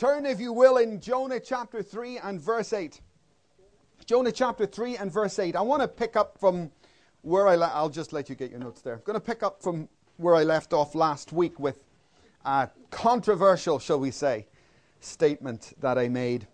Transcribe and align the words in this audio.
Turn, 0.00 0.24
if 0.24 0.40
you 0.40 0.54
will, 0.54 0.78
in 0.78 0.98
Jonah 0.98 1.38
chapter 1.38 1.82
3 1.82 2.16
and 2.20 2.40
verse 2.40 2.72
8. 2.72 3.02
Jonah 4.06 4.32
chapter 4.32 4.64
3 4.64 4.96
and 4.96 5.12
verse 5.12 5.38
8. 5.38 5.54
I 5.54 5.60
want 5.60 5.82
to 5.82 5.88
pick 5.88 6.16
up 6.16 6.38
from 6.38 6.70
where 7.20 7.46
I 7.46 7.54
le- 7.54 7.70
I'll 7.74 7.90
just 7.90 8.14
let 8.14 8.30
you 8.30 8.34
get 8.34 8.50
your 8.50 8.60
notes 8.60 8.80
there. 8.80 8.94
I'm 8.94 9.02
going 9.04 9.12
to 9.12 9.20
pick 9.20 9.42
up 9.42 9.60
from 9.60 9.90
where 10.16 10.34
I 10.34 10.42
left 10.42 10.72
off 10.72 10.94
last 10.94 11.34
week 11.34 11.60
with 11.60 11.84
a 12.46 12.70
controversial, 12.90 13.78
shall 13.78 14.00
we 14.00 14.10
say, 14.10 14.46
statement 15.00 15.74
that 15.80 15.98
I 15.98 16.08
made. 16.08 16.46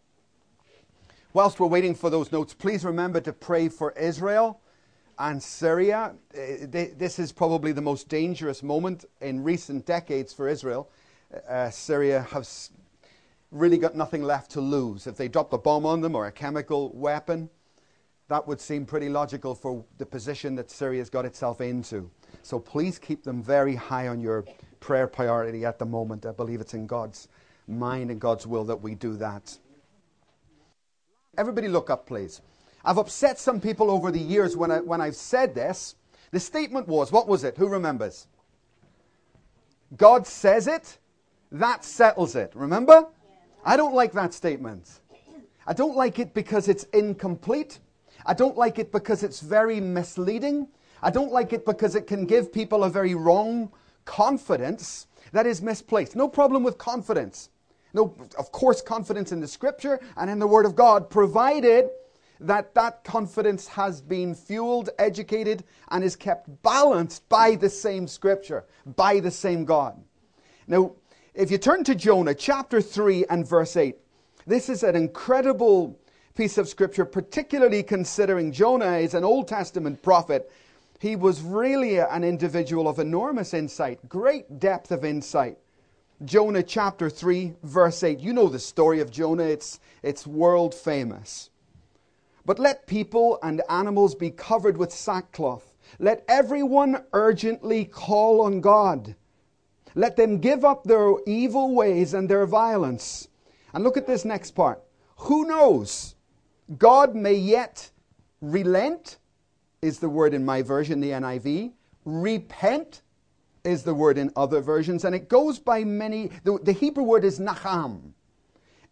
Whilst 1.32 1.60
we're 1.60 1.68
waiting 1.68 1.94
for 1.94 2.10
those 2.10 2.32
notes, 2.32 2.52
please 2.52 2.84
remember 2.84 3.20
to 3.20 3.32
pray 3.32 3.68
for 3.68 3.92
Israel 3.92 4.60
and 5.20 5.40
Syria. 5.40 6.16
Uh, 6.34 6.66
this 6.68 7.20
is 7.20 7.30
probably 7.30 7.70
the 7.70 7.80
most 7.80 8.08
dangerous 8.08 8.64
moment 8.64 9.04
in 9.20 9.44
recent 9.44 9.86
decades 9.86 10.32
for 10.32 10.48
Israel. 10.48 10.90
Uh, 11.48 11.70
Syria 11.70 12.22
has 12.32 12.72
really 13.56 13.78
got 13.78 13.94
nothing 13.94 14.22
left 14.22 14.50
to 14.52 14.60
lose. 14.60 15.06
If 15.06 15.16
they 15.16 15.28
dropped 15.28 15.52
a 15.52 15.58
bomb 15.58 15.86
on 15.86 16.00
them 16.00 16.14
or 16.14 16.26
a 16.26 16.32
chemical 16.32 16.90
weapon, 16.94 17.48
that 18.28 18.46
would 18.46 18.60
seem 18.60 18.86
pretty 18.86 19.08
logical 19.08 19.54
for 19.54 19.84
the 19.98 20.06
position 20.06 20.54
that 20.56 20.70
Syria's 20.70 21.10
got 21.10 21.24
itself 21.24 21.60
into. 21.60 22.10
So 22.42 22.58
please 22.58 22.98
keep 22.98 23.22
them 23.22 23.42
very 23.42 23.74
high 23.74 24.08
on 24.08 24.20
your 24.20 24.44
prayer 24.80 25.06
priority 25.06 25.64
at 25.64 25.78
the 25.78 25.86
moment. 25.86 26.26
I 26.26 26.32
believe 26.32 26.60
it's 26.60 26.74
in 26.74 26.86
God's 26.86 27.28
mind 27.68 28.10
and 28.10 28.20
God's 28.20 28.46
will 28.46 28.64
that 28.64 28.76
we 28.76 28.94
do 28.94 29.16
that. 29.16 29.56
Everybody 31.38 31.68
look 31.68 31.90
up, 31.90 32.06
please. 32.06 32.40
I've 32.84 32.98
upset 32.98 33.38
some 33.38 33.60
people 33.60 33.90
over 33.90 34.10
the 34.10 34.20
years 34.20 34.56
when, 34.56 34.70
I, 34.70 34.80
when 34.80 35.00
I've 35.00 35.16
said 35.16 35.54
this. 35.54 35.96
The 36.30 36.40
statement 36.40 36.88
was, 36.88 37.12
what 37.12 37.28
was 37.28 37.44
it? 37.44 37.56
Who 37.56 37.68
remembers? 37.68 38.26
God 39.96 40.26
says 40.26 40.66
it, 40.66 40.98
that 41.52 41.84
settles 41.84 42.34
it. 42.34 42.52
Remember? 42.54 43.06
I 43.66 43.76
don't 43.76 43.94
like 43.94 44.12
that 44.12 44.32
statement. 44.32 45.00
I 45.66 45.72
don't 45.72 45.96
like 45.96 46.20
it 46.20 46.34
because 46.34 46.68
it's 46.68 46.84
incomplete. 46.84 47.80
I 48.24 48.32
don't 48.32 48.56
like 48.56 48.78
it 48.78 48.92
because 48.92 49.24
it's 49.24 49.40
very 49.40 49.80
misleading. 49.80 50.68
I 51.02 51.10
don't 51.10 51.32
like 51.32 51.52
it 51.52 51.66
because 51.66 51.96
it 51.96 52.06
can 52.06 52.26
give 52.26 52.52
people 52.52 52.84
a 52.84 52.88
very 52.88 53.16
wrong 53.16 53.72
confidence 54.04 55.08
that 55.32 55.46
is 55.46 55.60
misplaced. 55.60 56.14
No 56.14 56.28
problem 56.28 56.62
with 56.62 56.78
confidence. 56.78 57.50
No, 57.92 58.14
of 58.38 58.52
course, 58.52 58.80
confidence 58.80 59.32
in 59.32 59.40
the 59.40 59.48
scripture 59.48 59.98
and 60.16 60.30
in 60.30 60.38
the 60.38 60.46
word 60.46 60.64
of 60.64 60.76
God, 60.76 61.10
provided 61.10 61.88
that 62.38 62.72
that 62.74 63.02
confidence 63.02 63.66
has 63.66 64.00
been 64.00 64.32
fueled, 64.34 64.90
educated, 64.98 65.64
and 65.88 66.04
is 66.04 66.14
kept 66.14 66.62
balanced 66.62 67.28
by 67.28 67.56
the 67.56 67.70
same 67.70 68.06
scripture, 68.06 68.64
by 68.84 69.18
the 69.18 69.30
same 69.30 69.64
God. 69.64 70.00
Now, 70.68 70.92
if 71.36 71.50
you 71.50 71.58
turn 71.58 71.84
to 71.84 71.94
Jonah 71.94 72.34
chapter 72.34 72.80
3 72.80 73.26
and 73.28 73.46
verse 73.46 73.76
8, 73.76 73.94
this 74.46 74.70
is 74.70 74.82
an 74.82 74.96
incredible 74.96 75.98
piece 76.34 76.56
of 76.56 76.66
scripture, 76.66 77.04
particularly 77.04 77.82
considering 77.82 78.52
Jonah 78.52 78.96
is 78.96 79.12
an 79.12 79.22
Old 79.22 79.46
Testament 79.46 80.02
prophet. 80.02 80.50
He 80.98 81.14
was 81.14 81.42
really 81.42 81.98
an 81.98 82.24
individual 82.24 82.88
of 82.88 82.98
enormous 82.98 83.52
insight, 83.52 84.08
great 84.08 84.58
depth 84.58 84.90
of 84.90 85.04
insight. 85.04 85.58
Jonah 86.24 86.62
chapter 86.62 87.10
3, 87.10 87.52
verse 87.62 88.02
8. 88.02 88.18
You 88.18 88.32
know 88.32 88.48
the 88.48 88.58
story 88.58 89.00
of 89.00 89.10
Jonah, 89.10 89.44
it's, 89.44 89.78
it's 90.02 90.26
world 90.26 90.74
famous. 90.74 91.50
But 92.46 92.58
let 92.58 92.86
people 92.86 93.38
and 93.42 93.60
animals 93.68 94.14
be 94.14 94.30
covered 94.30 94.78
with 94.78 94.90
sackcloth. 94.90 95.74
Let 95.98 96.24
everyone 96.28 97.04
urgently 97.12 97.84
call 97.84 98.40
on 98.40 98.62
God. 98.62 99.16
Let 99.96 100.16
them 100.16 100.38
give 100.38 100.64
up 100.64 100.84
their 100.84 101.14
evil 101.26 101.74
ways 101.74 102.12
and 102.12 102.28
their 102.28 102.46
violence. 102.46 103.28
And 103.72 103.82
look 103.82 103.96
at 103.96 104.06
this 104.06 104.26
next 104.26 104.50
part. 104.50 104.82
Who 105.16 105.46
knows? 105.46 106.14
God 106.78 107.14
may 107.14 107.34
yet 107.34 107.90
relent, 108.42 109.16
is 109.80 109.98
the 109.98 110.08
word 110.10 110.34
in 110.34 110.44
my 110.44 110.60
version, 110.60 111.00
the 111.00 111.10
NIV. 111.10 111.72
Repent 112.04 113.00
is 113.64 113.84
the 113.84 113.94
word 113.94 114.18
in 114.18 114.30
other 114.36 114.60
versions. 114.60 115.04
And 115.06 115.14
it 115.14 115.30
goes 115.30 115.58
by 115.58 115.82
many, 115.82 116.30
the, 116.44 116.58
the 116.62 116.72
Hebrew 116.72 117.04
word 117.04 117.24
is 117.24 117.40
nacham. 117.40 118.12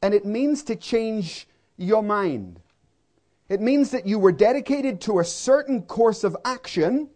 And 0.00 0.14
it 0.14 0.24
means 0.24 0.62
to 0.64 0.76
change 0.76 1.46
your 1.76 2.02
mind. 2.02 2.60
It 3.50 3.60
means 3.60 3.90
that 3.90 4.06
you 4.06 4.18
were 4.18 4.32
dedicated 4.32 5.02
to 5.02 5.18
a 5.18 5.24
certain 5.24 5.82
course 5.82 6.24
of 6.24 6.34
action, 6.46 7.10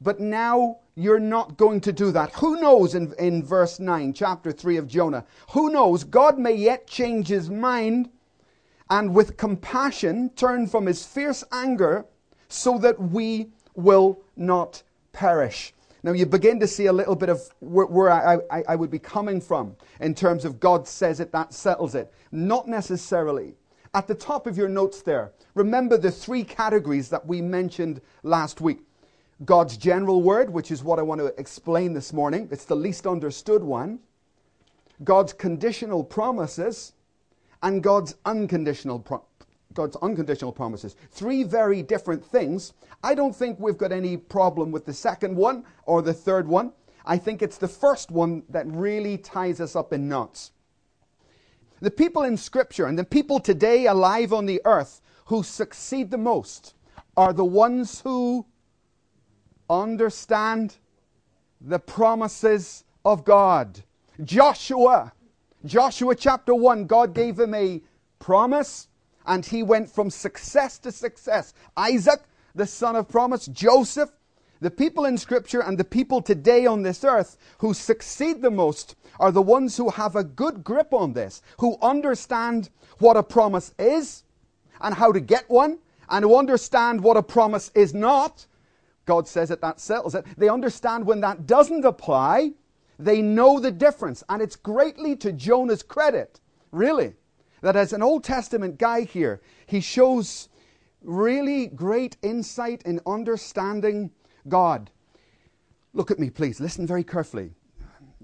but 0.00 0.20
now 0.20 0.78
you're 0.94 1.20
not 1.20 1.56
going 1.56 1.80
to 1.82 1.92
do 1.92 2.10
that. 2.12 2.32
Who 2.34 2.60
knows 2.60 2.94
in, 2.94 3.12
in 3.18 3.44
verse 3.44 3.78
9, 3.78 4.12
chapter 4.12 4.52
3 4.52 4.76
of 4.78 4.88
Jonah? 4.88 5.24
Who 5.50 5.70
knows? 5.70 6.04
God 6.04 6.38
may 6.38 6.54
yet 6.54 6.86
change 6.86 7.28
his 7.28 7.50
mind 7.50 8.10
and 8.88 9.14
with 9.14 9.36
compassion 9.36 10.30
turn 10.30 10.66
from 10.66 10.86
his 10.86 11.04
fierce 11.04 11.44
anger 11.52 12.06
so 12.48 12.78
that 12.78 13.00
we 13.00 13.48
will 13.74 14.20
not 14.36 14.82
perish. 15.12 15.74
Now, 16.02 16.12
you 16.12 16.24
begin 16.24 16.60
to 16.60 16.68
see 16.68 16.86
a 16.86 16.92
little 16.92 17.16
bit 17.16 17.28
of 17.28 17.42
where, 17.58 17.86
where 17.86 18.10
I, 18.10 18.38
I, 18.50 18.64
I 18.68 18.76
would 18.76 18.90
be 18.90 18.98
coming 18.98 19.40
from 19.40 19.74
in 20.00 20.14
terms 20.14 20.44
of 20.44 20.60
God 20.60 20.86
says 20.86 21.18
it, 21.18 21.32
that 21.32 21.52
settles 21.52 21.94
it. 21.94 22.12
Not 22.30 22.68
necessarily. 22.68 23.56
At 23.92 24.06
the 24.06 24.14
top 24.14 24.46
of 24.46 24.56
your 24.56 24.68
notes 24.68 25.02
there, 25.02 25.32
remember 25.54 25.98
the 25.98 26.12
three 26.12 26.44
categories 26.44 27.08
that 27.08 27.26
we 27.26 27.42
mentioned 27.42 28.00
last 28.22 28.60
week 28.60 28.85
God's 29.44 29.76
general 29.76 30.22
word, 30.22 30.50
which 30.50 30.70
is 30.70 30.82
what 30.82 30.98
I 30.98 31.02
want 31.02 31.20
to 31.20 31.34
explain 31.38 31.92
this 31.92 32.12
morning. 32.12 32.48
It's 32.50 32.64
the 32.64 32.76
least 32.76 33.06
understood 33.06 33.62
one. 33.62 33.98
God's 35.04 35.32
conditional 35.32 36.02
promises 36.02 36.92
and 37.62 37.82
God's 37.82 38.14
unconditional 38.24 38.98
pro- 38.98 39.24
God's 39.74 39.96
unconditional 39.96 40.52
promises. 40.52 40.96
Three 41.10 41.42
very 41.42 41.82
different 41.82 42.24
things. 42.24 42.72
I 43.02 43.14
don't 43.14 43.36
think 43.36 43.60
we've 43.60 43.76
got 43.76 43.92
any 43.92 44.16
problem 44.16 44.72
with 44.72 44.86
the 44.86 44.94
second 44.94 45.36
one 45.36 45.64
or 45.84 46.00
the 46.00 46.14
third 46.14 46.48
one. 46.48 46.72
I 47.04 47.18
think 47.18 47.42
it's 47.42 47.58
the 47.58 47.68
first 47.68 48.10
one 48.10 48.42
that 48.48 48.66
really 48.66 49.18
ties 49.18 49.60
us 49.60 49.76
up 49.76 49.92
in 49.92 50.08
knots. 50.08 50.52
The 51.80 51.90
people 51.90 52.22
in 52.22 52.38
Scripture 52.38 52.86
and 52.86 52.98
the 52.98 53.04
people 53.04 53.38
today 53.38 53.86
alive 53.86 54.32
on 54.32 54.46
the 54.46 54.62
earth 54.64 55.02
who 55.26 55.42
succeed 55.42 56.10
the 56.10 56.18
most 56.18 56.74
are 57.16 57.34
the 57.34 57.44
ones 57.44 58.00
who 58.00 58.46
understand 59.68 60.76
the 61.60 61.78
promises 61.78 62.84
of 63.04 63.24
God. 63.24 63.82
Joshua, 64.22 65.12
Joshua 65.64 66.14
chapter 66.14 66.54
1, 66.54 66.86
God 66.86 67.14
gave 67.14 67.38
him 67.38 67.54
a 67.54 67.82
promise 68.18 68.88
and 69.26 69.44
he 69.44 69.62
went 69.62 69.90
from 69.90 70.10
success 70.10 70.78
to 70.78 70.92
success. 70.92 71.52
Isaac, 71.76 72.22
the 72.54 72.66
son 72.66 72.96
of 72.96 73.08
promise, 73.08 73.46
Joseph, 73.46 74.10
the 74.60 74.70
people 74.70 75.04
in 75.04 75.18
Scripture 75.18 75.60
and 75.60 75.76
the 75.76 75.84
people 75.84 76.22
today 76.22 76.66
on 76.66 76.82
this 76.82 77.04
earth 77.04 77.36
who 77.58 77.74
succeed 77.74 78.40
the 78.40 78.50
most 78.50 78.96
are 79.20 79.32
the 79.32 79.42
ones 79.42 79.76
who 79.76 79.90
have 79.90 80.16
a 80.16 80.24
good 80.24 80.64
grip 80.64 80.94
on 80.94 81.12
this, 81.12 81.42
who 81.58 81.76
understand 81.82 82.70
what 82.98 83.16
a 83.16 83.22
promise 83.22 83.74
is 83.78 84.22
and 84.80 84.94
how 84.94 85.12
to 85.12 85.20
get 85.20 85.48
one, 85.48 85.78
and 86.08 86.24
who 86.24 86.38
understand 86.38 87.02
what 87.02 87.16
a 87.16 87.22
promise 87.22 87.70
is 87.74 87.92
not 87.92 88.46
God 89.06 89.26
says 89.26 89.50
it, 89.50 89.60
that 89.60 89.80
settles 89.80 90.14
it. 90.14 90.26
They 90.36 90.48
understand 90.48 91.06
when 91.06 91.20
that 91.20 91.46
doesn't 91.46 91.84
apply, 91.84 92.52
they 92.98 93.22
know 93.22 93.58
the 93.58 93.70
difference. 93.70 94.22
And 94.28 94.42
it's 94.42 94.56
greatly 94.56 95.16
to 95.16 95.32
Jonah's 95.32 95.82
credit, 95.82 96.40
really, 96.72 97.14
that 97.62 97.76
as 97.76 97.92
an 97.92 98.02
Old 98.02 98.24
Testament 98.24 98.78
guy 98.78 99.02
here, 99.02 99.40
he 99.66 99.80
shows 99.80 100.48
really 101.02 101.68
great 101.68 102.16
insight 102.22 102.82
in 102.82 103.00
understanding 103.06 104.10
God. 104.48 104.90
Look 105.92 106.10
at 106.10 106.18
me, 106.18 106.28
please. 106.28 106.60
Listen 106.60 106.86
very 106.86 107.04
carefully. 107.04 107.52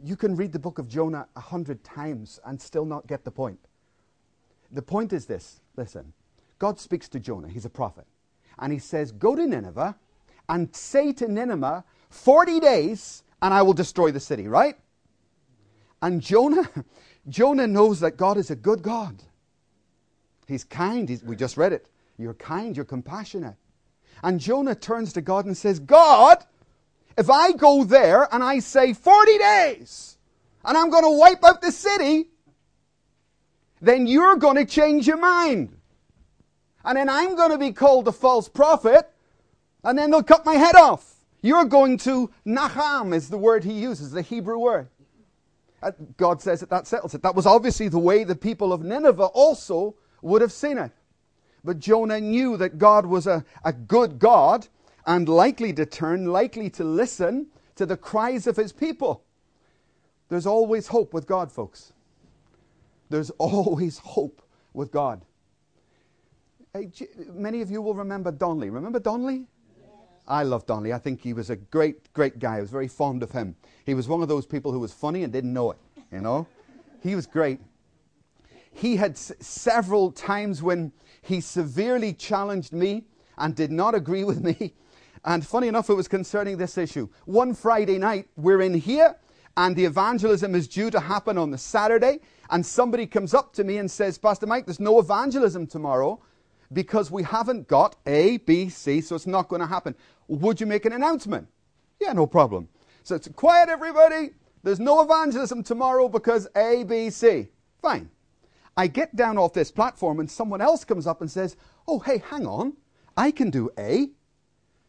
You 0.04 0.16
can 0.16 0.34
read 0.34 0.53
the 0.53 0.59
book 0.59 0.78
of 0.78 0.88
Jonah 0.88 1.28
a 1.37 1.41
hundred 1.41 1.84
times 1.84 2.41
and 2.44 2.60
still 2.60 2.84
not 2.84 3.06
get 3.06 3.25
the 3.25 3.31
point. 3.31 3.61
The 4.73 4.82
point 4.82 5.12
is 5.12 5.26
this 5.26 5.61
listen, 5.76 6.12
God 6.58 6.81
speaks 6.81 7.08
to 7.11 7.20
Jonah, 7.20 7.49
he's 7.49 7.64
a 7.64 7.70
prophet, 7.70 8.06
and 8.58 8.73
he 8.73 8.79
says, 8.79 9.12
Go 9.12 9.37
to 9.37 9.46
Nineveh 9.46 9.96
and 10.49 10.75
say 10.75 11.12
to 11.15 11.29
Nineveh, 11.29 11.85
40 12.11 12.61
days 12.61 13.23
and 13.41 13.53
I 13.53 13.62
will 13.62 13.73
destroy 13.73 14.12
the 14.12 14.21
city, 14.21 14.47
right? 14.47 14.77
And 16.00 16.21
Jonah, 16.21 16.69
Jonah 17.29 17.67
knows 17.67 18.00
that 18.00 18.17
God 18.17 18.37
is 18.37 18.50
a 18.50 18.56
good 18.56 18.83
God. 18.83 19.23
He's 20.47 20.65
kind. 20.65 21.09
He's, 21.09 21.23
we 21.23 21.37
just 21.37 21.56
read 21.56 21.73
it. 21.73 21.87
You're 22.19 22.35
kind, 22.35 22.77
you're 22.77 22.85
compassionate. 22.85 23.56
And 24.23 24.39
Jonah 24.39 24.75
turns 24.75 25.12
to 25.15 25.21
God 25.21 25.47
and 25.47 25.56
says, 25.56 25.81
God, 25.81 26.44
if 27.19 27.29
I 27.29 27.53
go 27.53 27.85
there 27.85 28.33
and 28.33 28.43
I 28.43 28.61
say 28.61 28.93
40 28.93 29.39
days 29.39 30.19
and 30.65 30.77
I'm 30.77 30.91
going 30.91 31.05
to 31.05 31.11
wipe 31.11 31.44
out 31.44 31.61
the 31.61 31.73
city, 31.73 32.29
then 33.81 34.06
you're 34.06 34.37
going 34.37 34.56
to 34.56 34.65
change 34.65 35.06
your 35.06 35.17
mind. 35.17 35.77
And 36.85 36.97
then 36.97 37.09
I'm 37.09 37.35
going 37.37 37.50
to 37.50 37.59
be 37.59 37.73
called 37.73 38.06
a 38.09 38.12
false 38.12 38.49
prophet 38.49 39.12
and 39.84 39.99
then 39.99 40.11
they'll 40.11 40.23
cut 40.23 40.44
my 40.44 40.55
head 40.55 40.76
off. 40.76 41.14
You're 41.43 41.64
going 41.64 41.96
to, 41.99 42.31
Nacham 42.46 43.14
is 43.14 43.29
the 43.29 43.38
word 43.38 43.64
he 43.64 43.73
uses, 43.73 44.12
the 44.12 44.23
Hebrew 44.23 44.58
word. 44.58 44.88
Uh, 45.82 45.90
God 46.17 46.40
says 46.40 46.62
it, 46.62 46.70
that 46.70 46.87
settles 46.87 47.14
it. 47.14 47.23
That 47.23 47.34
was 47.34 47.46
obviously 47.46 47.88
the 47.88 47.99
way 47.99 48.23
the 48.23 48.37
people 48.37 48.73
of 48.73 48.82
Nineveh 48.82 49.25
also 49.25 49.96
would 50.23 50.40
have 50.40 50.52
seen 50.52 50.79
it. 50.79 50.93
But 51.64 51.81
Jonah 51.81 52.20
knew 52.20 52.56
that 52.56 52.79
God 52.79 53.06
was 53.06 53.26
a, 53.26 53.44
a 53.64 53.73
good 53.73 54.20
God 54.20 54.69
and 55.05 55.29
likely 55.29 55.73
to 55.73 55.84
turn, 55.84 56.26
likely 56.26 56.70
to 56.70 56.84
listen 56.84 57.49
to 57.75 57.87
the 57.87 57.96
cries 57.96 58.46
of 58.46 58.56
his 58.56 58.73
people. 58.73 59.25
There's 60.29 60.46
always 60.46 60.87
hope 60.87 61.12
with 61.12 61.26
God, 61.26 61.50
folks. 61.50 61.93
There's 63.11 63.31
always 63.38 63.99
hope 63.99 64.43
with 64.73 64.93
God. 64.93 65.25
Many 67.34 67.61
of 67.61 67.70
you 67.70 67.82
will 67.82 67.94
remember 67.94 68.31
Donnelly. 68.31 68.70
Remember 68.70 68.99
Donnelly? 68.99 69.46
I 70.26 70.44
love 70.44 70.66
Donnelly. 70.66 70.92
I 70.92 70.98
think 70.98 71.20
he 71.20 71.32
was 71.32 71.50
a 71.50 71.56
great, 71.56 72.12
great 72.12 72.38
guy. 72.38 72.58
I 72.58 72.60
was 72.60 72.70
very 72.70 72.88
fond 72.88 73.22
of 73.22 73.32
him. 73.32 73.56
He 73.84 73.94
was 73.94 74.08
one 74.08 74.22
of 74.22 74.28
those 74.28 74.46
people 74.46 74.72
who 74.72 74.78
was 74.78 74.92
funny 74.92 75.24
and 75.24 75.32
didn't 75.32 75.52
know 75.52 75.72
it, 75.72 75.78
you 76.10 76.20
know? 76.20 76.46
he 77.02 77.14
was 77.16 77.26
great. 77.26 77.60
He 78.72 78.96
had 78.96 79.12
s- 79.12 79.32
several 79.40 80.12
times 80.12 80.62
when 80.62 80.92
he 81.20 81.40
severely 81.40 82.12
challenged 82.12 82.72
me 82.72 83.04
and 83.36 83.54
did 83.54 83.72
not 83.72 83.94
agree 83.94 84.24
with 84.24 84.42
me. 84.42 84.74
And 85.24 85.46
funny 85.46 85.69
enough, 85.69 85.88
it 85.88 85.94
was 85.94 86.08
concerning 86.08 86.56
this 86.56 86.76
issue. 86.76 87.08
One 87.26 87.54
Friday 87.54 87.96
night, 87.96 88.26
we're 88.34 88.60
in 88.60 88.74
here, 88.74 89.14
and 89.56 89.76
the 89.76 89.84
evangelism 89.84 90.56
is 90.56 90.66
due 90.66 90.90
to 90.90 90.98
happen 90.98 91.38
on 91.38 91.52
the 91.52 91.58
Saturday. 91.58 92.19
And 92.50 92.66
somebody 92.66 93.06
comes 93.06 93.32
up 93.32 93.52
to 93.52 93.62
me 93.62 93.78
and 93.78 93.88
says, 93.88 94.19
Pastor 94.19 94.46
Mike, 94.46 94.66
there's 94.66 94.80
no 94.80 94.98
evangelism 94.98 95.69
tomorrow 95.69 96.20
because 96.72 97.10
we 97.10 97.22
haven't 97.22 97.69
got 97.69 97.96
A, 98.06 98.38
B, 98.38 98.69
C, 98.69 99.00
so 99.00 99.14
it's 99.14 99.26
not 99.26 99.48
going 99.48 99.60
to 99.60 99.66
happen. 99.66 99.94
Would 100.28 100.60
you 100.60 100.66
make 100.66 100.84
an 100.84 100.92
announcement? 100.92 101.48
Yeah, 102.00 102.12
no 102.12 102.26
problem. 102.26 102.69
So 103.02 103.14
it's 103.14 103.28
quiet, 103.28 103.69
everybody. 103.69 104.30
There's 104.62 104.80
no 104.80 105.02
evangelism 105.02 105.62
tomorrow 105.62 106.08
because 106.08 106.48
A, 106.56 106.84
B, 106.84 107.10
C. 107.10 107.48
Fine. 107.80 108.10
I 108.76 108.86
get 108.86 109.14
down 109.16 109.38
off 109.38 109.52
this 109.52 109.70
platform 109.70 110.20
and 110.20 110.30
someone 110.30 110.60
else 110.60 110.84
comes 110.84 111.06
up 111.06 111.20
and 111.20 111.30
says, 111.30 111.56
Oh, 111.86 111.98
hey, 111.98 112.22
hang 112.30 112.46
on. 112.46 112.74
I 113.16 113.30
can 113.30 113.50
do 113.50 113.70
A. 113.78 114.08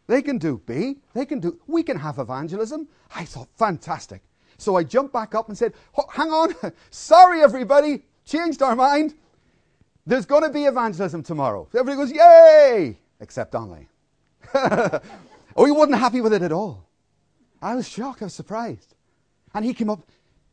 They 0.08 0.22
can 0.22 0.38
do 0.38 0.62
B. 0.66 0.98
They 1.14 1.26
can 1.26 1.40
do, 1.40 1.60
we 1.68 1.84
can 1.84 1.98
have 1.98 2.20
evangelism. 2.20 2.88
I 3.16 3.26
thought, 3.26 3.50
fantastic. 3.58 4.22
So 4.58 4.76
I 4.76 4.84
jumped 4.84 5.14
back 5.14 5.34
up 5.36 5.50
and 5.50 5.58
said, 5.58 5.74
oh, 5.98 6.06
hang 6.12 6.30
on. 6.30 6.56
Sorry, 6.90 7.42
everybody. 7.42 8.04
Changed 8.26 8.62
our 8.62 8.76
mind. 8.76 9.16
There's 10.06 10.26
going 10.26 10.44
to 10.44 10.50
be 10.50 10.66
evangelism 10.66 11.24
tomorrow. 11.24 11.68
Everybody 11.74 11.96
goes, 11.98 12.12
yay! 12.12 12.98
Except 13.20 13.52
Donnelly. 13.52 13.88
oh, 14.54 15.66
he 15.66 15.72
wasn't 15.72 15.98
happy 15.98 16.20
with 16.20 16.34
it 16.34 16.42
at 16.42 16.52
all. 16.52 16.86
I 17.62 17.76
was 17.76 17.88
shocked. 17.88 18.22
I 18.22 18.26
was 18.26 18.34
surprised. 18.34 18.96
And 19.54 19.64
he 19.64 19.74
came 19.74 19.90
up, 19.90 20.02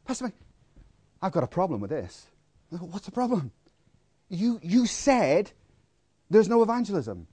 Pastor 0.04 0.24
Mike, 0.24 0.34
I've 1.20 1.32
got 1.32 1.42
a 1.42 1.48
problem 1.48 1.80
with 1.80 1.90
this. 1.90 2.26
What's 2.70 3.06
the 3.06 3.12
problem? 3.12 3.50
You, 4.28 4.60
you 4.62 4.86
said 4.86 5.50
there's 6.30 6.48
no 6.48 6.62
evangelism. 6.62 7.26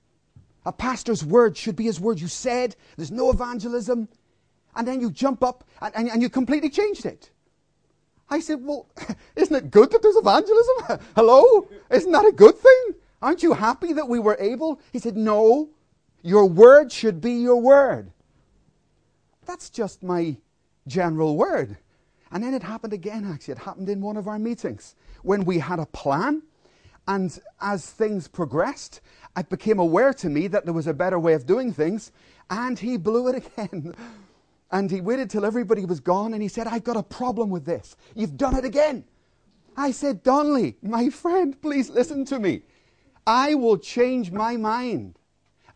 A 0.66 0.72
pastor's 0.72 1.24
word 1.24 1.56
should 1.56 1.76
be 1.76 1.84
his 1.84 2.00
word. 2.00 2.20
You 2.20 2.26
said 2.26 2.74
there's 2.96 3.12
no 3.12 3.30
evangelism. 3.30 4.08
And 4.74 4.86
then 4.86 5.00
you 5.00 5.10
jump 5.10 5.44
up 5.44 5.64
and, 5.80 5.94
and, 5.94 6.10
and 6.10 6.22
you 6.22 6.28
completely 6.28 6.70
changed 6.70 7.06
it. 7.06 7.30
I 8.30 8.40
said, 8.40 8.64
Well, 8.64 8.88
isn't 9.36 9.54
it 9.54 9.70
good 9.70 9.90
that 9.90 10.02
there's 10.02 10.16
evangelism? 10.16 11.06
Hello? 11.14 11.68
Isn't 11.90 12.12
that 12.12 12.26
a 12.26 12.32
good 12.32 12.56
thing? 12.56 12.94
Aren't 13.20 13.42
you 13.42 13.52
happy 13.52 13.92
that 13.94 14.08
we 14.08 14.18
were 14.18 14.36
able? 14.38 14.80
He 14.92 14.98
said, 14.98 15.16
No, 15.16 15.70
your 16.22 16.46
word 16.46 16.92
should 16.92 17.20
be 17.20 17.32
your 17.32 17.60
word. 17.60 18.12
That's 19.46 19.70
just 19.70 20.02
my 20.02 20.36
general 20.86 21.36
word. 21.36 21.78
And 22.30 22.42
then 22.42 22.52
it 22.52 22.62
happened 22.62 22.92
again, 22.92 23.24
actually. 23.24 23.52
It 23.52 23.58
happened 23.58 23.88
in 23.88 24.02
one 24.02 24.16
of 24.16 24.28
our 24.28 24.38
meetings 24.38 24.94
when 25.22 25.44
we 25.44 25.58
had 25.58 25.78
a 25.78 25.86
plan. 25.86 26.42
And 27.06 27.38
as 27.62 27.90
things 27.90 28.28
progressed, 28.28 29.00
it 29.36 29.48
became 29.48 29.78
aware 29.78 30.12
to 30.14 30.28
me 30.28 30.46
that 30.48 30.66
there 30.66 30.74
was 30.74 30.86
a 30.86 30.92
better 30.92 31.18
way 31.18 31.32
of 31.32 31.46
doing 31.46 31.72
things. 31.72 32.12
And 32.50 32.78
he 32.78 32.98
blew 32.98 33.28
it 33.28 33.50
again. 33.56 33.94
And 34.70 34.90
he 34.90 35.00
waited 35.00 35.30
till 35.30 35.44
everybody 35.44 35.84
was 35.84 36.00
gone 36.00 36.34
and 36.34 36.42
he 36.42 36.48
said, 36.48 36.66
I've 36.66 36.84
got 36.84 36.96
a 36.96 37.02
problem 37.02 37.50
with 37.50 37.64
this. 37.64 37.96
You've 38.14 38.36
done 38.36 38.56
it 38.56 38.64
again. 38.64 39.04
I 39.76 39.92
said, 39.92 40.22
Donnelly, 40.22 40.76
my 40.82 41.08
friend, 41.08 41.60
please 41.60 41.88
listen 41.88 42.24
to 42.26 42.38
me. 42.38 42.62
I 43.26 43.54
will 43.54 43.78
change 43.78 44.30
my 44.30 44.56
mind 44.56 45.18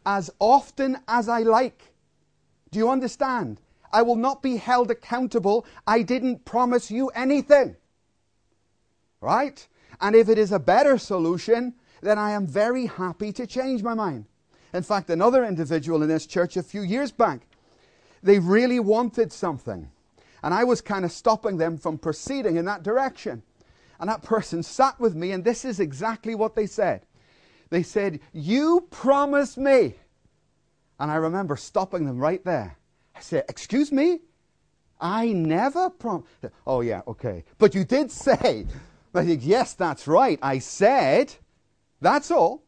as 0.04 0.30
often 0.38 0.98
as 1.08 1.28
I 1.28 1.40
like. 1.40 1.94
Do 2.70 2.78
you 2.78 2.90
understand? 2.90 3.60
I 3.92 4.02
will 4.02 4.16
not 4.16 4.42
be 4.42 4.56
held 4.56 4.90
accountable. 4.90 5.66
I 5.86 6.02
didn't 6.02 6.44
promise 6.44 6.90
you 6.90 7.08
anything. 7.08 7.76
Right? 9.20 9.66
And 10.00 10.16
if 10.16 10.28
it 10.28 10.38
is 10.38 10.52
a 10.52 10.58
better 10.58 10.98
solution, 10.98 11.74
then 12.00 12.18
I 12.18 12.32
am 12.32 12.46
very 12.46 12.86
happy 12.86 13.32
to 13.34 13.46
change 13.46 13.82
my 13.82 13.94
mind. 13.94 14.26
In 14.74 14.82
fact, 14.82 15.10
another 15.10 15.44
individual 15.44 16.02
in 16.02 16.08
this 16.08 16.26
church 16.26 16.56
a 16.56 16.62
few 16.62 16.82
years 16.82 17.12
back 17.12 17.46
they 18.22 18.38
really 18.38 18.80
wanted 18.80 19.32
something. 19.32 19.90
And 20.42 20.54
I 20.54 20.64
was 20.64 20.80
kind 20.80 21.04
of 21.04 21.12
stopping 21.12 21.56
them 21.56 21.78
from 21.78 21.98
proceeding 21.98 22.56
in 22.56 22.64
that 22.64 22.82
direction. 22.82 23.42
And 24.00 24.08
that 24.08 24.22
person 24.22 24.62
sat 24.62 24.98
with 24.98 25.14
me, 25.14 25.30
and 25.30 25.44
this 25.44 25.64
is 25.64 25.78
exactly 25.78 26.34
what 26.34 26.56
they 26.56 26.66
said. 26.66 27.06
They 27.70 27.82
said, 27.82 28.20
You 28.32 28.86
promised 28.90 29.56
me. 29.56 29.94
And 30.98 31.10
I 31.10 31.14
remember 31.16 31.56
stopping 31.56 32.04
them 32.04 32.18
right 32.18 32.44
there. 32.44 32.76
I 33.14 33.20
said, 33.20 33.44
Excuse 33.48 33.92
me? 33.92 34.20
I 35.00 35.32
never 35.32 35.90
promised. 35.90 36.28
Oh, 36.66 36.80
yeah, 36.80 37.02
okay. 37.06 37.44
But 37.58 37.74
you 37.74 37.84
did 37.84 38.10
say. 38.10 38.66
I 39.14 39.24
think, 39.24 39.42
Yes, 39.44 39.74
that's 39.74 40.08
right. 40.08 40.38
I 40.42 40.58
said, 40.58 41.34
That's 42.00 42.30
all. 42.30 42.64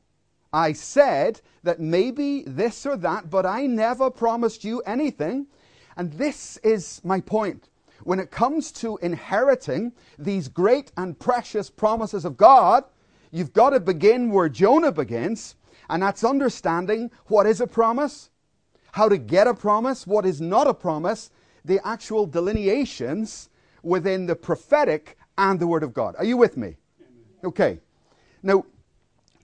I 0.55 0.73
said 0.73 1.41
that 1.65 1.81
maybe 1.81 2.45
this 2.47 2.87
or 2.87 2.97
that, 2.99 3.29
but 3.29 3.45
I 3.45 3.67
never 3.67 4.09
promised 4.09 4.63
you 4.63 4.83
anything. 4.83 5.49
And 5.97 6.13
this 6.13 6.59
is 6.59 7.01
my 7.03 7.21
point. 7.21 7.69
When 8.05 8.21
it 8.21 8.31
comes 8.31 8.71
to 8.73 8.97
inheriting 9.03 9.93
these 10.17 10.47
great 10.47 10.93
and 10.97 11.19
precious 11.19 11.71
promises 11.71 12.25
of 12.25 12.37
God, 12.37 12.85
you've 13.33 13.53
got 13.53 13.71
to 13.71 13.81
begin 13.81 14.31
where 14.31 14.49
Jonah 14.49 14.93
begins, 14.93 15.57
and 15.91 16.01
that's 16.05 16.23
understanding 16.23 17.11
what 17.27 17.47
is 17.47 17.61
a 17.61 17.67
promise, 17.67 18.31
how 18.93 19.09
to 19.09 19.19
get 19.19 19.49
a 19.49 19.55
promise, 19.55 20.07
what 20.07 20.25
is 20.25 20.41
not 20.41 20.69
a 20.69 20.75
promise, 20.75 21.31
the 21.65 21.85
actual 21.85 22.27
delineations 22.27 23.49
within 23.83 24.27
the 24.27 24.37
prophetic 24.37 25.19
and 25.37 25.59
the 25.59 25.67
Word 25.67 25.83
of 25.83 25.93
God. 25.93 26.15
Are 26.17 26.25
you 26.25 26.37
with 26.37 26.57
me? 26.57 26.77
Okay. 27.43 27.81
Now, 28.41 28.65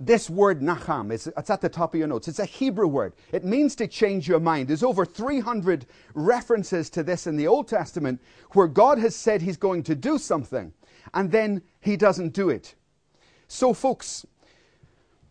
this 0.01 0.31
word 0.31 0.63
nacham, 0.63 1.13
is, 1.13 1.27
it's 1.37 1.51
at 1.51 1.61
the 1.61 1.69
top 1.69 1.93
of 1.93 1.99
your 1.99 2.09
notes. 2.09 2.27
It's 2.27 2.39
a 2.39 2.47
Hebrew 2.47 2.87
word. 2.87 3.13
It 3.33 3.45
means 3.45 3.77
to 3.77 3.87
change 3.87 4.27
your 4.27 4.41
mind. 4.41 4.69
There's 4.69 4.83
over 4.83 5.05
300 5.05 5.85
references 6.15 6.89
to 6.91 7.03
this 7.03 7.27
in 7.27 7.37
the 7.37 7.47
Old 7.47 7.69
Testament 7.69 8.21
where 8.53 8.67
God 8.67 8.99
has 8.99 9.15
said 9.15 9.43
he's 9.43 9.59
going 9.59 9.83
to 9.85 9.95
do 9.95 10.17
something 10.17 10.73
and 11.13 11.31
then 11.31 11.61
he 11.81 11.99
doesn't 11.99 12.33
do 12.33 12.49
it. 12.49 12.75
So, 13.47 13.75
folks, 13.75 14.25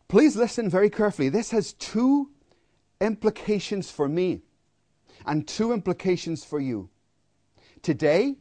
please 0.07 0.35
listen 0.35 0.69
very 0.69 0.91
carefully. 0.91 1.29
This 1.29 1.49
has 1.49 1.73
two 1.73 2.29
implications 3.01 3.89
for 3.89 4.07
me 4.07 4.41
and 5.25 5.47
two 5.47 5.73
implications 5.73 6.45
for 6.45 6.59
you. 6.59 6.89
Today, 7.81 8.35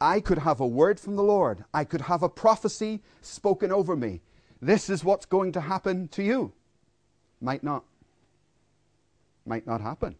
I 0.00 0.20
could 0.20 0.38
have 0.38 0.60
a 0.60 0.66
word 0.66 0.98
from 0.98 1.16
the 1.16 1.22
Lord, 1.22 1.64
I 1.74 1.84
could 1.84 2.02
have 2.02 2.22
a 2.22 2.28
prophecy 2.28 3.02
spoken 3.20 3.70
over 3.70 3.96
me 3.96 4.22
this 4.62 4.88
is 4.88 5.04
what's 5.04 5.26
going 5.26 5.50
to 5.52 5.60
happen 5.60 6.06
to 6.08 6.22
you. 6.22 6.52
Might 7.40 7.64
not. 7.64 7.84
Might 9.44 9.66
not 9.66 9.80
happen. 9.80 10.14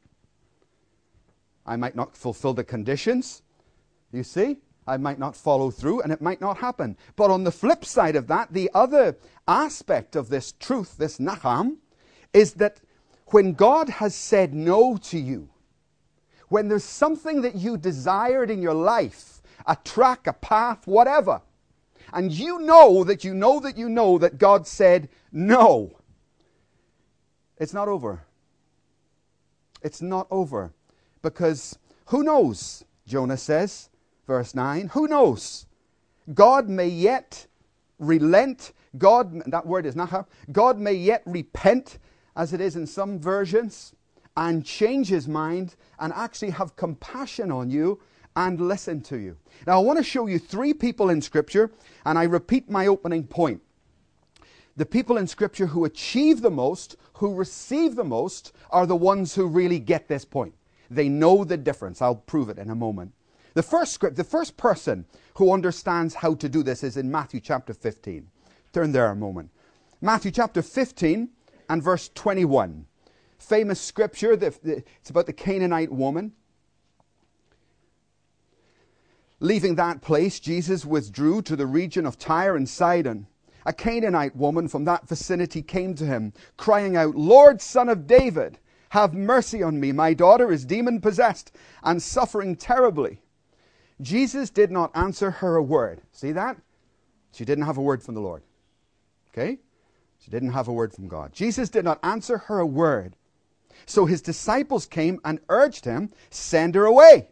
I 1.65 1.77
might 1.77 1.95
not 1.95 2.17
fulfill 2.17 2.53
the 2.53 2.65
conditions. 2.65 3.43
You 4.13 4.25
see? 4.25 4.59
I 4.85 4.97
might 4.97 5.21
not 5.21 5.37
follow 5.37 5.71
through 5.71 6.03
and 6.03 6.13
it 6.13 6.21
might 6.21 6.41
not 6.41 6.59
happen. 6.59 6.97
But 7.15 7.31
on 7.31 7.45
the 7.45 7.53
flip 7.53 7.85
side 7.85 8.17
of 8.17 8.27
that, 8.27 8.53
the 8.53 8.69
other 8.75 9.17
aspect 9.47 10.17
of 10.17 10.29
this 10.29 10.53
truth, 10.59 10.97
this 10.99 11.19
nacham, 11.19 11.77
is 12.33 12.55
that 12.55 12.81
when 13.27 13.53
God 13.53 13.89
has 13.89 14.15
said 14.15 14.53
no 14.53 14.97
to 14.97 15.19
you, 15.19 15.51
when 16.49 16.67
there's 16.67 16.83
something 16.85 17.43
that 17.43 17.55
you 17.55 17.77
desired 17.77 18.51
in 18.51 18.61
your 18.61 18.75
life, 18.75 19.41
a 19.67 19.77
track, 19.85 20.27
a 20.27 20.33
path, 20.33 20.87
whatever, 20.89 21.41
and 22.13 22.33
you 22.33 22.59
know 22.61 23.05
that 23.05 23.25
you 23.25 23.35
know 23.35 23.61
that 23.61 23.77
you 23.77 23.89
know 23.89 24.19
that 24.19 24.39
God 24.39 24.67
said 24.67 25.09
no, 25.31 25.99
it's 27.59 27.73
not 27.73 27.89
over. 27.89 28.25
It's 29.83 30.03
not 30.03 30.27
over. 30.31 30.73
Because 31.23 31.79
who 32.07 32.23
knows, 32.23 32.85
Jonah 33.07 33.37
says, 33.37 33.89
verse 34.27 34.55
9, 34.55 34.89
who 34.89 35.07
knows? 35.07 35.67
God 36.35 36.69
may 36.69 36.89
yet 36.89 37.47
relent. 37.99 38.73
God, 38.99 39.43
that 39.47 39.67
word 39.67 39.87
is 39.87 39.95
naha, 39.95 40.27
God 40.51 40.79
may 40.79 40.93
yet 40.93 41.23
repent, 41.25 41.99
as 42.37 42.53
it 42.53 42.61
is 42.61 42.77
in 42.77 42.87
some 42.87 43.19
versions, 43.19 43.95
and 44.37 44.65
change 44.65 45.09
his 45.09 45.29
mind 45.29 45.77
and 45.99 46.13
actually 46.15 46.51
have 46.51 46.77
compassion 46.77 47.51
on 47.51 47.71
you 47.71 48.01
and 48.37 48.61
listen 48.61 49.01
to 49.03 49.17
you. 49.17 49.37
Now, 49.67 49.81
I 49.81 49.83
want 49.83 49.99
to 49.99 50.05
show 50.05 50.27
you 50.27 50.39
three 50.39 50.73
people 50.73 51.11
in 51.11 51.21
Scripture, 51.21 51.71
and 52.05 52.19
I 52.19 52.25
repeat 52.25 52.71
my 52.71 52.87
opening 52.87 53.27
point. 53.27 53.61
The 54.77 54.87
people 54.87 55.19
in 55.19 55.27
Scripture 55.27 55.67
who 55.67 55.85
achieve 55.85 56.41
the 56.41 56.51
most, 56.51 56.97
who 57.15 57.35
receive 57.35 57.95
the 57.95 58.05
most, 58.05 58.53
are 58.71 58.87
the 58.87 58.97
ones 58.97 59.35
who 59.35 59.47
really 59.47 59.79
get 59.79 60.09
this 60.09 60.25
point. 60.25 60.55
They 60.91 61.09
know 61.09 61.45
the 61.45 61.57
difference. 61.57 62.01
I'll 62.01 62.15
prove 62.15 62.49
it 62.49 62.59
in 62.59 62.71
a 62.71 62.75
moment. 62.75 63.13
The 63.55 63.63
first 63.63 63.93
script, 63.93 64.17
the 64.17 64.25
first 64.25 64.57
person 64.57 65.05
who 65.35 65.53
understands 65.53 66.15
how 66.15 66.35
to 66.35 66.49
do 66.49 66.63
this 66.63 66.83
is 66.83 66.97
in 66.97 67.11
Matthew 67.11 67.41
chapter 67.41 67.75
15. 67.75 68.27
Turn 68.73 68.93
there 68.93 69.11
a 69.11 69.17
moment. 69.17 69.51
Matthew 70.01 70.31
chapter 70.31 70.63
15 70.63 71.29
and 71.69 71.83
verse 71.83 72.11
21. 72.15 72.87
Famous 73.39 73.81
scripture, 73.81 74.33
it's 74.33 75.11
about 75.11 75.27
the 75.27 75.33
Canaanite 75.33 75.93
woman. 75.93 76.33
Leaving 79.43 79.75
that 79.75 80.01
place, 80.01 80.39
Jesus 80.39 80.87
withdrew 80.87 81.43
to 81.43 81.57
the 81.57 81.67
region 81.67 82.07
of 82.07 82.17
Tyre 82.17 82.55
and 82.55 82.69
Sidon. 82.69 83.27
A 83.67 83.73
Canaanite 83.73 84.37
woman 84.37 84.69
from 84.69 84.85
that 84.85 85.09
vicinity 85.09 85.63
came 85.63 85.97
to 85.97 86.07
him, 86.07 86.33
crying 86.57 86.97
out, 86.97 87.17
Lord, 87.17 87.61
son 87.61 87.89
of 87.89 88.07
David, 88.07 88.61
have 88.91 89.15
mercy 89.15 89.61
on 89.61 89.81
me. 89.81 89.91
My 89.91 90.15
daughter 90.15 90.53
is 90.53 90.65
demon 90.65 91.01
possessed 91.01 91.51
and 91.83 92.01
suffering 92.01 92.55
terribly. 92.55 93.21
Jesus 94.01 94.49
did 94.49 94.71
not 94.71 94.93
answer 94.95 95.33
her 95.33 95.57
a 95.57 95.63
word. 95.63 96.03
See 96.13 96.31
that? 96.31 96.57
She 97.33 97.45
didn't 97.45 97.65
have 97.65 97.79
a 97.79 97.83
word 97.83 98.01
from 98.01 98.15
the 98.15 98.21
Lord. 98.21 98.45
Okay? 99.31 99.59
She 100.21 100.31
didn't 100.31 100.53
have 100.53 100.69
a 100.69 100.73
word 100.73 100.93
from 100.93 101.09
God. 101.09 101.33
Jesus 101.33 101.69
did 101.69 101.85
not 101.85 101.99
answer 102.05 102.39
her 102.39 102.61
a 102.61 102.67
word. 102.67 103.17
So 103.87 104.07
his 104.07 104.23
disciples 104.23 104.87
came 104.87 105.19
and 105.25 105.41
urged 105.49 105.85
him, 105.85 106.13
send 106.31 106.77
her 106.77 106.85
away. 106.85 107.27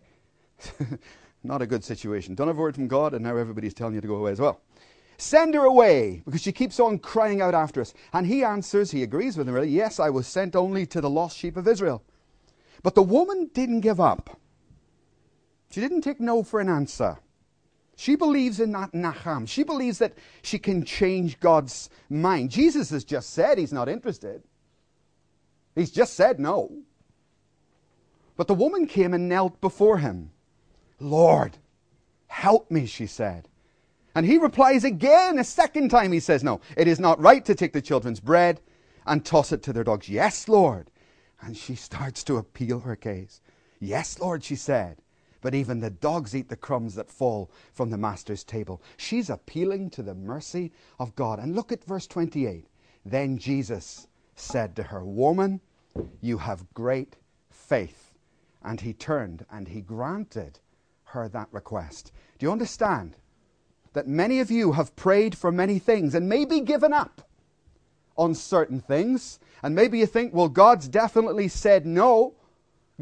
not 1.43 1.63
a 1.63 1.67
good 1.67 1.85
situation. 1.85 2.35
Don't 2.35 2.49
have 2.49 2.59
a 2.59 2.61
word 2.61 2.75
from 2.75 2.89
God, 2.89 3.15
and 3.15 3.25
now 3.25 3.37
everybody's 3.37 3.75
telling 3.75 3.95
you 3.95 4.01
to 4.01 4.07
go 4.09 4.17
away 4.17 4.33
as 4.33 4.41
well. 4.41 4.61
Send 5.19 5.55
her 5.55 5.65
away, 5.65 6.23
because 6.25 6.41
she 6.41 6.53
keeps 6.53 6.81
on 6.81 6.99
crying 6.99 7.41
out 7.41 7.55
after 7.55 7.81
us. 7.81 7.93
And 8.13 8.27
he 8.27 8.43
answers, 8.43 8.91
he 8.91 9.03
agrees 9.03 9.37
with 9.37 9.49
him 9.49 9.55
really, 9.55 9.69
yes, 9.69 10.01
I 10.01 10.11
was 10.11 10.27
sent 10.27 10.57
only 10.57 10.87
to 10.87 11.01
the 11.01 11.11
lost 11.11 11.37
sheep 11.37 11.57
of 11.57 11.69
Israel. 11.69 12.03
But 12.83 12.95
the 12.95 13.03
woman 13.03 13.51
didn't 13.53 13.81
give 13.81 14.01
up. 14.01 14.39
She 15.71 15.81
didn't 15.81 16.01
take 16.01 16.21
no 16.21 16.43
for 16.43 16.61
an 16.61 16.69
answer. 16.69 17.19
She 17.97 18.17
believes 18.17 18.61
in 18.61 18.73
that 18.73 18.93
Nacham. 18.93 19.47
She 19.47 19.63
believes 19.63 19.99
that 19.99 20.15
she 20.43 20.59
can 20.59 20.85
change 20.85 21.39
God's 21.39 21.91
mind. 22.09 22.51
Jesus 22.51 22.89
has 22.91 23.05
just 23.05 23.31
said 23.35 23.59
he's 23.59 23.75
not 23.75 23.91
interested. 23.91 24.43
He's 25.75 25.91
just 25.91 26.15
said 26.15 26.41
no. 26.41 26.73
But 28.37 28.49
the 28.49 28.55
woman 28.55 28.87
came 28.87 29.13
and 29.13 29.29
knelt 29.29 29.61
before 29.61 29.99
him. 29.99 30.31
Lord, 31.01 31.57
help 32.29 32.71
me, 32.71 32.87
she 32.87 33.07
said. 33.07 33.49
And 34.15 34.27
he 34.27 34.39
replies 34.39 34.85
again, 34.85 35.39
a 35.39 35.45
second 35.45 35.89
time 35.89 36.13
he 36.13 36.21
says, 36.21 36.45
No, 36.45 36.61
it 36.77 36.87
is 36.87 37.01
not 37.01 37.21
right 37.21 37.45
to 37.45 37.55
take 37.55 37.73
the 37.73 37.83
children's 37.83 38.21
bread 38.21 38.61
and 39.07 39.25
toss 39.25 39.53
it 39.53 39.63
to 39.65 39.73
their 39.73 39.85
dogs. 39.85 40.09
Yes, 40.09 40.49
Lord. 40.49 40.91
And 41.41 41.57
she 41.57 41.75
starts 41.75 42.23
to 42.25 42.37
appeal 42.37 42.81
her 42.81 42.97
case. 42.97 43.41
Yes, 43.81 44.19
Lord, 44.19 44.45
she 44.45 44.57
said 44.57 45.01
but 45.41 45.55
even 45.55 45.81
the 45.81 45.91
dogs 45.91 46.35
eat 46.35 46.49
the 46.49 46.57
crumbs 46.57 46.95
that 46.95 47.11
fall 47.11 47.51
from 47.73 47.91
the 47.91 47.99
master's 47.99 48.45
table. 48.45 48.83
She's 48.97 49.31
appealing 49.31 49.91
to 49.91 50.03
the 50.03 50.15
mercy 50.15 50.73
of 50.99 51.17
God. 51.17 51.39
And 51.39 51.55
look 51.55 51.73
at 51.73 51.85
verse 51.85 52.07
28. 52.07 52.67
Then 53.05 53.39
Jesus 53.39 54.07
said 54.35 54.77
to 54.77 54.83
her, 54.85 55.05
Woman, 55.05 55.61
you 56.21 56.39
have 56.39 56.73
great 56.75 57.17
faith. 57.51 58.13
And 58.63 58.81
he 58.81 58.93
turned 58.93 59.47
and 59.51 59.69
he 59.69 59.81
granted 59.81 60.61
her 61.11 61.29
that 61.29 61.49
request. 61.53 62.13
Do 62.39 62.47
you 62.47 62.53
understand 62.53 63.17
that 63.93 64.07
many 64.07 64.41
of 64.41 64.51
you 64.51 64.73
have 64.73 64.97
prayed 64.97 65.37
for 65.37 65.51
many 65.51 65.79
things 65.79 66.15
and 66.15 66.29
maybe 66.29 66.61
given 66.61 66.93
up 66.93 67.29
on 68.17 68.35
certain 68.35 68.81
things? 68.81 69.39
And 69.63 69.75
maybe 69.75 69.99
you 69.99 70.07
think, 70.07 70.33
well, 70.33 70.49
God's 70.49 70.89
definitely 70.89 71.49
said 71.49 71.87
no. 71.87 72.35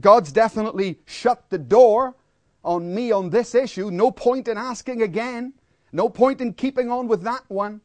God's 0.00 0.32
definitely 0.32 0.98
shut 1.06 1.50
the 1.50 1.58
door 1.58 2.16
on 2.64 2.94
me 2.94 3.12
on 3.12 3.30
this 3.30 3.54
issue. 3.54 3.90
No 3.90 4.10
point 4.10 4.48
in 4.48 4.58
asking 4.58 5.02
again. 5.02 5.54
No 5.92 6.08
point 6.08 6.40
in 6.40 6.52
keeping 6.52 6.90
on 6.90 7.08
with 7.08 7.22
that 7.22 7.44
one. 7.48 7.80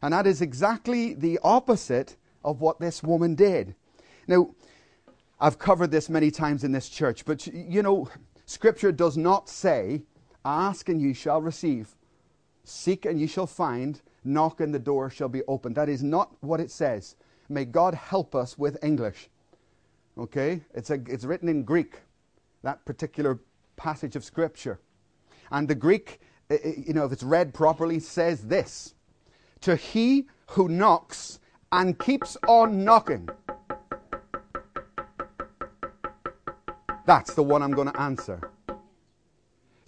And 0.00 0.14
that 0.14 0.26
is 0.26 0.40
exactly 0.40 1.14
the 1.14 1.38
opposite 1.42 2.16
of 2.44 2.60
what 2.60 2.80
this 2.80 3.02
woman 3.02 3.34
did. 3.34 3.74
Now, 4.26 4.54
I've 5.40 5.58
covered 5.58 5.90
this 5.90 6.08
many 6.08 6.30
times 6.30 6.64
in 6.64 6.72
this 6.72 6.88
church, 6.88 7.24
but 7.24 7.46
you 7.46 7.82
know, 7.82 8.08
Scripture 8.48 8.92
does 8.92 9.18
not 9.18 9.46
say, 9.46 10.04
Ask 10.42 10.88
and 10.88 11.02
ye 11.02 11.12
shall 11.12 11.42
receive, 11.42 11.94
seek 12.64 13.04
and 13.04 13.20
ye 13.20 13.26
shall 13.26 13.46
find, 13.46 14.00
knock 14.24 14.62
and 14.62 14.72
the 14.72 14.78
door 14.78 15.10
shall 15.10 15.28
be 15.28 15.42
opened. 15.46 15.76
That 15.76 15.90
is 15.90 16.02
not 16.02 16.34
what 16.40 16.58
it 16.58 16.70
says. 16.70 17.16
May 17.50 17.66
God 17.66 17.92
help 17.92 18.34
us 18.34 18.56
with 18.56 18.82
English. 18.82 19.28
Okay? 20.16 20.62
It's, 20.72 20.88
a, 20.88 20.94
it's 20.94 21.26
written 21.26 21.50
in 21.50 21.62
Greek, 21.62 22.00
that 22.62 22.82
particular 22.86 23.38
passage 23.76 24.16
of 24.16 24.24
Scripture. 24.24 24.80
And 25.50 25.68
the 25.68 25.74
Greek, 25.74 26.18
you 26.48 26.94
know, 26.94 27.04
if 27.04 27.12
it's 27.12 27.22
read 27.22 27.52
properly, 27.52 28.00
says 28.00 28.44
this 28.44 28.94
To 29.60 29.76
he 29.76 30.26
who 30.52 30.70
knocks 30.70 31.38
and 31.70 31.98
keeps 31.98 32.38
on 32.48 32.82
knocking. 32.82 33.28
That's 37.08 37.32
the 37.32 37.42
one 37.42 37.62
I'm 37.62 37.70
going 37.70 37.90
to 37.90 37.98
answer. 37.98 38.38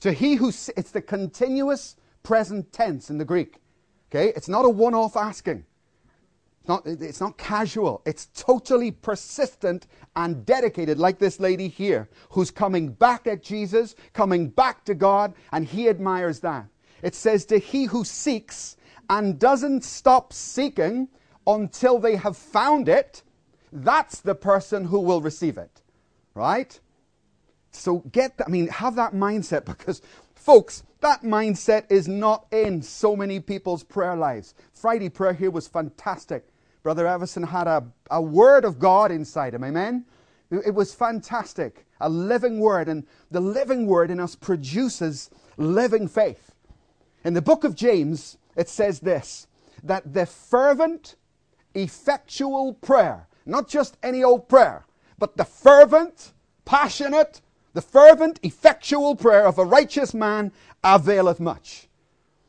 To 0.00 0.11
he 0.11 0.37
who, 0.37 0.49
it's 0.49 0.91
the 0.91 1.03
continuous 1.03 1.97
present 2.23 2.73
tense 2.73 3.11
in 3.11 3.19
the 3.19 3.27
Greek. 3.27 3.57
Okay? 4.09 4.33
It's 4.35 4.49
not 4.49 4.65
a 4.65 4.71
one 4.71 4.95
off 4.95 5.19
asking. 5.19 5.67
It's 6.61 6.69
not, 6.69 6.87
it's 6.87 7.21
not 7.21 7.37
casual. 7.37 8.00
It's 8.07 8.31
totally 8.35 8.91
persistent 8.91 9.87
and 10.17 10.47
dedicated, 10.47 10.99
like 10.99 11.19
this 11.19 11.39
lady 11.39 11.69
here, 11.69 12.09
who's 12.31 12.50
coming 12.50 12.89
back 12.89 13.27
at 13.27 13.43
Jesus, 13.43 13.97
coming 14.15 14.49
back 14.49 14.87
to 14.87 14.95
God, 14.95 15.35
and 15.53 15.67
he 15.67 15.91
admires 15.91 16.41
that. 16.41 16.69
It 17.03 17.15
says, 17.15 17.45
To 17.47 17.59
he 17.59 17.85
who 17.85 18.03
seeks 18.03 18.79
and 19.11 19.39
doesn't 19.39 19.85
stop 19.85 20.33
seeking 20.33 21.09
until 21.47 21.99
they 21.99 22.17
have 22.17 22.39
found 22.39 22.89
it, 22.89 23.23
that's 23.71 24.21
the 24.23 24.35
person 24.35 24.87
who 24.87 25.00
will 25.00 25.21
receive 25.21 25.59
it. 25.59 25.83
Right? 26.33 26.81
So 27.71 27.99
get 28.12 28.37
that, 28.39 28.47
I 28.47 28.50
mean, 28.50 28.69
have 28.69 28.97
that 28.97 29.12
mindset 29.12 29.65
because, 29.65 30.03
folks, 30.35 30.83
that 31.00 31.23
mindset 31.23 31.85
is 31.91 32.09
not 32.09 32.47
in 32.50 32.83
so 32.83 33.17
many 33.17 33.41
people's 33.41 33.83
prayer 33.83 34.17
lives. 34.17 34.55
Friday 34.75 35.09
prayer 35.09 35.33
here 35.33 35.50
was 35.50 35.69
fantastic. 35.69 36.47
Brother 36.83 37.07
Everson 37.07 37.43
had 37.43 37.67
a, 37.67 37.87
a 38.11 38.21
word 38.21 38.65
of 38.65 38.79
God 38.79 39.11
inside 39.11 39.55
him. 39.55 39.65
Amen? 39.65 40.05
It 40.50 40.75
was 40.75 40.95
fantastic. 40.95 41.87
A 42.00 42.09
living 42.09 42.59
word. 42.59 42.89
And 42.89 43.07
the 43.31 43.41
living 43.41 43.87
word 43.87 44.11
in 44.11 44.19
us 44.19 44.35
produces 44.35 45.31
living 45.57 46.09
faith. 46.09 46.53
In 47.25 47.35
the 47.35 47.43
book 47.43 47.65
of 47.65 47.75
James, 47.75 48.39
it 48.57 48.69
says 48.69 49.00
this 49.00 49.47
that 49.83 50.12
the 50.12 50.27
fervent, 50.27 51.17
effectual 51.75 52.75
prayer, 52.75 53.29
not 53.47 53.69
just 53.69 53.97
any 54.03 54.23
old 54.23 54.49
prayer, 54.49 54.85
but 55.19 55.37
the 55.37 55.45
fervent, 55.45 56.33
passionate, 56.65 57.41
the 57.73 57.83
fervent, 57.83 58.41
effectual 58.43 59.15
prayer 59.17 59.47
of 59.47 59.59
a 59.59 59.65
righteous 59.65 60.12
man 60.15 60.53
availeth 60.83 61.41
much. 61.41 61.89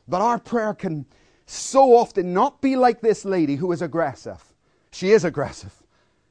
But 0.08 0.20
our 0.20 0.38
prayer 0.38 0.74
can 0.74 1.06
so 1.46 1.94
often 1.94 2.32
not 2.32 2.60
be 2.60 2.76
like 2.76 3.00
this 3.00 3.24
lady 3.24 3.56
who 3.56 3.72
is 3.72 3.82
aggressive. 3.82 4.42
She 4.90 5.12
is 5.12 5.24
aggressive. 5.24 5.72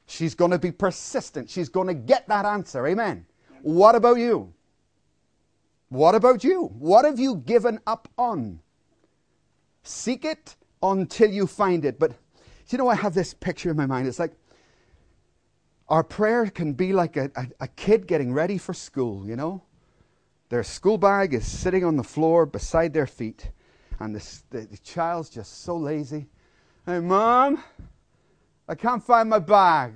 She's 0.06 0.34
going 0.34 0.50
to 0.50 0.58
be 0.58 0.72
persistent. 0.72 1.48
She's 1.48 1.68
going 1.68 1.88
to 1.88 1.94
get 1.94 2.28
that 2.28 2.44
answer. 2.44 2.86
Amen. 2.86 3.24
What 3.62 3.94
about 3.94 4.18
you? 4.18 4.52
What 5.88 6.14
about 6.14 6.42
you? 6.44 6.64
What 6.78 7.04
have 7.04 7.18
you 7.18 7.36
given 7.36 7.78
up 7.86 8.08
on? 8.18 8.60
Seek 9.82 10.24
it 10.24 10.56
until 10.82 11.30
you 11.30 11.46
find 11.46 11.84
it. 11.84 11.98
But 11.98 12.12
you 12.68 12.78
know, 12.78 12.88
I 12.88 12.94
have 12.94 13.14
this 13.14 13.34
picture 13.34 13.70
in 13.70 13.76
my 13.76 13.86
mind. 13.86 14.08
It's 14.08 14.18
like 14.18 14.32
our 15.88 16.02
prayer 16.04 16.46
can 16.46 16.72
be 16.72 16.92
like 16.92 17.16
a, 17.16 17.30
a, 17.36 17.46
a 17.60 17.68
kid 17.68 18.06
getting 18.06 18.32
ready 18.32 18.58
for 18.58 18.72
school, 18.72 19.26
you 19.26 19.36
know? 19.36 19.62
Their 20.48 20.62
school 20.62 20.98
bag 20.98 21.34
is 21.34 21.46
sitting 21.46 21.84
on 21.84 21.96
the 21.96 22.04
floor 22.04 22.46
beside 22.46 22.92
their 22.92 23.06
feet 23.06 23.50
and 24.02 24.14
the, 24.14 24.40
the, 24.50 24.66
the 24.66 24.78
child's 24.78 25.30
just 25.30 25.62
so 25.62 25.76
lazy. 25.76 26.26
Hey, 26.84 26.98
mom, 26.98 27.62
I 28.68 28.74
can't 28.74 29.02
find 29.02 29.30
my 29.30 29.38
bag. 29.38 29.94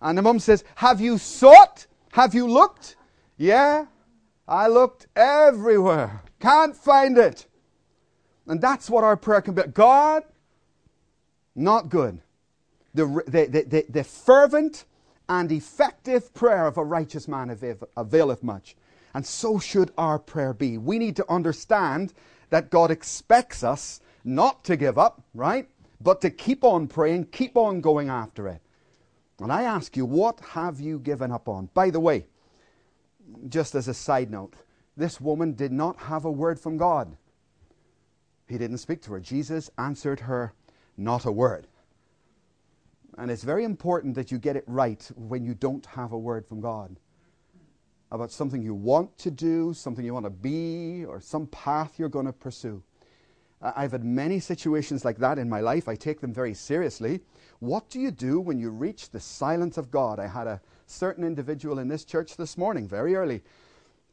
And 0.00 0.16
the 0.16 0.22
mom 0.22 0.38
says, 0.38 0.62
Have 0.76 1.00
you 1.00 1.18
sought? 1.18 1.86
Have 2.12 2.34
you 2.34 2.46
looked? 2.46 2.96
Yeah, 3.36 3.86
I 4.46 4.68
looked 4.68 5.06
everywhere. 5.16 6.22
Can't 6.38 6.76
find 6.76 7.18
it. 7.18 7.46
And 8.46 8.60
that's 8.60 8.88
what 8.88 9.04
our 9.04 9.16
prayer 9.16 9.40
can 9.40 9.54
be. 9.54 9.62
God, 9.62 10.22
not 11.54 11.88
good. 11.88 12.20
The, 12.94 13.22
the, 13.26 13.64
the, 13.66 13.86
the, 13.88 14.04
fervent, 14.04 14.84
and 15.28 15.52
effective 15.52 16.32
prayer 16.32 16.66
of 16.66 16.78
a 16.78 16.84
righteous 16.84 17.28
man 17.28 17.50
availeth 17.96 18.42
much. 18.42 18.76
And 19.14 19.26
so 19.26 19.58
should 19.58 19.92
our 19.98 20.18
prayer 20.18 20.54
be. 20.54 20.78
We 20.78 20.98
need 20.98 21.16
to 21.16 21.30
understand 21.30 22.14
that 22.50 22.70
God 22.70 22.90
expects 22.90 23.62
us 23.62 24.00
not 24.24 24.64
to 24.64 24.76
give 24.76 24.98
up, 24.98 25.22
right? 25.34 25.68
But 26.00 26.20
to 26.22 26.30
keep 26.30 26.64
on 26.64 26.86
praying, 26.86 27.26
keep 27.26 27.56
on 27.56 27.80
going 27.80 28.08
after 28.08 28.48
it. 28.48 28.62
And 29.40 29.52
I 29.52 29.62
ask 29.62 29.96
you, 29.96 30.04
what 30.04 30.40
have 30.40 30.80
you 30.80 30.98
given 30.98 31.30
up 31.30 31.48
on? 31.48 31.68
By 31.74 31.90
the 31.90 32.00
way, 32.00 32.26
just 33.48 33.74
as 33.74 33.88
a 33.88 33.94
side 33.94 34.30
note, 34.30 34.54
this 34.96 35.20
woman 35.20 35.52
did 35.52 35.72
not 35.72 35.96
have 35.96 36.24
a 36.24 36.30
word 36.30 36.58
from 36.58 36.76
God. 36.76 37.16
He 38.48 38.58
didn't 38.58 38.78
speak 38.78 39.02
to 39.02 39.12
her. 39.12 39.20
Jesus 39.20 39.70
answered 39.78 40.20
her 40.20 40.54
not 40.96 41.24
a 41.24 41.32
word. 41.32 41.66
And 43.18 43.32
it's 43.32 43.42
very 43.42 43.64
important 43.64 44.14
that 44.14 44.30
you 44.30 44.38
get 44.38 44.54
it 44.54 44.62
right 44.68 45.10
when 45.16 45.44
you 45.44 45.52
don't 45.52 45.84
have 45.86 46.12
a 46.12 46.18
word 46.18 46.46
from 46.46 46.60
God 46.60 46.96
about 48.12 48.30
something 48.30 48.62
you 48.62 48.74
want 48.74 49.18
to 49.18 49.30
do, 49.30 49.74
something 49.74 50.04
you 50.04 50.14
want 50.14 50.24
to 50.24 50.30
be, 50.30 51.04
or 51.04 51.20
some 51.20 51.46
path 51.48 51.98
you're 51.98 52.08
going 52.08 52.26
to 52.26 52.32
pursue. 52.32 52.82
I've 53.60 53.90
had 53.90 54.04
many 54.04 54.38
situations 54.38 55.04
like 55.04 55.18
that 55.18 55.36
in 55.36 55.48
my 55.48 55.60
life. 55.60 55.88
I 55.88 55.96
take 55.96 56.20
them 56.20 56.32
very 56.32 56.54
seriously. 56.54 57.20
What 57.58 57.90
do 57.90 57.98
you 57.98 58.12
do 58.12 58.38
when 58.38 58.60
you 58.60 58.70
reach 58.70 59.10
the 59.10 59.18
silence 59.18 59.76
of 59.76 59.90
God? 59.90 60.20
I 60.20 60.28
had 60.28 60.46
a 60.46 60.60
certain 60.86 61.24
individual 61.24 61.80
in 61.80 61.88
this 61.88 62.04
church 62.04 62.36
this 62.36 62.56
morning, 62.56 62.86
very 62.86 63.16
early, 63.16 63.42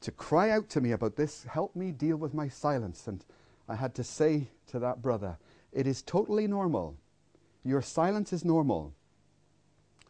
to 0.02 0.12
cry 0.12 0.50
out 0.50 0.68
to 0.70 0.82
me 0.82 0.92
about 0.92 1.16
this. 1.16 1.44
Help 1.44 1.76
me 1.76 1.92
deal 1.92 2.18
with 2.18 2.34
my 2.34 2.50
silence. 2.50 3.08
And 3.08 3.24
I 3.70 3.76
had 3.76 3.94
to 3.96 4.04
say 4.04 4.48
to 4.68 4.80
that 4.80 5.04
brother, 5.04 5.38
It 5.72 5.86
is 5.86 6.02
totally 6.02 6.48
normal. 6.48 6.98
Your 7.66 7.82
silence 7.82 8.32
is 8.32 8.46
normal. 8.46 8.94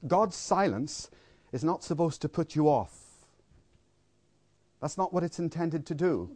God's 0.06 0.36
silence 0.36 1.10
is 1.52 1.64
not 1.64 1.84
supposed 1.84 2.22
to 2.22 2.30
put 2.30 2.54
you 2.54 2.68
off. 2.68 3.00
That's 4.82 4.98
not 4.98 5.14
what 5.14 5.24
it's 5.24 5.40
intended 5.40 5.86
to 5.88 5.96
do. 5.96 6.30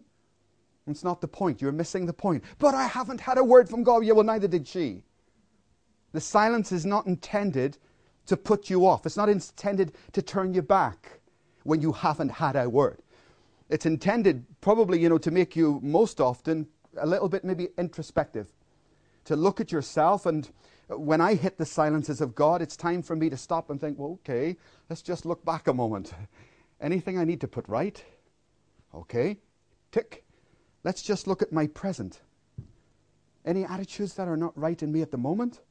It's 0.88 1.04
not 1.04 1.22
the 1.22 1.28
point. 1.28 1.62
You're 1.62 1.72
missing 1.72 2.06
the 2.06 2.14
point. 2.14 2.44
But 2.58 2.74
I 2.74 2.88
haven't 2.88 3.22
had 3.22 3.38
a 3.38 3.44
word 3.44 3.70
from 3.70 3.84
God. 3.84 4.06
Yeah, 4.06 4.14
well, 4.14 4.24
neither 4.24 4.48
did 4.48 4.68
she. 4.68 5.04
The 6.14 6.22
silence 6.22 6.72
is 6.72 6.86
not 6.86 7.06
intended 7.06 7.78
to 8.26 8.38
put 8.38 8.70
you 8.70 8.86
off, 8.86 9.08
it's 9.08 9.18
not 9.18 9.28
intended 9.28 9.92
to 10.14 10.22
turn 10.22 10.54
you 10.54 10.62
back 10.62 11.20
when 11.64 11.82
you 11.82 11.92
haven't 11.92 12.30
had 12.30 12.56
a 12.56 12.70
word. 12.70 13.02
It's 13.70 13.88
intended, 13.88 14.46
probably, 14.62 15.00
you 15.00 15.10
know, 15.10 15.18
to 15.18 15.32
make 15.32 15.56
you 15.56 15.80
most 15.82 16.22
often 16.22 16.68
a 16.98 17.08
little 17.08 17.28
bit 17.28 17.44
maybe 17.44 17.70
introspective, 17.78 18.48
to 19.26 19.36
look 19.36 19.60
at 19.60 19.72
yourself. 19.72 20.28
And 20.28 20.48
when 20.98 21.22
I 21.22 21.36
hit 21.36 21.58
the 21.58 21.66
silences 21.66 22.20
of 22.20 22.34
God, 22.34 22.62
it's 22.62 22.76
time 22.76 23.04
for 23.04 23.16
me 23.16 23.30
to 23.30 23.38
stop 23.38 23.70
and 23.70 23.80
think, 23.80 24.00
well, 24.00 24.14
okay, 24.14 24.58
let's 24.90 25.02
just 25.02 25.26
look 25.26 25.46
back 25.46 25.68
a 25.68 25.74
moment. 25.74 26.14
Anything 26.82 27.20
I 27.20 27.26
need 27.26 27.42
to 27.42 27.48
put 27.48 27.68
right? 27.68 28.04
Okay, 28.96 29.38
tick. 29.92 30.24
Let's 30.84 31.02
just 31.02 31.28
look 31.28 31.42
at 31.42 31.52
my 31.52 31.68
present. 31.68 32.22
Any 33.46 33.66
attitudes 33.66 34.16
that 34.16 34.28
are 34.28 34.38
not 34.38 34.58
right 34.58 34.82
in 34.82 34.92
me 34.92 35.02
at 35.02 35.12
the 35.12 35.18
moment? 35.18 35.62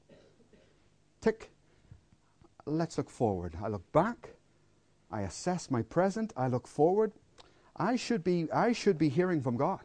Tick. 1.21 1.51
Let's 2.65 2.99
look 2.99 3.11
forward. 3.11 3.57
I 3.63 3.69
look 3.69 3.91
back. 3.93 4.35
I 5.11 5.23
assess 5.23 5.71
my 5.71 5.83
present. 5.83 6.33
I 6.37 6.49
look 6.49 6.69
forward. 6.69 7.13
I 7.77 7.97
should 7.97 8.23
be, 8.23 8.51
I 8.53 8.73
should 8.73 8.99
be 8.99 9.09
hearing 9.09 9.41
from 9.41 9.57
God. 9.57 9.81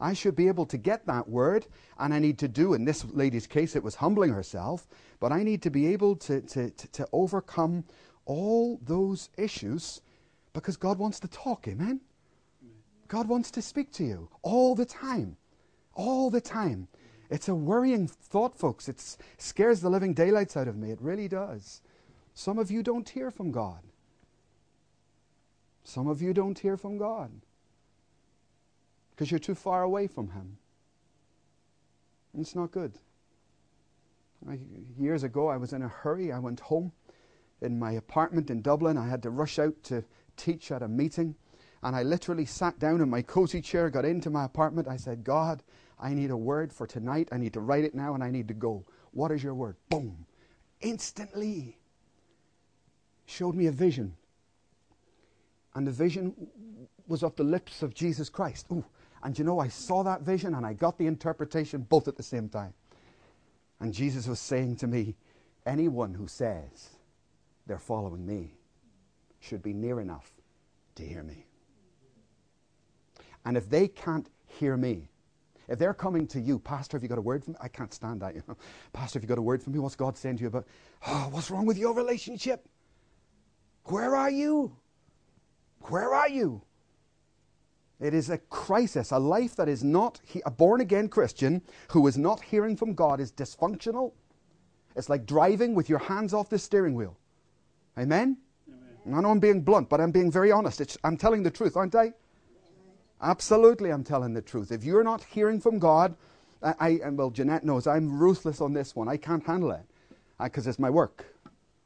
I 0.00 0.12
should 0.12 0.36
be 0.36 0.46
able 0.46 0.66
to 0.66 0.76
get 0.76 1.06
that 1.06 1.28
word, 1.28 1.66
and 1.98 2.14
I 2.14 2.20
need 2.20 2.38
to 2.38 2.48
do, 2.48 2.74
in 2.74 2.84
this 2.84 3.04
lady's 3.12 3.46
case, 3.46 3.74
it 3.74 3.82
was 3.82 3.96
humbling 3.96 4.32
herself, 4.32 4.86
but 5.18 5.32
I 5.32 5.42
need 5.42 5.62
to 5.62 5.70
be 5.70 5.88
able 5.88 6.14
to, 6.16 6.40
to, 6.40 6.70
to, 6.70 6.88
to 6.88 7.08
overcome 7.12 7.84
all 8.24 8.78
those 8.84 9.30
issues 9.36 10.00
because 10.52 10.76
God 10.76 10.98
wants 10.98 11.18
to 11.20 11.28
talk. 11.28 11.66
Amen? 11.66 12.00
God 13.08 13.26
wants 13.26 13.50
to 13.52 13.62
speak 13.62 13.90
to 13.92 14.04
you 14.04 14.28
all 14.42 14.74
the 14.74 14.84
time. 14.84 15.36
All 15.94 16.30
the 16.30 16.40
time. 16.40 16.86
It's 17.30 17.48
a 17.48 17.54
worrying 17.54 18.06
thought, 18.06 18.56
folks. 18.56 18.88
It 18.88 19.02
scares 19.38 19.80
the 19.80 19.90
living 19.90 20.14
daylights 20.14 20.56
out 20.56 20.68
of 20.68 20.76
me. 20.76 20.92
It 20.92 21.00
really 21.00 21.26
does. 21.26 21.82
Some 22.34 22.58
of 22.58 22.70
you 22.70 22.82
don't 22.82 23.08
hear 23.08 23.30
from 23.30 23.50
God. 23.50 23.80
Some 25.82 26.06
of 26.06 26.22
you 26.22 26.32
don't 26.32 26.58
hear 26.58 26.76
from 26.76 26.98
God 26.98 27.30
because 29.18 29.32
you're 29.32 29.40
too 29.40 29.56
far 29.56 29.82
away 29.82 30.06
from 30.06 30.30
Him. 30.30 30.56
And 32.32 32.40
it's 32.40 32.54
not 32.54 32.70
good. 32.70 32.92
I, 34.48 34.60
years 34.96 35.24
ago, 35.24 35.48
I 35.48 35.56
was 35.56 35.72
in 35.72 35.82
a 35.82 35.88
hurry. 35.88 36.30
I 36.30 36.38
went 36.38 36.60
home 36.60 36.92
in 37.60 37.80
my 37.80 37.90
apartment 37.90 38.48
in 38.48 38.62
Dublin. 38.62 38.96
I 38.96 39.08
had 39.08 39.24
to 39.24 39.30
rush 39.30 39.58
out 39.58 39.74
to 39.84 40.04
teach 40.36 40.70
at 40.70 40.84
a 40.84 40.88
meeting. 40.88 41.34
And 41.82 41.96
I 41.96 42.04
literally 42.04 42.44
sat 42.44 42.78
down 42.78 43.00
in 43.00 43.10
my 43.10 43.22
cozy 43.22 43.60
chair, 43.60 43.90
got 43.90 44.04
into 44.04 44.30
my 44.30 44.44
apartment. 44.44 44.86
I 44.86 44.96
said, 44.96 45.24
God, 45.24 45.64
I 45.98 46.14
need 46.14 46.30
a 46.30 46.36
word 46.36 46.72
for 46.72 46.86
tonight. 46.86 47.28
I 47.32 47.38
need 47.38 47.54
to 47.54 47.60
write 47.60 47.82
it 47.82 47.96
now 47.96 48.14
and 48.14 48.22
I 48.22 48.30
need 48.30 48.46
to 48.48 48.54
go. 48.54 48.84
What 49.10 49.32
is 49.32 49.42
your 49.42 49.54
word? 49.54 49.74
Boom. 49.88 50.26
Instantly 50.80 51.76
showed 53.26 53.56
me 53.56 53.66
a 53.66 53.72
vision. 53.72 54.14
And 55.74 55.88
the 55.88 55.92
vision 55.92 56.48
was 57.08 57.24
of 57.24 57.34
the 57.34 57.42
lips 57.42 57.82
of 57.82 57.94
Jesus 57.94 58.28
Christ. 58.28 58.66
Ooh. 58.70 58.84
And 59.22 59.38
you 59.38 59.44
know, 59.44 59.58
I 59.58 59.68
saw 59.68 60.02
that 60.04 60.22
vision 60.22 60.54
and 60.54 60.64
I 60.64 60.72
got 60.72 60.98
the 60.98 61.06
interpretation 61.06 61.82
both 61.82 62.08
at 62.08 62.16
the 62.16 62.22
same 62.22 62.48
time. 62.48 62.74
And 63.80 63.92
Jesus 63.92 64.26
was 64.26 64.40
saying 64.40 64.76
to 64.76 64.86
me, 64.86 65.14
anyone 65.66 66.14
who 66.14 66.26
says 66.26 66.90
they're 67.66 67.78
following 67.78 68.26
me 68.26 68.52
should 69.40 69.62
be 69.62 69.72
near 69.72 70.00
enough 70.00 70.30
to 70.96 71.04
hear 71.04 71.22
me. 71.22 71.46
And 73.44 73.56
if 73.56 73.68
they 73.70 73.88
can't 73.88 74.28
hear 74.46 74.76
me, 74.76 75.08
if 75.68 75.78
they're 75.78 75.94
coming 75.94 76.26
to 76.28 76.40
you, 76.40 76.58
Pastor, 76.58 76.96
have 76.96 77.02
you 77.02 77.08
got 77.08 77.18
a 77.18 77.22
word 77.22 77.44
for 77.44 77.50
me? 77.50 77.56
I 77.60 77.68
can't 77.68 77.92
stand 77.92 78.22
that. 78.22 78.34
You 78.34 78.42
know, 78.48 78.56
Pastor, 78.92 79.18
have 79.18 79.24
you 79.24 79.28
got 79.28 79.38
a 79.38 79.42
word 79.42 79.62
for 79.62 79.70
me? 79.70 79.78
What's 79.78 79.96
God 79.96 80.16
saying 80.16 80.38
to 80.38 80.42
you 80.42 80.48
about? 80.48 80.66
Oh, 81.06 81.28
what's 81.30 81.50
wrong 81.50 81.66
with 81.66 81.78
your 81.78 81.94
relationship? 81.94 82.66
Where 83.84 84.16
are 84.16 84.30
you? 84.30 84.76
Where 85.82 86.14
are 86.14 86.28
you? 86.28 86.62
It 88.00 88.14
is 88.14 88.30
a 88.30 88.38
crisis. 88.38 89.10
A 89.10 89.18
life 89.18 89.56
that 89.56 89.68
is 89.68 89.82
not 89.82 90.20
a 90.46 90.50
born 90.50 90.80
again 90.80 91.08
Christian 91.08 91.62
who 91.90 92.06
is 92.06 92.16
not 92.16 92.42
hearing 92.42 92.76
from 92.76 92.94
God 92.94 93.20
is 93.20 93.32
dysfunctional. 93.32 94.12
It's 94.94 95.08
like 95.08 95.26
driving 95.26 95.74
with 95.74 95.88
your 95.88 95.98
hands 95.98 96.32
off 96.32 96.48
the 96.48 96.58
steering 96.58 96.94
wheel. 96.94 97.16
Amen? 97.98 98.36
Amen. 98.68 99.18
I 99.18 99.20
know 99.20 99.30
I'm 99.30 99.40
being 99.40 99.62
blunt, 99.62 99.88
but 99.88 100.00
I'm 100.00 100.12
being 100.12 100.30
very 100.30 100.52
honest. 100.52 100.80
It's, 100.80 100.96
I'm 101.02 101.16
telling 101.16 101.42
the 101.42 101.50
truth, 101.50 101.76
aren't 101.76 101.94
I? 101.94 102.12
Absolutely, 103.20 103.90
I'm 103.90 104.04
telling 104.04 104.32
the 104.32 104.42
truth. 104.42 104.70
If 104.70 104.84
you're 104.84 105.02
not 105.02 105.24
hearing 105.24 105.60
from 105.60 105.78
God, 105.78 106.14
I, 106.62 107.00
I 107.04 107.08
well, 107.10 107.30
Jeanette 107.30 107.64
knows 107.64 107.86
I'm 107.86 108.18
ruthless 108.18 108.60
on 108.60 108.72
this 108.72 108.94
one. 108.94 109.08
I 109.08 109.16
can't 109.16 109.44
handle 109.44 109.72
it 109.72 109.84
uh, 110.38 110.44
because 110.44 110.66
it's 110.66 110.78
my 110.78 110.90
work. 110.90 111.26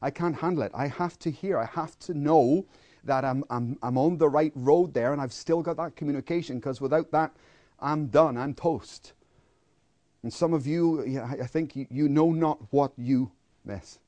I 0.02 0.10
can't 0.10 0.36
handle 0.36 0.62
it. 0.62 0.72
I 0.74 0.88
have 0.88 1.18
to 1.20 1.30
hear. 1.30 1.58
I 1.58 1.66
have 1.66 1.98
to 2.00 2.14
know 2.14 2.66
that 3.04 3.24
I'm, 3.24 3.44
I'm, 3.50 3.78
I'm 3.82 3.98
on 3.98 4.18
the 4.18 4.28
right 4.28 4.52
road 4.54 4.94
there 4.94 5.12
and 5.12 5.20
I've 5.20 5.32
still 5.32 5.62
got 5.62 5.76
that 5.76 5.96
communication 5.96 6.58
because 6.58 6.80
without 6.80 7.10
that, 7.12 7.32
I'm 7.80 8.06
done. 8.06 8.36
I'm 8.36 8.54
toast. 8.54 9.12
And 10.22 10.32
some 10.32 10.52
of 10.52 10.66
you, 10.66 11.20
I 11.20 11.46
think 11.46 11.74
you, 11.74 12.08
know 12.08 12.30
not 12.30 12.60
what 12.70 12.92
you 12.96 13.32
miss. 13.64 13.98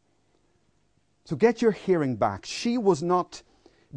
So 1.24 1.34
get 1.34 1.60
your 1.60 1.72
hearing 1.72 2.16
back. 2.16 2.46
She 2.46 2.78
was 2.78 3.02
not 3.02 3.42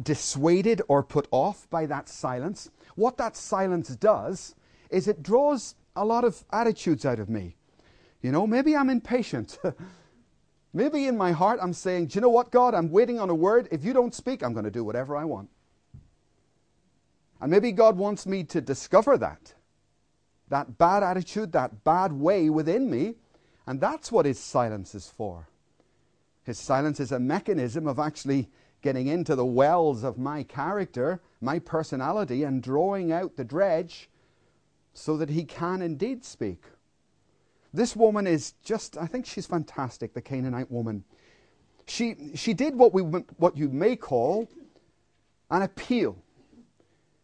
dissuaded 0.02 0.82
or 0.88 1.02
put 1.02 1.28
off 1.30 1.68
by 1.70 1.86
that 1.86 2.08
silence 2.08 2.70
what 2.98 3.16
that 3.16 3.36
silence 3.36 3.90
does 3.90 4.56
is 4.90 5.06
it 5.06 5.22
draws 5.22 5.76
a 5.94 6.04
lot 6.04 6.24
of 6.24 6.44
attitudes 6.52 7.06
out 7.06 7.20
of 7.20 7.28
me. 7.28 7.54
You 8.22 8.32
know, 8.32 8.44
maybe 8.44 8.74
I'm 8.76 8.90
impatient. 8.90 9.56
maybe 10.72 11.06
in 11.06 11.16
my 11.16 11.32
heart 11.32 11.58
I'm 11.62 11.72
saying, 11.72 12.06
Do 12.06 12.16
you 12.16 12.20
know 12.20 12.28
what, 12.28 12.50
God? 12.50 12.74
I'm 12.74 12.90
waiting 12.90 13.18
on 13.20 13.30
a 13.30 13.34
word. 13.34 13.68
If 13.70 13.84
you 13.84 13.92
don't 13.92 14.14
speak, 14.14 14.42
I'm 14.42 14.52
going 14.52 14.64
to 14.64 14.70
do 14.70 14.84
whatever 14.84 15.16
I 15.16 15.24
want. 15.24 15.50
And 17.40 17.50
maybe 17.50 17.72
God 17.72 17.96
wants 17.96 18.26
me 18.26 18.44
to 18.44 18.60
discover 18.60 19.16
that. 19.18 19.54
That 20.48 20.78
bad 20.78 21.02
attitude, 21.02 21.52
that 21.52 21.84
bad 21.84 22.12
way 22.12 22.50
within 22.50 22.90
me. 22.90 23.14
And 23.66 23.80
that's 23.80 24.10
what 24.10 24.26
his 24.26 24.38
silence 24.38 24.94
is 24.94 25.12
for. 25.14 25.48
His 26.42 26.58
silence 26.58 27.00
is 27.00 27.12
a 27.12 27.20
mechanism 27.20 27.86
of 27.86 27.98
actually 27.98 28.48
getting 28.80 29.08
into 29.08 29.34
the 29.34 29.44
wells 29.44 30.04
of 30.04 30.18
my 30.18 30.42
character, 30.42 31.20
my 31.40 31.58
personality, 31.58 32.42
and 32.44 32.62
drawing 32.62 33.12
out 33.12 33.36
the 33.36 33.44
dredge 33.44 34.08
so 34.94 35.16
that 35.16 35.30
he 35.30 35.44
can 35.44 35.82
indeed 35.82 36.24
speak. 36.24 36.62
This 37.72 37.94
woman 37.94 38.26
is 38.26 38.52
just, 38.64 38.96
I 38.96 39.06
think 39.06 39.26
she's 39.26 39.46
fantastic, 39.46 40.14
the 40.14 40.22
Canaanite 40.22 40.70
woman. 40.70 41.04
She, 41.86 42.32
she 42.34 42.54
did 42.54 42.74
what, 42.74 42.92
we, 42.92 43.02
what 43.02 43.56
you 43.56 43.68
may 43.68 43.96
call 43.96 44.48
an 45.50 45.62
appeal. 45.62 46.16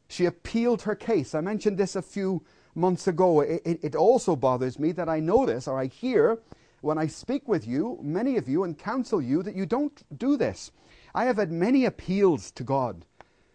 She 0.09 0.27
appealed 0.27 0.83
her 0.83 0.95
case. 0.95 1.35
I 1.35 1.41
mentioned 1.41 1.79
this 1.79 1.97
a 1.97 2.03
few 2.03 2.43
months 2.75 3.07
ago. 3.07 3.41
It, 3.41 3.63
it, 3.65 3.81
it 3.83 3.95
also 3.95 4.37
bothers 4.37 4.79
me 4.79 4.93
that 4.93 5.09
I 5.09 5.21
know 5.21 5.47
this 5.47 5.67
or 5.67 5.79
I 5.79 5.87
hear 5.87 6.39
when 6.81 6.99
I 6.99 7.07
speak 7.07 7.49
with 7.49 7.67
you, 7.67 7.99
many 8.03 8.37
of 8.37 8.49
you, 8.49 8.65
and 8.65 8.79
counsel 8.79 9.23
you 9.23 9.43
that 9.43 9.57
you 9.57 9.65
don't 9.65 10.03
do 10.19 10.37
this. 10.37 10.71
I 11.15 11.25
have 11.25 11.39
had 11.39 11.51
many 11.51 11.87
appeals 11.87 12.51
to 12.53 12.63
God. 12.63 13.07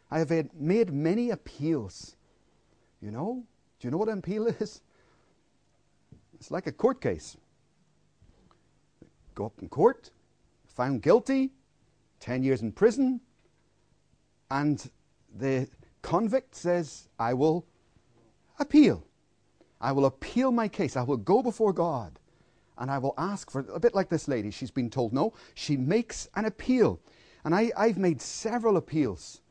I 0.10 0.18
have 0.18 0.30
had, 0.30 0.50
made 0.56 0.92
many 0.92 1.30
appeals. 1.30 2.16
You 3.02 3.12
know? 3.12 3.44
Do 3.80 3.88
you 3.88 3.92
know 3.92 3.98
what 3.98 4.10
an 4.10 4.20
appeal 4.20 4.48
is? 4.48 4.82
It's 6.40 6.52
like 6.52 6.68
a 6.68 6.72
court 6.72 7.02
case. 7.02 7.38
Go 9.36 9.46
up 9.46 9.62
in 9.62 9.70
court, 9.70 10.12
found 10.68 11.02
guilty, 11.02 11.52
10 12.20 12.44
years 12.44 12.62
in 12.62 12.72
prison, 12.72 13.22
and 14.50 14.90
the 15.38 15.70
convict 16.02 16.56
says, 16.56 17.10
I 17.20 17.34
will 17.34 17.66
appeal. 18.60 19.06
I 19.80 19.92
will 19.92 20.06
appeal 20.06 20.52
my 20.52 20.68
case. 20.68 20.98
I 20.98 21.04
will 21.04 21.18
go 21.18 21.42
before 21.42 21.72
God 21.72 22.20
and 22.80 22.90
I 22.90 22.98
will 22.98 23.14
ask 23.18 23.52
for 23.52 23.66
a 23.74 23.80
bit 23.80 23.94
like 23.94 24.10
this 24.10 24.28
lady. 24.28 24.52
She's 24.52 24.72
been 24.72 24.90
told 24.90 25.14
no. 25.14 25.34
She 25.54 25.78
makes 25.78 26.28
an 26.36 26.46
appeal. 26.46 27.00
And 27.44 27.54
I, 27.54 27.72
I've 27.78 27.98
made 27.98 28.22
several 28.22 28.78
appeals. 28.78 29.42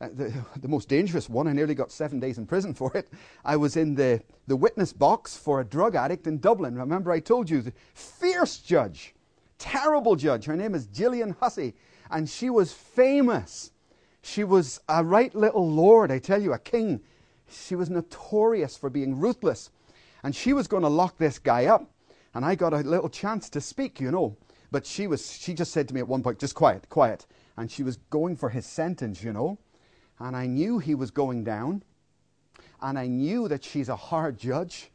Uh, 0.00 0.08
the, 0.12 0.34
the, 0.60 0.68
most 0.68 0.88
dangerous 0.88 1.28
one, 1.28 1.46
I 1.46 1.52
nearly 1.52 1.74
got 1.74 1.92
seven 1.92 2.20
days 2.20 2.38
in 2.38 2.46
prison 2.46 2.74
for 2.74 2.90
it. 2.96 3.08
I 3.44 3.56
was 3.56 3.76
in 3.76 3.94
the, 3.94 4.22
the 4.46 4.56
witness 4.56 4.92
box 4.92 5.36
for 5.36 5.60
a 5.60 5.64
drug 5.64 5.94
addict 5.94 6.26
in 6.26 6.38
Dublin. 6.38 6.76
Remember, 6.76 7.12
I 7.12 7.20
told 7.20 7.48
you, 7.48 7.62
the 7.62 7.72
fierce 7.94 8.58
judge, 8.58 9.14
terrible 9.58 10.16
judge. 10.16 10.44
Her 10.46 10.56
name 10.56 10.74
is 10.74 10.86
Gillian 10.86 11.36
Hussey, 11.40 11.74
and 12.10 12.28
she 12.28 12.50
was 12.50 12.72
famous. 12.72 13.70
She 14.22 14.42
was 14.42 14.80
a 14.88 15.04
right 15.04 15.34
little 15.34 15.68
lord, 15.68 16.10
I 16.10 16.18
tell 16.18 16.42
you, 16.42 16.52
a 16.52 16.58
king. 16.58 17.00
She 17.48 17.74
was 17.74 17.90
notorious 17.90 18.76
for 18.76 18.90
being 18.90 19.18
ruthless. 19.18 19.70
And 20.22 20.34
she 20.34 20.54
was 20.54 20.66
going 20.66 20.82
to 20.82 20.88
lock 20.88 21.18
this 21.18 21.38
guy 21.38 21.66
up. 21.66 21.90
And 22.32 22.44
I 22.44 22.54
got 22.54 22.72
a 22.72 22.78
little 22.78 23.10
chance 23.10 23.48
to 23.50 23.60
speak, 23.60 24.00
you 24.00 24.10
know. 24.10 24.36
But 24.70 24.86
she 24.86 25.06
was 25.06 25.30
she 25.30 25.54
just 25.54 25.72
said 25.72 25.86
to 25.88 25.94
me 25.94 26.00
at 26.00 26.08
one 26.08 26.22
point, 26.22 26.38
just 26.38 26.54
quiet, 26.54 26.88
quiet. 26.88 27.26
And 27.56 27.70
she 27.70 27.84
was 27.84 27.98
going 28.10 28.36
for 28.36 28.48
his 28.48 28.66
sentence, 28.66 29.22
you 29.22 29.32
know. 29.32 29.58
And 30.18 30.36
I 30.36 30.46
knew 30.46 30.78
he 30.78 30.94
was 30.94 31.10
going 31.10 31.44
down. 31.44 31.82
And 32.80 32.98
I 32.98 33.06
knew 33.06 33.48
that 33.48 33.64
she's 33.64 33.88
a 33.88 33.96
hard 33.96 34.38
judge. 34.38 34.90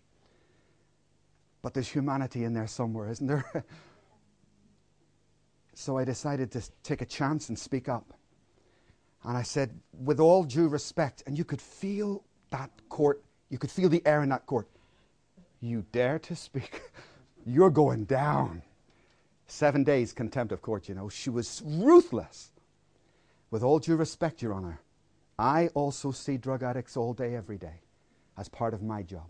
But 1.61 1.73
there's 1.73 1.89
humanity 1.89 2.43
in 2.43 2.53
there 2.53 2.67
somewhere, 2.67 3.09
isn't 3.09 3.27
there? 3.27 3.63
so 5.73 5.97
I 5.97 6.05
decided 6.05 6.51
to 6.51 6.61
take 6.83 7.01
a 7.01 7.05
chance 7.05 7.49
and 7.49 7.57
speak 7.57 7.89
up. 7.89 8.13
And 9.23 9.37
I 9.37 9.41
said, 9.41 9.77
with 9.91 10.19
all 10.19 10.43
due 10.43 10.67
respect, 10.67 11.23
and 11.27 11.37
you 11.37 11.43
could 11.43 11.61
feel 11.61 12.23
that 12.51 12.69
court, 12.87 13.21
you 13.49 13.57
could 13.57 13.71
feel 13.71 13.89
the 13.89 14.01
air 14.05 14.23
in 14.23 14.29
that 14.29 14.45
court. 14.45 14.67
You 15.59 15.85
dare 15.91 16.19
to 16.19 16.35
speak? 16.35 16.81
You're 17.45 17.69
going 17.69 18.05
down. 18.05 18.61
Seven 19.47 19.83
days 19.83 20.13
contempt 20.13 20.53
of 20.53 20.61
court, 20.61 20.87
you 20.87 20.95
know. 20.95 21.09
She 21.09 21.29
was 21.29 21.61
ruthless. 21.65 22.51
With 23.51 23.63
all 23.63 23.79
due 23.79 23.95
respect, 23.95 24.41
Your 24.41 24.53
Honor, 24.53 24.79
I 25.39 25.69
also 25.73 26.11
see 26.11 26.35
drug 26.35 26.63
addicts 26.63 26.97
all 26.97 27.13
day, 27.13 27.33
every 27.33 27.57
day, 27.57 27.79
as 28.37 28.49
part 28.49 28.73
of 28.73 28.83
my 28.83 29.01
job. 29.01 29.29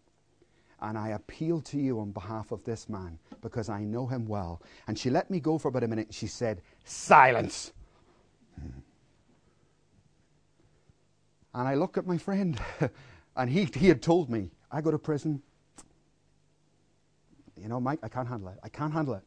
And 0.82 0.98
I 0.98 1.10
appeal 1.10 1.62
to 1.62 1.78
you 1.78 2.00
on 2.00 2.12
behalf 2.12 2.52
of 2.52 2.64
this 2.64 2.90
man 2.90 3.20
because 3.42 3.70
I 3.70 3.84
know 3.84 4.08
him 4.08 4.26
well. 4.26 4.60
And 4.88 4.98
she 4.98 5.12
let 5.12 5.30
me 5.30 5.40
go 5.40 5.60
for 5.60 5.68
about 5.68 5.84
a 5.84 5.88
minute. 5.88 6.08
She 6.10 6.26
said, 6.26 6.62
Silence. 6.84 7.74
Hmm. 8.60 8.80
And 11.54 11.68
I 11.68 11.76
look 11.76 11.96
at 11.96 12.08
my 12.08 12.18
friend, 12.18 12.60
and 13.36 13.50
he, 13.50 13.66
he 13.66 13.88
had 13.88 14.02
told 14.02 14.32
me, 14.32 14.50
I 14.72 14.82
go 14.82 14.90
to 14.90 14.98
prison. 14.98 15.44
You 17.56 17.68
know, 17.68 17.80
Mike, 17.80 18.00
I 18.02 18.08
can't 18.08 18.28
handle 18.28 18.50
it. 18.50 18.58
I 18.64 18.70
can't 18.70 18.94
handle 18.94 19.14
it. 19.14 19.24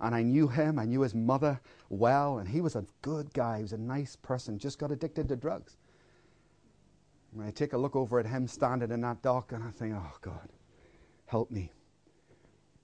And 0.00 0.14
I 0.14 0.22
knew 0.22 0.46
him, 0.46 0.78
I 0.78 0.84
knew 0.84 1.00
his 1.00 1.14
mother 1.14 1.60
well, 1.88 2.38
and 2.38 2.48
he 2.48 2.60
was 2.60 2.76
a 2.76 2.84
good 3.02 3.32
guy. 3.34 3.56
He 3.56 3.62
was 3.62 3.72
a 3.72 3.78
nice 3.78 4.14
person, 4.14 4.58
just 4.58 4.78
got 4.78 4.92
addicted 4.92 5.28
to 5.28 5.36
drugs. 5.36 5.76
And 7.32 7.42
I 7.42 7.50
take 7.50 7.72
a 7.72 7.78
look 7.78 7.94
over 7.94 8.18
at 8.18 8.26
him 8.26 8.46
standing 8.46 8.90
in 8.90 9.00
that 9.02 9.22
dock, 9.22 9.52
and 9.52 9.62
I 9.62 9.70
think, 9.70 9.94
oh, 9.94 10.16
God, 10.20 10.48
help 11.26 11.50
me. 11.50 11.70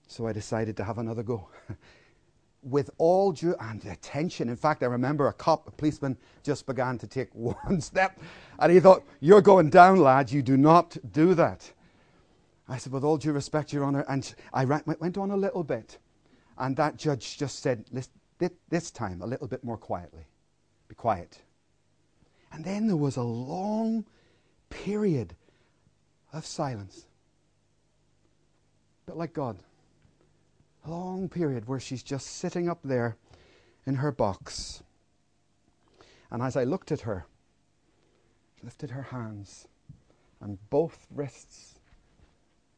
So 0.07 0.27
I 0.27 0.33
decided 0.33 0.77
to 0.77 0.83
have 0.83 0.97
another 0.97 1.23
go. 1.23 1.49
with 2.63 2.89
all 2.97 3.31
due 3.31 3.55
and 3.59 3.83
attention. 3.85 4.49
In 4.49 4.55
fact, 4.55 4.83
I 4.83 4.87
remember 4.87 5.27
a 5.27 5.33
cop, 5.33 5.67
a 5.67 5.71
policeman, 5.71 6.17
just 6.43 6.65
began 6.65 6.97
to 6.99 7.07
take 7.07 7.29
one 7.33 7.81
step, 7.81 8.19
and 8.59 8.71
he 8.71 8.79
thought, 8.79 9.03
You're 9.19 9.41
going 9.41 9.69
down, 9.69 9.99
lad. 9.99 10.31
You 10.31 10.41
do 10.41 10.57
not 10.57 10.97
do 11.11 11.33
that. 11.35 11.71
I 12.67 12.77
said, 12.77 12.91
With 12.91 13.03
all 13.03 13.17
due 13.17 13.31
respect, 13.31 13.71
Your 13.73 13.85
Honour. 13.85 14.05
And 14.07 14.33
I 14.53 14.65
went 14.65 15.17
on 15.17 15.31
a 15.31 15.37
little 15.37 15.63
bit, 15.63 15.97
and 16.57 16.75
that 16.77 16.97
judge 16.97 17.37
just 17.37 17.59
said, 17.59 17.85
This 18.69 18.91
time, 18.91 19.21
a 19.21 19.27
little 19.27 19.47
bit 19.47 19.63
more 19.63 19.77
quietly. 19.77 20.27
Be 20.87 20.95
quiet. 20.95 21.41
And 22.51 22.63
then 22.63 22.87
there 22.87 22.95
was 22.97 23.17
a 23.17 23.23
long 23.23 24.05
period 24.69 25.35
of 26.33 26.45
silence. 26.45 27.07
But 29.05 29.17
like 29.17 29.33
God 29.33 29.57
a 30.87 30.91
long 30.91 31.27
period 31.29 31.67
where 31.67 31.79
she's 31.79 32.03
just 32.03 32.27
sitting 32.27 32.69
up 32.69 32.79
there 32.83 33.17
in 33.85 33.95
her 33.95 34.11
box. 34.11 34.83
And 36.31 36.41
as 36.41 36.55
I 36.55 36.63
looked 36.63 36.91
at 36.91 37.01
her, 37.01 37.25
lifted 38.63 38.91
her 38.91 39.03
hands, 39.03 39.67
and 40.41 40.57
both 40.69 41.05
wrists 41.13 41.79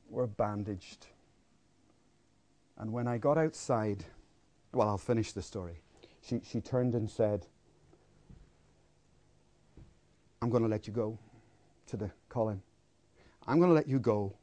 were 0.10 0.28
bandaged. 0.28 1.08
And 2.78 2.92
when 2.92 3.08
I 3.08 3.18
got 3.18 3.38
outside, 3.38 4.06
well, 4.72 4.88
I'll 4.88 4.98
finish 4.98 5.32
the 5.32 5.42
story. 5.42 5.82
She, 6.22 6.42
she 6.44 6.62
turned 6.62 6.96
and 6.96 7.10
said, 7.10 7.46
I'm 10.42 10.50
going 10.50 10.64
to 10.64 10.70
let 10.70 10.88
you 10.88 10.94
go 10.94 11.18
to 11.90 11.98
the 11.98 12.12
Colin. 12.30 12.62
I'm 13.48 13.58
going 13.58 13.70
to 13.70 13.76
let 13.76 13.88
you 13.88 14.00
go 14.00 14.36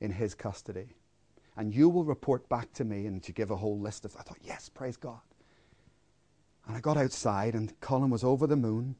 in 0.00 0.10
his 0.10 0.34
custody 0.34 0.96
and 1.56 1.74
you 1.74 1.88
will 1.88 2.04
report 2.04 2.48
back 2.48 2.72
to 2.74 2.84
me. 2.84 3.06
And 3.06 3.22
to 3.22 3.32
give 3.32 3.50
a 3.50 3.56
whole 3.56 3.78
list 3.78 4.04
of, 4.04 4.16
I 4.16 4.22
thought, 4.22 4.38
yes, 4.42 4.68
praise 4.68 4.96
God. 4.96 5.20
And 6.66 6.76
I 6.76 6.80
got 6.80 6.96
outside, 6.96 7.54
and 7.54 7.78
Colin 7.80 8.10
was 8.10 8.24
over 8.24 8.46
the 8.46 8.56
moon. 8.56 8.96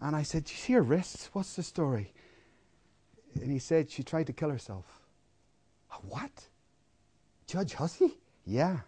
And 0.00 0.14
I 0.14 0.22
said, 0.22 0.44
Do 0.44 0.52
you 0.52 0.58
see 0.58 0.72
her 0.74 0.82
wrists? 0.82 1.30
What's 1.32 1.56
the 1.56 1.62
story? 1.62 2.12
And 3.34 3.50
he 3.50 3.58
said, 3.58 3.90
she 3.90 4.02
tried 4.02 4.26
to 4.26 4.32
kill 4.32 4.50
herself. 4.50 5.00
What? 6.08 6.48
Judge 7.46 7.74
Hussey? 7.74 8.18
Yeah. 8.44 8.78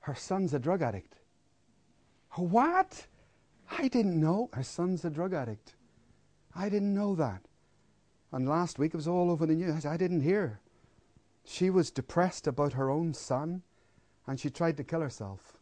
Her 0.00 0.14
son's 0.14 0.52
a 0.54 0.58
drug 0.58 0.82
addict. 0.82 1.14
What? 2.32 3.06
I 3.70 3.88
didn't 3.88 4.20
know. 4.20 4.50
Her 4.52 4.62
son's 4.62 5.04
a 5.04 5.10
drug 5.10 5.32
addict. 5.32 5.74
I 6.54 6.68
didn't 6.68 6.94
know 6.94 7.14
that. 7.16 7.42
And 8.32 8.48
last 8.48 8.78
week 8.78 8.94
it 8.94 8.96
was 8.96 9.08
all 9.08 9.30
over 9.30 9.46
the 9.46 9.54
news. 9.54 9.86
I 9.86 9.96
didn't 9.96 10.22
hear. 10.22 10.60
She 11.44 11.70
was 11.70 11.90
depressed 11.90 12.46
about 12.46 12.72
her 12.72 12.90
own 12.90 13.14
son 13.14 13.62
and 14.26 14.40
she 14.40 14.50
tried 14.50 14.76
to 14.78 14.84
kill 14.84 15.00
herself. 15.00 15.58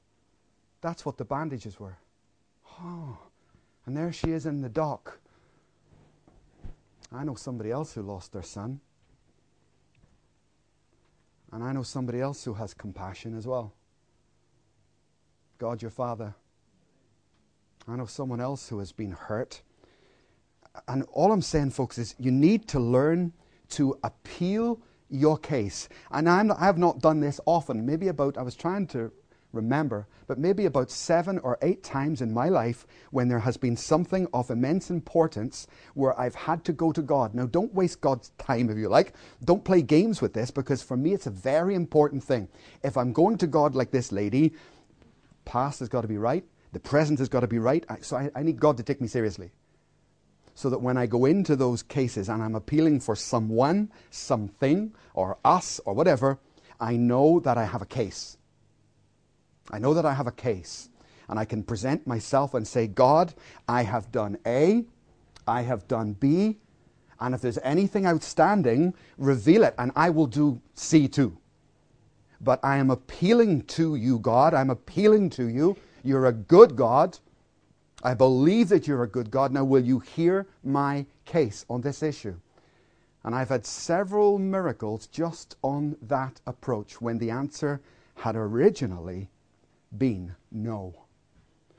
That's 0.81 1.05
what 1.05 1.19
the 1.19 1.25
bandages 1.25 1.79
were. 1.79 1.99
Oh, 2.81 3.19
and 3.87 3.97
there 3.97 4.13
she 4.13 4.31
is 4.31 4.47
in 4.47 4.61
the 4.61 4.69
dock. 4.69 5.19
I 7.13 7.25
know 7.25 7.35
somebody 7.35 7.71
else 7.71 7.93
who 7.93 8.03
lost 8.03 8.33
their 8.33 8.43
son. 8.43 8.81
And 11.53 11.63
I 11.63 11.73
know 11.73 11.83
somebody 11.83 12.21
else 12.21 12.45
who 12.45 12.55
has 12.55 12.73
compassion 12.73 13.37
as 13.37 13.47
well. 13.47 13.75
God, 15.59 15.83
your 15.83 15.91
Father. 15.91 16.35
I 17.87 17.97
know 17.97 18.07
someone 18.07 18.41
else 18.41 18.69
who 18.69 18.79
has 18.79 18.93
been 18.93 19.13
hurt. 19.13 19.61
And 20.89 21.05
all 21.13 21.33
I'm 21.33 21.43
saying, 21.43 21.71
folks, 21.71 21.99
is 21.99 22.15
you 22.19 22.31
need 22.31 22.69
to 22.69 22.81
learn 22.81 23.33
to 23.71 23.99
appeal 24.03 24.81
your 25.11 25.37
case. 25.39 25.89
And 26.11 26.29
I'm, 26.29 26.51
I've 26.53 26.79
not 26.79 27.01
done 27.01 27.21
this 27.21 27.41
often, 27.47 27.85
maybe 27.85 28.09
about, 28.09 28.39
I 28.39 28.43
was 28.43 28.55
trying 28.55 28.87
to 28.89 29.13
remember, 29.53 30.07
but 30.27 30.39
maybe 30.39 30.65
about 30.65 30.91
seven 30.91 31.39
or 31.41 31.59
eight 31.61 31.83
times 31.83 32.23
in 32.23 32.33
my 32.33 32.49
life 32.49 32.87
when 33.11 33.29
there 33.29 33.41
has 33.41 33.59
been 33.59 33.77
something 33.77 34.27
of 34.33 34.51
immense 34.51 34.91
importance 34.91 35.67
where 35.93 36.19
I've 36.19 36.35
had 36.35 36.65
to 36.65 36.73
go 36.73 36.91
to 36.93 37.03
God. 37.03 37.35
Now, 37.35 37.45
don't 37.45 37.75
waste 37.75 38.01
God's 38.01 38.31
time 38.39 38.71
if 38.71 38.79
you 38.79 38.89
like. 38.89 39.15
Don't 39.45 39.65
play 39.65 39.83
games 39.83 40.23
with 40.23 40.33
this 40.33 40.51
because 40.51 40.83
for 40.83 40.97
me 40.97 41.13
it's 41.13 41.27
a 41.27 41.31
very 41.31 41.75
important 41.75 42.25
thing. 42.25 42.49
If 42.83 42.97
I'm 42.97 43.13
going 43.13 43.37
to 43.39 43.47
God 43.47 43.75
like 43.75 43.91
this 43.91 44.11
lady, 44.11 44.55
past 45.45 45.81
has 45.81 45.91
got 45.91 46.01
to 46.01 46.09
be 46.09 46.19
right, 46.19 46.45
the 46.73 46.81
present 46.81 47.19
has 47.19 47.29
got 47.29 47.41
to 47.41 47.47
be 47.47 47.59
right, 47.59 47.85
so 48.01 48.17
I, 48.17 48.31
I 48.35 48.43
need 48.43 48.59
God 48.59 48.79
to 48.79 48.83
take 48.83 49.03
me 49.03 49.09
seriously 49.09 49.53
so 50.55 50.71
that 50.71 50.81
when 50.81 50.97
I 50.97 51.07
go 51.07 51.25
into 51.25 51.57
those 51.57 51.83
cases 51.83 52.29
and 52.29 52.43
I'm 52.43 52.55
appealing 52.55 53.01
for 53.01 53.17
someone, 53.17 53.91
something, 54.11 54.95
or 55.15 55.39
us, 55.45 55.81
or 55.85 55.95
whatever, 55.95 56.39
I 56.81 56.97
know 56.97 57.41
that 57.41 57.59
I 57.59 57.65
have 57.65 57.83
a 57.83 57.87
case. 57.87 58.39
I 59.71 59.79
know 59.79 59.95
that 59.95 60.05
I 60.07 60.15
have 60.15 60.27
a 60.27 60.33
case. 60.33 60.91
And 61.29 61.39
I 61.39 61.45
can 61.47 61.63
present 61.63 62.07
myself 62.07 62.55
and 62.55 62.67
say, 62.69 62.87
God, 62.87 63.35
I 63.69 63.83
have 63.85 64.13
done 64.13 64.39
A, 64.47 64.85
I 65.47 65.63
have 65.63 65.89
done 65.89 66.15
B, 66.15 66.59
and 67.21 67.35
if 67.35 67.41
there's 67.41 67.59
anything 67.63 68.07
outstanding, 68.07 68.95
reveal 69.17 69.65
it, 69.65 69.75
and 69.79 69.93
I 69.97 70.11
will 70.11 70.27
do 70.27 70.61
C 70.75 71.09
too. 71.09 71.39
but 72.43 72.61
I 72.65 72.77
am 72.79 72.91
appealing 72.91 73.63
to 73.63 73.95
you, 73.95 74.19
God. 74.19 74.55
I'm 74.55 74.71
appealing 74.71 75.31
to 75.31 75.47
you. 75.47 75.77
You're 76.03 76.27
a 76.27 76.33
good 76.33 76.77
God. 76.77 77.19
I 78.03 78.15
believe 78.15 78.69
that 78.71 78.87
you're 78.87 79.05
a 79.05 79.09
good 79.09 79.31
God. 79.31 79.53
Now, 79.53 79.65
will 79.65 79.85
you 79.85 80.01
hear 80.01 80.47
my 80.65 81.07
case 81.25 81.65
on 81.71 81.83
this 81.83 82.03
issue? 82.03 82.35
And 83.25 83.35
I've 83.35 83.51
had 83.51 83.65
several 83.65 84.39
miracles 84.39 85.07
just 85.07 85.57
on 85.63 85.97
that 86.03 86.41
approach 86.47 87.01
when 87.01 87.19
the 87.19 87.31
answer 87.31 87.81
had 88.17 88.35
originally 88.35 89.29
been 89.97 90.35
no. 90.51 90.95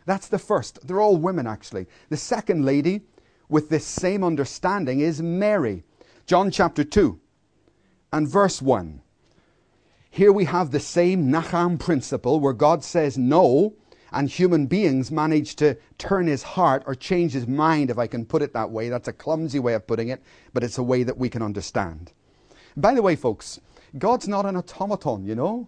That's 0.06 0.28
the 0.28 0.40
first. 0.40 0.86
They're 0.88 1.02
all 1.02 1.18
women, 1.18 1.48
actually. 1.48 1.88
The 2.10 2.18
second 2.18 2.64
lady 2.64 3.02
with 3.50 3.70
this 3.70 3.86
same 3.86 4.24
understanding 4.24 5.02
is 5.02 5.22
Mary. 5.22 5.84
John 6.26 6.52
chapter 6.52 6.84
2 6.84 7.20
and 8.14 8.28
verse 8.28 8.62
1. 8.62 9.02
Here 10.10 10.32
we 10.32 10.46
have 10.46 10.72
the 10.72 10.80
same 10.80 11.28
Nacham 11.28 11.80
principle 11.80 12.40
where 12.40 12.54
God 12.54 12.84
says 12.84 13.18
no, 13.18 13.74
and 14.14 14.30
human 14.30 14.68
beings 14.68 15.12
manage 15.12 15.56
to 15.58 15.76
turn 15.98 16.28
his 16.28 16.44
heart 16.44 16.84
or 16.86 16.96
change 16.96 17.34
his 17.34 17.48
mind, 17.48 17.90
if 17.90 17.98
I 17.98 18.08
can 18.08 18.26
put 18.26 18.42
it 18.42 18.54
that 18.54 18.70
way. 18.70 18.90
That's 18.90 19.08
a 19.08 19.14
clumsy 19.14 19.60
way 19.60 19.74
of 19.74 19.88
putting 19.88 20.10
it, 20.10 20.22
but 20.54 20.64
it's 20.64 20.78
a 20.78 20.84
way 20.84 21.04
that 21.04 21.18
we 21.18 21.30
can 21.30 21.42
understand. 21.42 22.14
By 22.78 22.94
the 22.94 23.02
way, 23.02 23.16
folks, 23.16 23.60
God's 23.98 24.28
not 24.28 24.46
an 24.46 24.56
automaton, 24.56 25.26
you 25.26 25.36
know? 25.36 25.68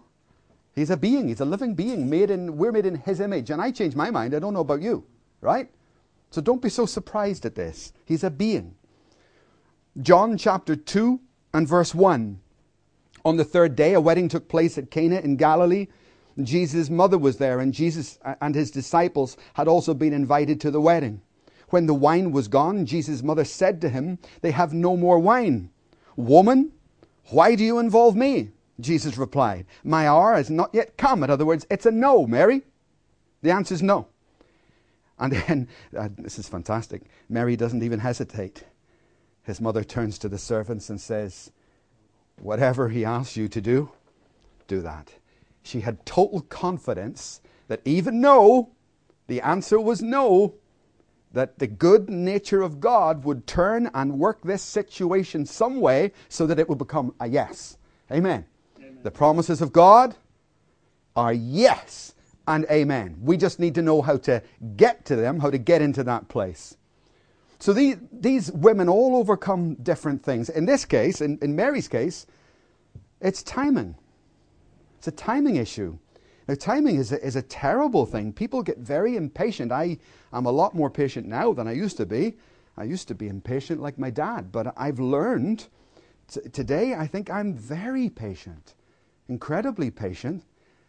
He's 0.73 0.89
a 0.89 0.97
being, 0.97 1.29
he's 1.29 1.39
a 1.39 1.45
living 1.45 1.73
being, 1.73 2.09
made 2.09 2.29
in, 2.29 2.57
we're 2.57 2.71
made 2.71 2.85
in 2.85 2.95
his 2.95 3.19
image. 3.19 3.49
And 3.49 3.61
I 3.61 3.71
change 3.71 3.95
my 3.95 4.11
mind, 4.11 4.35
I 4.35 4.39
don't 4.39 4.53
know 4.53 4.59
about 4.59 4.81
you, 4.81 5.05
right? 5.41 5.69
So 6.31 6.41
don't 6.41 6.61
be 6.61 6.69
so 6.69 6.85
surprised 6.85 7.45
at 7.45 7.55
this. 7.55 7.93
He's 8.05 8.23
a 8.23 8.29
being. 8.29 8.75
John 10.01 10.37
chapter 10.37 10.75
2 10.75 11.19
and 11.53 11.67
verse 11.67 11.95
1. 11.95 12.39
On 13.23 13.37
the 13.37 13.45
third 13.45 13.75
day, 13.75 13.93
a 13.93 14.01
wedding 14.01 14.27
took 14.27 14.49
place 14.49 14.77
at 14.77 14.91
Cana 14.91 15.19
in 15.19 15.37
Galilee. 15.37 15.87
Jesus' 16.41 16.89
mother 16.89 17.17
was 17.17 17.37
there, 17.37 17.59
and 17.59 17.73
Jesus 17.73 18.19
and 18.41 18.53
his 18.53 18.71
disciples 18.71 19.37
had 19.53 19.67
also 19.67 19.93
been 19.93 20.13
invited 20.13 20.59
to 20.61 20.71
the 20.71 20.81
wedding. 20.81 21.21
When 21.69 21.85
the 21.85 21.93
wine 21.93 22.31
was 22.31 22.47
gone, 22.47 22.85
Jesus' 22.85 23.23
mother 23.23 23.45
said 23.45 23.81
to 23.81 23.89
him, 23.89 24.19
They 24.41 24.51
have 24.51 24.73
no 24.73 24.97
more 24.97 25.19
wine. 25.19 25.69
Woman, 26.15 26.71
why 27.29 27.55
do 27.55 27.63
you 27.63 27.79
involve 27.79 28.15
me? 28.15 28.51
Jesus 28.79 29.17
replied, 29.17 29.65
My 29.83 30.07
hour 30.07 30.35
has 30.35 30.49
not 30.49 30.69
yet 30.73 30.97
come. 30.97 31.23
In 31.23 31.29
other 31.29 31.45
words, 31.45 31.65
it's 31.69 31.85
a 31.85 31.91
no, 31.91 32.27
Mary. 32.27 32.61
The 33.41 33.51
answer 33.51 33.73
is 33.73 33.81
no. 33.81 34.07
And 35.17 35.33
then, 35.33 35.67
uh, 35.97 36.09
this 36.17 36.37
is 36.37 36.49
fantastic. 36.49 37.03
Mary 37.29 37.55
doesn't 37.55 37.83
even 37.83 37.99
hesitate. 37.99 38.65
His 39.43 39.61
mother 39.61 39.83
turns 39.83 40.17
to 40.19 40.29
the 40.29 40.37
servants 40.37 40.89
and 40.89 40.99
says, 40.99 41.51
Whatever 42.37 42.89
he 42.89 43.05
asks 43.05 43.37
you 43.37 43.47
to 43.47 43.61
do, 43.61 43.91
do 44.67 44.81
that. 44.81 45.13
She 45.65 45.81
had 45.81 46.05
total 46.05 46.41
confidence 46.41 47.41
that 47.67 47.81
even 47.85 48.21
no, 48.21 48.69
the 49.25 49.41
answer 49.41 49.79
was 49.81 49.99
no, 49.99 50.53
that 51.33 51.57
the 51.57 51.65
good 51.65 52.07
nature 52.07 52.61
of 52.61 52.79
God 52.79 53.25
would 53.25 53.47
turn 53.47 53.89
and 53.95 54.19
work 54.19 54.41
this 54.43 54.61
situation 54.61 55.43
some 55.43 55.81
way 55.81 56.11
so 56.29 56.45
that 56.45 56.59
it 56.59 56.69
would 56.69 56.77
become 56.77 57.15
a 57.19 57.27
yes. 57.27 57.77
Amen. 58.11 58.45
amen. 58.77 58.99
The 59.01 59.09
promises 59.09 59.59
of 59.59 59.73
God 59.73 60.15
are 61.15 61.33
yes 61.33 62.13
and 62.47 62.65
amen. 62.69 63.17
We 63.19 63.35
just 63.35 63.59
need 63.59 63.73
to 63.73 63.81
know 63.81 64.03
how 64.03 64.17
to 64.17 64.43
get 64.77 65.03
to 65.05 65.15
them, 65.15 65.39
how 65.39 65.49
to 65.49 65.57
get 65.57 65.81
into 65.81 66.03
that 66.03 66.27
place. 66.27 66.77
So 67.57 67.73
these, 67.73 67.97
these 68.11 68.51
women 68.51 68.87
all 68.87 69.15
overcome 69.15 69.73
different 69.75 70.21
things. 70.21 70.49
In 70.49 70.65
this 70.67 70.85
case, 70.85 71.21
in, 71.21 71.39
in 71.41 71.55
Mary's 71.55 71.87
case, 71.87 72.27
it's 73.19 73.41
timing. 73.41 73.95
It's 75.05 75.21
a 75.21 75.23
timing 75.23 75.57
issue. 75.57 75.99
Now, 76.47 76.55
timing 76.55 76.95
is 76.95 77.11
a, 77.11 77.23
is 77.23 77.35
a 77.35 77.43
terrible 77.43 78.07
thing. 78.07 78.33
People 78.33 78.63
get 78.63 78.79
very 78.79 79.15
impatient. 79.15 79.71
I 79.71 79.99
am 80.33 80.47
a 80.47 80.51
lot 80.51 80.73
more 80.73 80.89
patient 80.89 81.27
now 81.27 81.53
than 81.53 81.67
I 81.67 81.73
used 81.73 81.97
to 81.97 82.07
be. 82.07 82.37
I 82.75 82.85
used 82.85 83.07
to 83.09 83.13
be 83.13 83.27
impatient 83.27 83.83
like 83.83 83.99
my 83.99 84.09
dad, 84.09 84.51
but 84.51 84.73
I've 84.75 84.99
learned 84.99 85.67
t- 86.27 86.49
today, 86.49 86.95
I 86.95 87.05
think 87.05 87.29
I'm 87.29 87.53
very 87.53 88.09
patient, 88.09 88.73
incredibly 89.29 89.91
patient, 89.91 90.43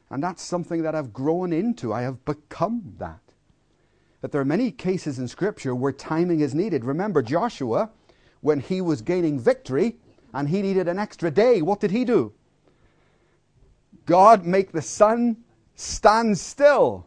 and 0.08 0.22
that's 0.22 0.42
something 0.42 0.80
that 0.80 0.94
I've 0.94 1.12
grown 1.12 1.52
into. 1.52 1.92
I 1.92 2.00
have 2.00 2.24
become 2.24 2.94
that 2.96 3.20
that 4.22 4.32
there 4.32 4.40
are 4.40 4.46
many 4.46 4.70
cases 4.70 5.18
in 5.18 5.28
Scripture 5.28 5.74
where 5.74 5.92
timing 5.92 6.40
is 6.40 6.54
needed. 6.54 6.86
Remember 6.86 7.20
Joshua, 7.20 7.90
when 8.40 8.60
he 8.60 8.80
was 8.80 9.02
gaining 9.02 9.38
victory 9.38 9.98
and 10.32 10.48
he 10.48 10.62
needed 10.62 10.88
an 10.88 10.98
extra 10.98 11.30
day, 11.30 11.60
what 11.60 11.80
did 11.80 11.90
he 11.90 12.06
do? 12.06 12.32
God, 14.06 14.46
make 14.46 14.72
the 14.72 14.82
sun 14.82 15.38
stand 15.74 16.38
still. 16.38 17.06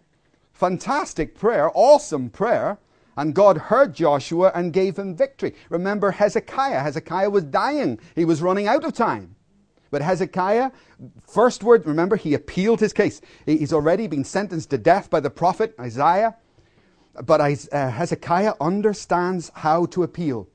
Fantastic 0.54 1.38
prayer, 1.38 1.72
awesome 1.74 2.30
prayer. 2.30 2.78
And 3.18 3.34
God 3.34 3.58
heard 3.58 3.96
Joshua 3.96 4.52
and 4.56 4.72
gave 4.72 4.98
him 4.98 5.16
victory. 5.16 5.54
Remember 5.70 6.12
Hezekiah. 6.12 6.82
Hezekiah 6.82 7.30
was 7.30 7.44
dying, 7.44 8.00
he 8.16 8.26
was 8.26 8.42
running 8.42 8.68
out 8.68 8.86
of 8.86 8.94
time. 8.94 9.36
But 9.92 10.02
Hezekiah, 10.02 10.72
first 11.28 11.64
word, 11.64 11.86
remember, 11.88 12.16
he 12.16 12.34
appealed 12.34 12.80
his 12.80 12.94
case. 12.94 13.22
He's 13.46 13.74
already 13.74 14.08
been 14.08 14.24
sentenced 14.24 14.70
to 14.70 14.78
death 14.78 15.10
by 15.10 15.20
the 15.20 15.32
prophet 15.32 15.74
Isaiah. 15.80 16.36
But 17.26 17.42
uh, 17.42 17.90
Hezekiah 17.90 18.54
understands 18.62 19.52
how 19.56 19.88
to 19.88 20.04
appeal. 20.04 20.48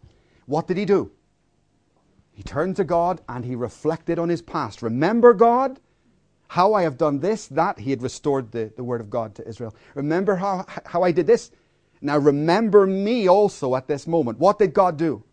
What 0.46 0.68
did 0.68 0.76
he 0.76 0.84
do? 0.84 1.10
He 2.32 2.42
turned 2.42 2.76
to 2.76 2.84
God 2.84 3.20
and 3.28 3.44
he 3.44 3.54
reflected 3.54 4.18
on 4.18 4.28
his 4.28 4.42
past. 4.42 4.82
Remember, 4.82 5.34
God, 5.34 5.80
how 6.48 6.74
I 6.74 6.82
have 6.82 6.98
done 6.98 7.20
this, 7.20 7.46
that. 7.48 7.78
He 7.78 7.90
had 7.90 8.02
restored 8.02 8.52
the, 8.52 8.72
the 8.76 8.84
word 8.84 9.00
of 9.00 9.10
God 9.10 9.34
to 9.36 9.48
Israel. 9.48 9.74
Remember 9.94 10.36
how, 10.36 10.66
how 10.86 11.02
I 11.02 11.12
did 11.12 11.26
this? 11.26 11.50
Now 12.00 12.18
remember 12.18 12.86
me 12.86 13.28
also 13.28 13.74
at 13.76 13.88
this 13.88 14.06
moment. 14.06 14.38
What 14.38 14.58
did 14.58 14.74
God 14.74 14.96
do? 14.96 15.24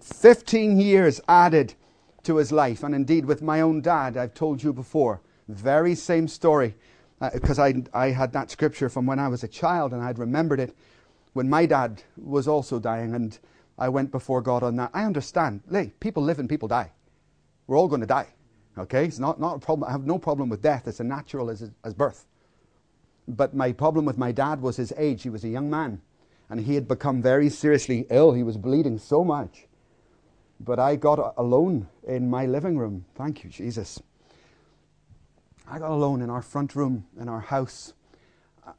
15 0.00 0.80
years 0.80 1.20
added 1.28 1.74
to 2.22 2.36
his 2.36 2.52
life. 2.52 2.82
And 2.82 2.94
indeed, 2.94 3.24
with 3.24 3.42
my 3.42 3.60
own 3.60 3.80
dad, 3.80 4.16
I've 4.16 4.34
told 4.34 4.62
you 4.62 4.72
before, 4.72 5.20
very 5.48 5.94
same 5.94 6.28
story 6.28 6.76
because 7.32 7.58
uh, 7.58 7.64
I, 7.64 7.82
I 7.92 8.10
had 8.10 8.32
that 8.32 8.50
scripture 8.50 8.88
from 8.88 9.06
when 9.06 9.18
I 9.18 9.28
was 9.28 9.44
a 9.44 9.48
child 9.48 9.92
and 9.92 10.02
I'd 10.02 10.18
remembered 10.18 10.60
it 10.60 10.74
when 11.32 11.50
my 11.50 11.66
dad 11.66 12.02
was 12.16 12.48
also 12.48 12.78
dying 12.78 13.14
and 13.14 13.38
I 13.78 13.88
went 13.88 14.10
before 14.10 14.40
God 14.40 14.62
on 14.62 14.76
that. 14.76 14.90
I 14.94 15.04
understand. 15.04 15.62
Hey, 15.70 15.92
people 16.00 16.22
live 16.22 16.38
and 16.38 16.48
people 16.48 16.68
die. 16.68 16.92
We're 17.66 17.76
all 17.76 17.88
going 17.88 18.00
to 18.00 18.06
die. 18.06 18.28
Okay? 18.78 19.04
It's 19.04 19.18
not, 19.18 19.40
not 19.40 19.56
a 19.56 19.58
problem. 19.58 19.88
I 19.88 19.92
have 19.92 20.06
no 20.06 20.18
problem 20.18 20.48
with 20.48 20.62
death. 20.62 20.86
It's 20.86 21.00
as 21.00 21.06
natural 21.06 21.50
as, 21.50 21.70
as 21.84 21.94
birth. 21.94 22.26
But 23.28 23.54
my 23.54 23.72
problem 23.72 24.04
with 24.04 24.18
my 24.18 24.32
dad 24.32 24.60
was 24.60 24.76
his 24.76 24.92
age. 24.96 25.22
He 25.22 25.30
was 25.30 25.44
a 25.44 25.48
young 25.48 25.70
man 25.70 26.00
and 26.48 26.60
he 26.60 26.74
had 26.74 26.88
become 26.88 27.22
very 27.22 27.48
seriously 27.48 28.06
ill. 28.10 28.32
He 28.32 28.42
was 28.42 28.56
bleeding 28.56 28.98
so 28.98 29.22
much. 29.24 29.66
But 30.58 30.78
I 30.78 30.96
got 30.96 31.34
alone 31.36 31.88
in 32.06 32.28
my 32.28 32.44
living 32.46 32.76
room. 32.76 33.06
Thank 33.14 33.44
you, 33.44 33.50
Jesus. 33.50 34.02
I 35.66 35.78
got 35.78 35.90
alone 35.90 36.20
in 36.20 36.30
our 36.30 36.42
front 36.42 36.74
room 36.74 37.06
in 37.18 37.28
our 37.28 37.40
house 37.40 37.94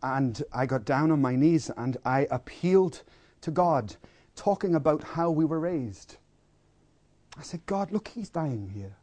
and 0.04 0.43
I 0.54 0.65
got 0.65 0.86
down 0.86 1.12
on 1.12 1.21
my 1.21 1.36
knees 1.36 1.71
and 1.77 1.97
I 2.06 2.27
appealed 2.30 3.04
to 3.41 3.51
God, 3.51 3.95
talking 4.36 4.75
about 4.75 5.04
how 5.04 5.32
we 5.32 5.45
were 5.45 5.60
raised. 5.60 6.17
I 7.38 7.41
said, 7.43 7.65
God, 7.65 7.91
look, 7.91 8.10
he's 8.10 8.30
dying 8.30 8.69
here. 8.73 8.97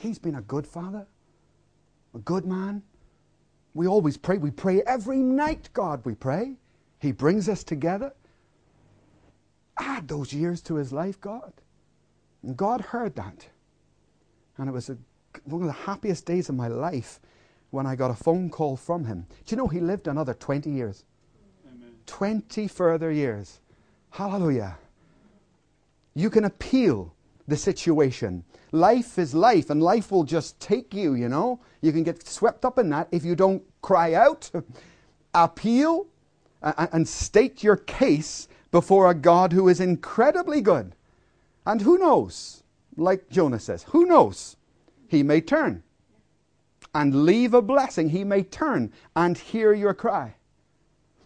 He's 0.00 0.18
been 0.18 0.36
a 0.36 0.42
good 0.42 0.66
father, 0.66 1.06
a 2.14 2.18
good 2.20 2.46
man. 2.46 2.82
We 3.74 3.86
always 3.86 4.16
pray. 4.16 4.38
We 4.38 4.50
pray 4.50 4.80
every 4.86 5.18
night, 5.18 5.68
God, 5.74 6.00
we 6.06 6.14
pray. 6.14 6.54
He 7.00 7.12
brings 7.12 7.50
us 7.50 7.62
together. 7.62 8.14
Add 9.78 10.08
those 10.08 10.32
years 10.32 10.62
to 10.62 10.76
his 10.76 10.90
life, 10.90 11.20
God. 11.20 11.52
And 12.42 12.56
God 12.56 12.80
heard 12.80 13.14
that. 13.16 13.46
And 14.56 14.70
it 14.70 14.72
was 14.72 14.88
a 14.88 14.96
one 15.44 15.60
of 15.60 15.66
the 15.66 15.72
happiest 15.72 16.24
days 16.24 16.48
of 16.48 16.54
my 16.54 16.68
life 16.68 17.20
when 17.68 17.86
I 17.86 17.94
got 17.94 18.10
a 18.10 18.14
phone 18.14 18.48
call 18.48 18.78
from 18.78 19.04
him. 19.04 19.26
Do 19.44 19.54
you 19.54 19.56
know 19.58 19.68
he 19.68 19.80
lived 19.80 20.08
another 20.08 20.32
20 20.32 20.70
years? 20.70 21.04
Amen. 21.68 21.92
20 22.06 22.68
further 22.68 23.12
years. 23.12 23.60
Hallelujah. 24.08 24.78
You 26.14 26.30
can 26.30 26.44
appeal 26.44 27.14
the 27.50 27.56
situation. 27.56 28.44
Life 28.72 29.18
is 29.18 29.34
life, 29.34 29.68
and 29.68 29.82
life 29.82 30.10
will 30.10 30.24
just 30.24 30.58
take 30.60 30.94
you, 30.94 31.14
you 31.14 31.28
know. 31.28 31.60
You 31.82 31.92
can 31.92 32.02
get 32.02 32.26
swept 32.26 32.64
up 32.64 32.78
in 32.78 32.88
that 32.90 33.08
if 33.10 33.24
you 33.24 33.36
don't 33.36 33.62
cry 33.82 34.14
out, 34.14 34.50
appeal, 35.34 36.06
and 36.62 37.06
state 37.06 37.62
your 37.62 37.76
case 37.76 38.48
before 38.70 39.10
a 39.10 39.14
God 39.14 39.52
who 39.52 39.68
is 39.68 39.80
incredibly 39.80 40.60
good. 40.60 40.94
And 41.66 41.82
who 41.82 41.98
knows, 41.98 42.62
like 42.96 43.28
Jonah 43.28 43.60
says, 43.60 43.84
who 43.84 44.06
knows? 44.06 44.56
he 45.10 45.24
may 45.24 45.40
turn 45.40 45.82
and 46.94 47.24
leave 47.24 47.52
a 47.52 47.60
blessing. 47.60 48.10
He 48.10 48.22
may 48.22 48.44
turn 48.44 48.92
and 49.16 49.36
hear 49.36 49.72
your 49.72 49.92
cry. 49.92 50.34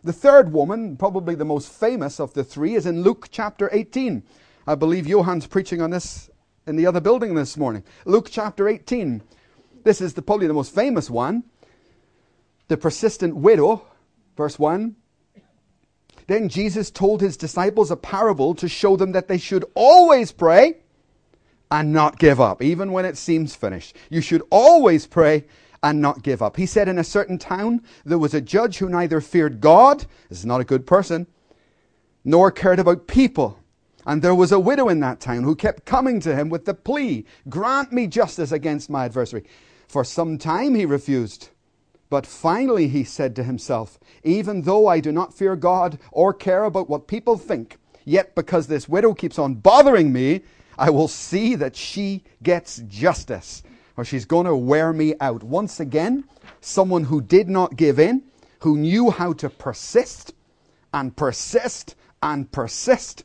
The 0.02 0.12
third 0.12 0.52
woman, 0.52 0.96
probably 0.96 1.34
the 1.34 1.44
most 1.44 1.70
famous 1.70 2.18
of 2.18 2.32
the 2.32 2.44
three, 2.44 2.74
is 2.74 2.87
in 2.87 3.02
Luke 3.02 3.28
chapter 3.30 3.68
18. 3.72 4.22
I 4.66 4.74
believe 4.74 5.07
Johan's 5.07 5.46
preaching 5.46 5.83
on 5.83 5.90
this 5.90 6.31
in 6.66 6.77
the 6.77 6.87
other 6.87 7.00
building 7.00 7.35
this 7.35 7.57
morning. 7.57 7.85
Luke 8.07 8.29
chapter 8.31 8.66
18. 8.66 9.22
This 9.85 10.00
is 10.00 10.14
the, 10.14 10.22
probably 10.22 10.46
the 10.46 10.55
most 10.55 10.74
famous 10.74 11.11
one. 11.11 11.44
The 12.68 12.79
persistent 12.79 13.37
widow, 13.37 13.87
verse 14.37 14.59
1. 14.59 14.96
Then 16.27 16.48
Jesus 16.48 16.90
told 16.90 17.20
his 17.20 17.37
disciples 17.37 17.90
a 17.90 17.96
parable 17.96 18.55
to 18.55 18.66
show 18.66 18.96
them 18.96 19.12
that 19.12 19.29
they 19.29 19.37
should 19.37 19.66
always 19.74 20.33
pray 20.33 20.79
and 21.70 21.92
not 21.92 22.18
give 22.18 22.40
up, 22.40 22.62
even 22.62 22.92
when 22.92 23.05
it 23.05 23.18
seems 23.18 23.55
finished. 23.55 23.94
You 24.09 24.22
should 24.22 24.42
always 24.48 25.07
pray 25.07 25.44
and 25.83 26.00
not 26.00 26.22
give 26.22 26.40
up. 26.40 26.57
He 26.57 26.64
said 26.64 26.88
in 26.88 26.98
a 26.98 27.05
certain 27.05 27.37
town 27.37 27.83
there 28.07 28.16
was 28.16 28.33
a 28.33 28.40
judge 28.40 28.79
who 28.79 28.88
neither 28.88 29.20
feared 29.20 29.61
God, 29.61 30.07
this 30.31 30.38
is 30.38 30.46
not 30.46 30.62
a 30.62 30.64
good 30.64 30.87
person, 30.87 31.27
nor 32.24 32.50
cared 32.50 32.79
about 32.79 33.07
people. 33.07 33.59
And 34.07 34.21
there 34.21 34.35
was 34.35 34.53
a 34.53 34.61
widow 34.61 34.88
in 34.88 35.01
that 35.01 35.21
town 35.21 35.45
who 35.45 35.57
kept 35.57 35.85
coming 35.87 36.21
to 36.21 36.35
him 36.35 36.51
with 36.51 36.64
the 36.64 36.75
plea, 36.75 37.25
Grant 37.49 37.93
me 37.93 38.07
justice 38.07 38.53
against 38.53 38.90
my 38.90 39.07
adversary. 39.07 39.45
For 39.88 40.05
some 40.05 40.38
time 40.38 40.75
he 40.75 40.85
refused. 40.85 41.49
But 42.11 42.27
finally 42.27 42.88
he 42.88 43.03
said 43.05 43.35
to 43.37 43.45
himself, 43.45 43.99
Even 44.23 44.62
though 44.62 44.87
I 44.87 45.01
do 45.01 45.11
not 45.11 45.35
fear 45.35 45.57
God 45.57 45.99
or 46.12 46.35
care 46.35 46.64
about 46.64 46.88
what 46.88 47.09
people 47.09 47.37
think, 47.38 47.79
yet 48.05 48.35
because 48.35 48.67
this 48.67 48.88
widow 48.88 49.14
keeps 49.14 49.38
on 49.38 49.55
bothering 49.55 50.12
me, 50.12 50.43
I 50.77 50.90
will 50.90 51.09
see 51.09 51.55
that 51.55 51.77
she 51.77 52.25
gets 52.43 52.79
justice 52.88 53.62
or 53.97 54.05
she's 54.05 54.25
going 54.25 54.47
to 54.47 54.57
wear 54.57 54.93
me 54.93 55.14
out. 55.21 55.43
Once 55.43 55.81
again, 55.81 56.25
someone 56.61 57.05
who 57.05 57.21
did 57.21 57.49
not 57.49 57.77
give 57.77 57.99
in, 57.99 58.23
who 58.61 58.77
knew 58.77 59.11
how 59.11 59.33
to 59.35 59.49
persist 59.49 60.35
and 60.93 61.17
persist 61.17 61.95
and 62.23 62.51
persist. 62.51 63.25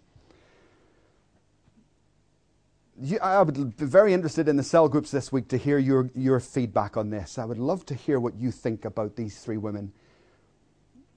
I 3.22 3.42
would 3.42 3.78
be 3.78 3.86
very 3.86 4.14
interested 4.14 4.50
in 4.50 4.58
the 4.58 4.64
cell 4.64 4.90
groups 4.90 5.12
this 5.12 5.32
week 5.32 5.48
to 5.50 5.58
hear 5.58 5.78
your, 5.78 6.10
your 6.16 6.40
feedback 6.40 6.98
on 6.98 7.10
this. 7.10 7.38
I 7.38 7.46
would 7.46 7.58
love 7.58 7.86
to 7.86 7.96
hear 7.96 8.20
what 8.20 8.36
you 8.36 8.52
think 8.52 8.84
about 8.84 9.16
these 9.16 9.40
three 9.40 9.58
women 9.58 9.94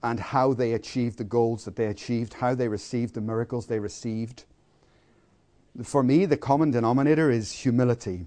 and 0.03 0.21
how 0.21 0.53
they 0.53 0.75
achieved 0.75 1.19
the 1.19 1.25
goals 1.25 1.65
that 1.65 1.75
they 1.75 1.87
achieved, 1.87 2.35
how 2.35 2.55
they 2.55 2.69
received 2.69 3.15
the 3.15 3.21
miracles 3.21 3.67
they 3.67 3.81
received. 3.81 4.45
For 5.83 6.03
me, 6.03 6.25
the 6.25 6.37
common 6.37 6.71
denominator 6.71 7.31
is 7.31 7.51
humility. 7.51 8.27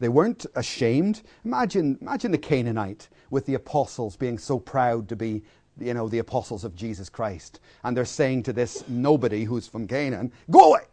They 0.00 0.08
weren't 0.08 0.44
ashamed. 0.56 1.22
Imagine, 1.44 1.96
imagine 2.00 2.32
the 2.32 2.38
Canaanite 2.38 3.08
with 3.30 3.46
the 3.46 3.54
apostles 3.54 4.16
being 4.16 4.38
so 4.38 4.58
proud 4.58 5.08
to 5.08 5.16
be, 5.16 5.42
you 5.78 5.94
know, 5.94 6.08
the 6.08 6.18
apostles 6.18 6.64
of 6.64 6.74
Jesus 6.74 7.08
Christ. 7.08 7.60
And 7.84 7.96
they're 7.96 8.04
saying 8.04 8.42
to 8.44 8.52
this 8.52 8.86
nobody 8.88 9.44
who's 9.44 9.66
from 9.66 9.86
Canaan, 9.86 10.32
go 10.50 10.72
away. 10.72 10.89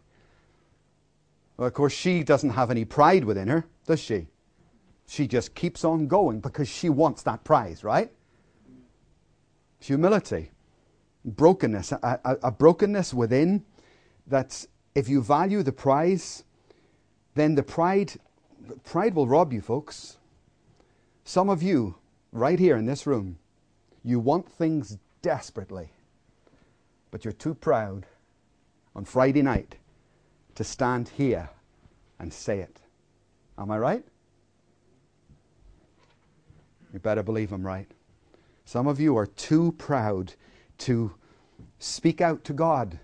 Well, 1.58 1.68
of 1.68 1.74
course, 1.74 1.94
she 1.94 2.24
doesn't 2.24 2.52
have 2.52 2.70
any 2.70 2.86
pride 2.86 3.26
within 3.26 3.48
her, 3.48 3.66
does 3.86 4.00
she? 4.00 4.28
She 5.08 5.28
just 5.28 5.56
keeps 5.56 5.84
on 5.84 6.08
going 6.08 6.40
because 6.40 6.68
she 6.68 6.90
wants 6.90 7.24
that 7.24 7.44
prize, 7.44 7.84
right? 7.84 8.12
Humility, 9.80 10.52
brokenness, 11.26 11.92
a, 11.92 12.20
a, 12.24 12.38
a 12.44 12.52
brokenness 12.52 13.14
within 13.14 13.66
that 14.28 14.66
if 14.94 15.10
you 15.10 15.22
value 15.22 15.64
the 15.64 15.72
prize, 15.72 16.44
then 17.36 17.56
the 17.56 17.64
pride 17.64 18.14
pride 18.84 19.16
will 19.16 19.28
rob 19.28 19.54
you, 19.54 19.62
folks. 19.62 20.18
Some 21.24 21.50
of 21.50 21.64
you, 21.64 21.96
right 22.32 22.60
here 22.60 22.76
in 22.76 22.86
this 22.86 23.08
room, 23.08 23.40
you 24.04 24.20
want 24.20 24.50
things 24.50 24.98
desperately, 25.22 25.90
but 27.12 27.24
you're 27.24 27.32
too 27.32 27.54
proud 27.54 28.06
on 28.96 29.06
Friday 29.06 29.42
night 29.42 29.78
to 30.58 30.64
stand 30.64 31.08
here 31.10 31.52
and 32.18 32.34
say 32.34 32.60
it. 32.62 32.82
Am 33.60 33.70
I 33.70 33.78
right? 33.78 34.04
You 36.92 36.98
better 36.98 37.22
believe 37.22 37.52
I'm 37.52 37.66
right. 37.66 37.88
Some 38.66 38.88
of 38.88 39.00
you 39.00 39.16
are 39.18 39.28
too 39.28 39.74
proud 39.78 40.34
to 40.80 41.14
speak 41.78 42.22
out 42.22 42.44
to 42.46 42.54
God. 42.54 42.98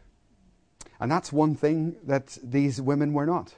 And 0.99 1.11
that's 1.11 1.31
one 1.31 1.53
thing 1.53 1.95
that 2.03 2.39
these 2.41 2.81
women 2.81 3.13
were 3.13 3.27
not. 3.27 3.53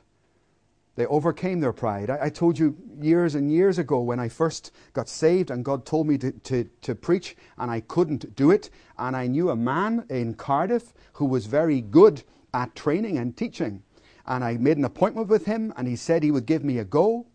They 0.98 1.06
overcame 1.06 1.62
their 1.62 1.74
pride. 1.74 2.10
I, 2.10 2.26
I, 2.26 2.30
told 2.30 2.60
you 2.60 2.76
years 3.00 3.34
and 3.34 3.50
years 3.50 3.78
ago 3.78 4.02
when 4.02 4.20
I 4.20 4.28
first 4.28 4.74
got 4.92 5.08
saved 5.08 5.52
and 5.52 5.64
God 5.64 5.86
told 5.86 6.08
me 6.08 6.18
to, 6.18 6.32
to, 6.34 6.70
to 6.82 6.96
preach 6.96 7.38
and 7.58 7.72
I 7.72 7.80
couldn't 7.80 8.36
do 8.36 8.52
it. 8.52 8.70
And 8.98 9.16
I 9.16 9.28
knew 9.28 9.50
a 9.50 9.56
man 9.56 10.06
in 10.10 10.34
Cardiff 10.34 10.94
who 11.14 11.26
was 11.26 11.46
very 11.46 11.80
good 11.80 12.24
at 12.56 12.74
training 12.74 13.18
and 13.18 13.36
teaching. 13.36 13.84
And 14.26 14.44
I 14.44 14.58
made 14.58 14.78
an 14.78 14.86
appointment 14.86 15.28
with 15.28 15.46
him 15.46 15.74
and 15.76 15.88
he 15.88 15.96
said 15.96 16.24
he 16.24 16.32
would 16.32 16.46
give 16.46 16.64
me 16.64 16.80
a 16.80 16.86
go. 16.86 17.26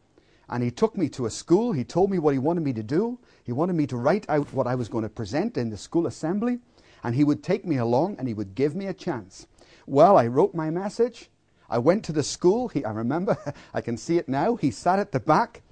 And 0.49 0.65
he 0.65 0.71
took 0.71 0.97
me 0.97 1.09
to 1.11 1.27
a 1.27 1.31
school. 1.31 1.73
He 1.73 1.85
told 1.85 2.11
me 2.11 2.19
what 2.19 2.33
he 2.33 2.41
wanted 2.41 2.65
me 2.65 2.73
to 2.73 2.83
do. 2.83 3.19
He 3.45 3.53
wanted 3.53 3.75
me 3.75 3.87
to 3.87 3.97
write 3.97 4.29
out 4.29 4.53
what 4.53 4.67
I 4.67 4.75
was 4.75 4.89
going 4.89 5.05
to 5.05 5.09
present 5.09 5.57
in 5.57 5.71
the 5.71 5.77
school 5.77 6.07
assembly. 6.07 6.59
And 7.05 7.15
he 7.15 7.23
would 7.23 7.45
take 7.45 7.65
me 7.65 7.77
along 7.77 8.17
and 8.19 8.27
he 8.27 8.35
would 8.35 8.55
give 8.55 8.75
me 8.75 8.87
a 8.87 8.95
chance. 8.95 9.47
Well, 9.87 10.17
I 10.17 10.27
wrote 10.27 10.55
my 10.55 10.71
message 10.71 11.31
I 11.71 11.79
went 11.79 12.05
to 12.07 12.13
the 12.13 12.25
school. 12.25 12.69
He, 12.69 12.85
I 12.85 12.91
remember, 12.91 13.39
I 13.75 13.81
can 13.81 13.97
see 13.97 14.19
it 14.19 14.29
now. 14.29 14.57
He 14.57 14.73
sat 14.73 14.99
at 14.99 15.13
the 15.13 15.21
back. 15.21 15.63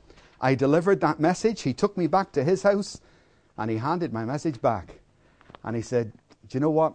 I 0.41 0.55
delivered 0.55 1.01
that 1.01 1.19
message. 1.19 1.63
He 1.63 1.75
took 1.75 1.99
me 1.99 2.07
back 2.07 2.31
to 2.33 2.45
his 2.45 2.63
house 2.63 3.01
and 3.57 3.69
he 3.71 3.79
handed 3.79 4.13
my 4.13 4.25
message 4.25 4.63
back. 4.63 5.01
And 5.65 5.75
he 5.75 5.83
said, 5.83 6.13
Do 6.49 6.57
you 6.57 6.61
know 6.61 6.71
what? 6.71 6.95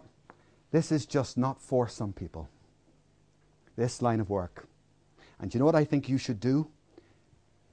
This 0.74 0.90
is 0.90 1.06
just 1.06 1.38
not 1.38 1.62
for 1.62 1.86
some 1.86 2.12
people. 2.12 2.48
This 3.76 4.02
line 4.02 4.18
of 4.18 4.28
work. 4.28 4.66
And 5.38 5.54
you 5.54 5.60
know 5.60 5.66
what 5.66 5.76
I 5.76 5.84
think 5.84 6.08
you 6.08 6.18
should 6.18 6.40
do? 6.40 6.66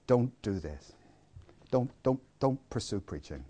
Don't 0.06 0.40
do 0.44 0.60
this. 0.60 0.94
Don't, 1.72 1.90
don't, 2.04 2.20
don't 2.40 2.60
pursue 2.70 3.00
preaching. 3.00 3.44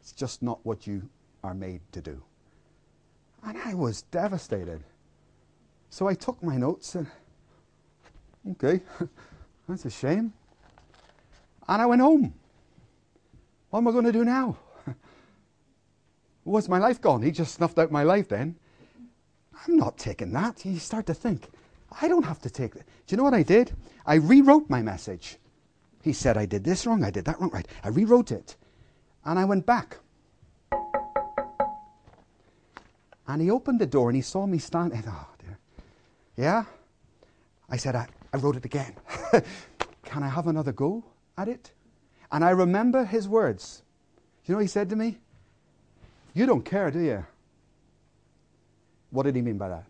It's 0.00 0.10
just 0.10 0.42
not 0.42 0.58
what 0.66 0.88
you 0.88 1.08
are 1.44 1.54
made 1.54 1.82
to 1.92 2.00
do. 2.00 2.20
And 3.44 3.56
I 3.58 3.74
was 3.74 4.02
devastated. 4.02 4.82
So 5.88 6.08
I 6.08 6.14
took 6.14 6.42
my 6.42 6.56
notes 6.56 6.96
and, 6.96 7.06
okay, 8.50 8.80
that's 9.68 9.84
a 9.84 9.90
shame. 9.90 10.32
And 11.68 11.80
I 11.80 11.86
went 11.86 12.02
home. 12.02 12.34
What 13.68 13.78
am 13.78 13.86
I 13.86 13.92
going 13.92 14.06
to 14.06 14.10
do 14.10 14.24
now? 14.24 14.56
Was 16.44 16.68
my 16.68 16.78
life 16.78 17.00
gone? 17.00 17.22
He 17.22 17.30
just 17.30 17.54
snuffed 17.54 17.78
out 17.78 17.92
my 17.92 18.02
life 18.02 18.26
then. 18.26 18.56
I'm 19.66 19.76
not 19.76 19.98
taking 19.98 20.32
that. 20.32 20.64
You 20.64 20.78
start 20.78 21.06
to 21.06 21.14
think, 21.14 21.48
I 22.00 22.08
don't 22.08 22.24
have 22.24 22.40
to 22.42 22.50
take 22.50 22.74
that. 22.74 22.86
Do 23.06 23.12
you 23.12 23.16
know 23.16 23.24
what 23.24 23.34
I 23.34 23.42
did? 23.42 23.72
I 24.06 24.14
rewrote 24.14 24.70
my 24.70 24.82
message. 24.82 25.36
He 26.02 26.12
said 26.12 26.36
I 26.36 26.46
did 26.46 26.64
this 26.64 26.86
wrong, 26.86 27.04
I 27.04 27.10
did 27.10 27.26
that 27.26 27.40
wrong, 27.40 27.50
right. 27.50 27.68
I 27.84 27.88
rewrote 27.88 28.32
it. 28.32 28.56
And 29.24 29.38
I 29.38 29.44
went 29.44 29.66
back. 29.66 29.98
And 33.28 33.40
he 33.40 33.50
opened 33.50 33.78
the 33.78 33.86
door 33.86 34.08
and 34.08 34.16
he 34.16 34.22
saw 34.22 34.46
me 34.46 34.58
standing. 34.58 35.04
Oh, 35.12 35.26
yeah? 36.36 36.64
I 37.68 37.76
said, 37.76 37.94
I, 37.94 38.06
I 38.32 38.38
wrote 38.38 38.56
it 38.56 38.64
again. 38.64 38.94
Can 40.04 40.22
I 40.22 40.28
have 40.28 40.46
another 40.46 40.72
go 40.72 41.04
at 41.36 41.48
it? 41.48 41.72
And 42.32 42.42
I 42.42 42.50
remember 42.50 43.04
his 43.04 43.28
words. 43.28 43.82
You 44.46 44.52
know 44.52 44.58
what 44.58 44.62
he 44.62 44.68
said 44.68 44.88
to 44.90 44.96
me? 44.96 45.18
You 46.32 46.46
don't 46.46 46.64
care, 46.64 46.90
do 46.90 47.00
you? 47.00 47.26
What 49.10 49.24
did 49.24 49.36
he 49.36 49.42
mean 49.42 49.58
by 49.58 49.68
that? 49.68 49.84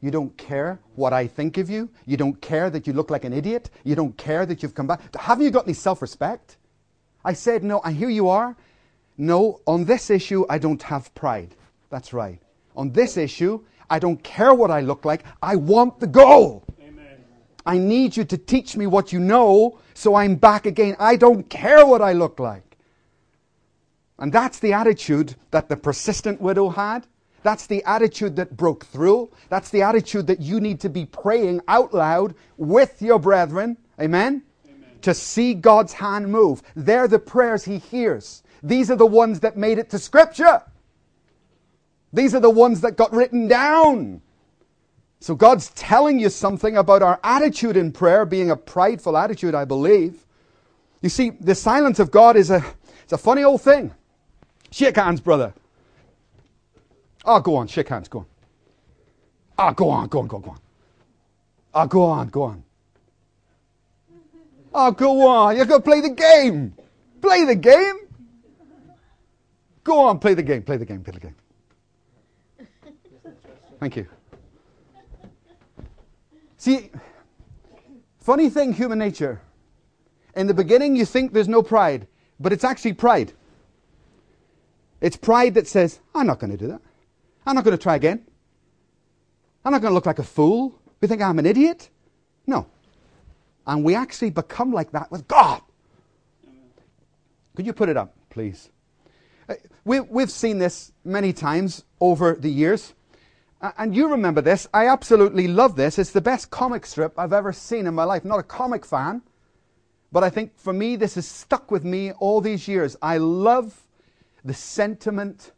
You 0.00 0.10
don't 0.10 0.34
care 0.38 0.80
what 0.94 1.12
I 1.12 1.26
think 1.26 1.58
of 1.58 1.68
you. 1.68 1.90
You 2.06 2.16
don't 2.16 2.40
care 2.40 2.70
that 2.70 2.86
you 2.86 2.92
look 2.92 3.10
like 3.10 3.24
an 3.24 3.34
idiot. 3.34 3.70
You 3.84 3.94
don't 3.94 4.16
care 4.16 4.46
that 4.46 4.62
you've 4.62 4.74
come 4.74 4.86
back. 4.86 5.14
Haven't 5.14 5.44
you 5.44 5.50
got 5.50 5.64
any 5.64 5.74
self 5.74 6.00
respect? 6.00 6.56
I 7.24 7.34
said, 7.34 7.62
No, 7.62 7.80
and 7.84 7.94
here 7.94 8.08
you 8.08 8.28
are. 8.28 8.56
No, 9.18 9.60
on 9.66 9.84
this 9.84 10.08
issue, 10.08 10.46
I 10.48 10.58
don't 10.58 10.82
have 10.82 11.14
pride. 11.14 11.54
That's 11.90 12.14
right. 12.14 12.40
On 12.74 12.90
this 12.90 13.18
issue, 13.18 13.62
I 13.90 13.98
don't 13.98 14.22
care 14.22 14.54
what 14.54 14.70
I 14.70 14.80
look 14.80 15.04
like. 15.04 15.24
I 15.42 15.56
want 15.56 16.00
the 16.00 16.06
goal. 16.06 16.64
Amen. 16.80 17.18
I 17.66 17.76
need 17.76 18.16
you 18.16 18.24
to 18.24 18.38
teach 18.38 18.76
me 18.76 18.86
what 18.86 19.12
you 19.12 19.20
know 19.20 19.78
so 19.92 20.14
I'm 20.14 20.36
back 20.36 20.64
again. 20.64 20.96
I 20.98 21.16
don't 21.16 21.50
care 21.50 21.84
what 21.84 22.00
I 22.00 22.14
look 22.14 22.40
like. 22.40 22.78
And 24.18 24.32
that's 24.32 24.58
the 24.58 24.72
attitude 24.72 25.34
that 25.50 25.68
the 25.68 25.76
persistent 25.76 26.40
widow 26.40 26.70
had. 26.70 27.06
That's 27.42 27.66
the 27.66 27.82
attitude 27.84 28.36
that 28.36 28.56
broke 28.56 28.84
through. 28.86 29.30
That's 29.48 29.70
the 29.70 29.82
attitude 29.82 30.26
that 30.26 30.40
you 30.40 30.60
need 30.60 30.80
to 30.80 30.88
be 30.88 31.06
praying 31.06 31.60
out 31.68 31.94
loud 31.94 32.34
with 32.56 33.00
your 33.00 33.18
brethren. 33.18 33.78
Amen? 34.00 34.42
Amen? 34.66 34.98
To 35.02 35.14
see 35.14 35.54
God's 35.54 35.94
hand 35.94 36.28
move. 36.28 36.62
They're 36.76 37.08
the 37.08 37.18
prayers 37.18 37.64
He 37.64 37.78
hears. 37.78 38.42
These 38.62 38.90
are 38.90 38.96
the 38.96 39.06
ones 39.06 39.40
that 39.40 39.56
made 39.56 39.78
it 39.78 39.90
to 39.90 39.98
Scripture. 39.98 40.62
These 42.12 42.34
are 42.34 42.40
the 42.40 42.50
ones 42.50 42.80
that 42.82 42.96
got 42.96 43.12
written 43.12 43.48
down. 43.48 44.20
So 45.20 45.34
God's 45.34 45.70
telling 45.70 46.18
you 46.18 46.30
something 46.30 46.76
about 46.76 47.02
our 47.02 47.20
attitude 47.22 47.76
in 47.76 47.92
prayer 47.92 48.24
being 48.24 48.50
a 48.50 48.56
prideful 48.56 49.16
attitude, 49.16 49.54
I 49.54 49.64
believe. 49.64 50.24
You 51.02 51.08
see, 51.08 51.30
the 51.30 51.54
silence 51.54 51.98
of 51.98 52.10
God 52.10 52.36
is 52.36 52.50
a, 52.50 52.64
it's 53.02 53.12
a 53.12 53.18
funny 53.18 53.44
old 53.44 53.62
thing. 53.62 53.92
Shake 54.70 54.96
hands, 54.96 55.20
brother. 55.20 55.52
Oh, 57.24 57.40
go 57.40 57.56
on, 57.56 57.66
shake 57.66 57.88
hands, 57.88 58.08
go 58.08 58.20
on. 58.20 58.26
Ah, 59.58 59.68
oh, 59.70 59.72
go 59.74 59.90
on, 59.90 60.08
go 60.08 60.20
on, 60.20 60.26
go 60.26 60.36
on, 60.36 60.42
go 60.42 60.50
on. 60.50 60.58
Ah, 61.74 61.82
oh, 61.82 61.86
go 61.86 62.02
on, 62.02 62.28
go 62.28 62.42
on. 62.42 62.64
Oh, 64.72 64.90
go 64.92 65.26
on. 65.26 65.56
You've 65.56 65.68
got 65.68 65.78
to 65.78 65.82
play 65.82 66.00
the 66.00 66.10
game. 66.10 66.74
Play 67.20 67.44
the 67.44 67.54
game. 67.54 67.96
Go 69.84 70.00
on, 70.00 70.18
play 70.18 70.34
the 70.34 70.42
game, 70.42 70.62
play 70.62 70.76
the 70.76 70.84
game, 70.84 71.02
play 71.02 71.12
the 71.12 71.20
game. 71.20 71.34
Thank 73.80 73.96
you. 73.96 74.06
See, 76.58 76.90
funny 78.20 78.50
thing, 78.50 78.74
human 78.74 78.98
nature. 78.98 79.40
In 80.36 80.46
the 80.46 80.54
beginning, 80.54 80.96
you 80.96 81.06
think 81.06 81.32
there's 81.32 81.48
no 81.48 81.62
pride, 81.62 82.06
but 82.38 82.52
it's 82.52 82.64
actually 82.64 82.92
pride. 82.92 83.32
It's 85.00 85.16
pride 85.16 85.54
that 85.54 85.66
says, 85.66 85.98
I'm 86.14 86.26
not 86.26 86.38
going 86.38 86.50
to 86.50 86.58
do 86.58 86.68
that. 86.68 86.82
I'm 87.46 87.54
not 87.54 87.64
going 87.64 87.76
to 87.76 87.82
try 87.82 87.96
again. 87.96 88.26
I'm 89.64 89.72
not 89.72 89.82
going 89.82 89.90
to 89.90 89.94
look 89.94 90.06
like 90.06 90.18
a 90.18 90.24
fool. 90.24 90.78
We 91.00 91.08
think 91.08 91.22
I'm 91.22 91.38
an 91.38 91.46
idiot? 91.46 91.90
No. 92.46 92.66
And 93.66 93.84
we 93.84 93.94
actually 93.94 94.30
become 94.30 94.72
like 94.72 94.92
that 94.92 95.10
with 95.10 95.28
God. 95.28 95.62
Could 97.56 97.66
you 97.66 97.72
put 97.72 97.88
it 97.88 97.96
up, 97.96 98.14
please? 98.30 98.70
Uh, 99.48 99.54
we, 99.84 100.00
we've 100.00 100.30
seen 100.30 100.58
this 100.58 100.92
many 101.04 101.32
times 101.32 101.84
over 102.00 102.34
the 102.34 102.50
years. 102.50 102.94
And 103.60 103.94
you 103.94 104.08
remember 104.08 104.40
this. 104.40 104.66
I 104.72 104.88
absolutely 104.88 105.46
love 105.46 105.76
this. 105.76 105.98
It's 105.98 106.12
the 106.12 106.22
best 106.22 106.50
comic 106.50 106.86
strip 106.86 107.18
I've 107.18 107.34
ever 107.34 107.52
seen 107.52 107.86
in 107.86 107.94
my 107.94 108.04
life. 108.04 108.24
Not 108.24 108.38
a 108.38 108.42
comic 108.42 108.86
fan, 108.86 109.20
but 110.10 110.24
I 110.24 110.30
think 110.30 110.58
for 110.58 110.72
me, 110.72 110.96
this 110.96 111.16
has 111.16 111.26
stuck 111.26 111.70
with 111.70 111.84
me 111.84 112.12
all 112.12 112.40
these 112.40 112.66
years. 112.66 112.96
I 113.02 113.18
love 113.18 113.86
the 114.42 114.54
sentiment 114.54 115.52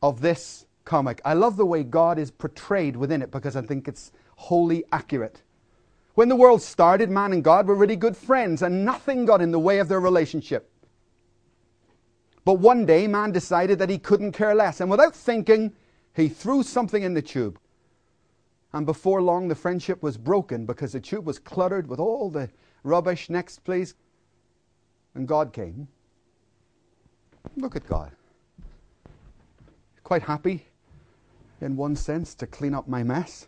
of 0.00 0.20
this 0.20 0.66
comic. 0.88 1.20
I 1.24 1.34
love 1.34 1.56
the 1.56 1.66
way 1.66 1.84
God 1.84 2.18
is 2.18 2.30
portrayed 2.30 2.96
within 2.96 3.20
it 3.20 3.30
because 3.30 3.54
I 3.54 3.62
think 3.62 3.86
it's 3.86 4.10
wholly 4.36 4.84
accurate. 4.90 5.42
When 6.14 6.28
the 6.28 6.34
world 6.34 6.62
started, 6.62 7.10
man 7.10 7.32
and 7.32 7.44
God 7.44 7.68
were 7.68 7.76
really 7.76 7.94
good 7.94 8.16
friends, 8.16 8.62
and 8.62 8.84
nothing 8.84 9.24
got 9.24 9.42
in 9.42 9.52
the 9.52 9.58
way 9.60 9.78
of 9.78 9.88
their 9.88 10.00
relationship. 10.00 10.72
But 12.44 12.54
one 12.54 12.86
day, 12.86 13.06
man 13.06 13.30
decided 13.30 13.78
that 13.78 13.90
he 13.90 13.98
couldn't 13.98 14.32
care 14.32 14.54
less, 14.54 14.80
and 14.80 14.90
without 14.90 15.14
thinking, 15.14 15.74
he 16.14 16.28
threw 16.28 16.62
something 16.62 17.02
in 17.02 17.14
the 17.14 17.22
tube. 17.22 17.60
And 18.72 18.86
before 18.86 19.22
long, 19.22 19.48
the 19.48 19.54
friendship 19.54 20.02
was 20.02 20.16
broken 20.16 20.66
because 20.66 20.92
the 20.92 21.00
tube 21.00 21.26
was 21.26 21.38
cluttered 21.38 21.86
with 21.86 22.00
all 22.00 22.30
the 22.30 22.48
rubbish. 22.82 23.30
Next, 23.30 23.62
please. 23.64 23.94
And 25.14 25.28
God 25.28 25.52
came. 25.52 25.88
Look 27.56 27.76
at 27.76 27.86
God. 27.86 28.12
Quite 30.02 30.22
happy, 30.22 30.66
in 31.60 31.76
one 31.76 31.96
sense, 31.96 32.34
to 32.36 32.46
clean 32.46 32.74
up 32.74 32.88
my 32.88 33.02
mess. 33.02 33.46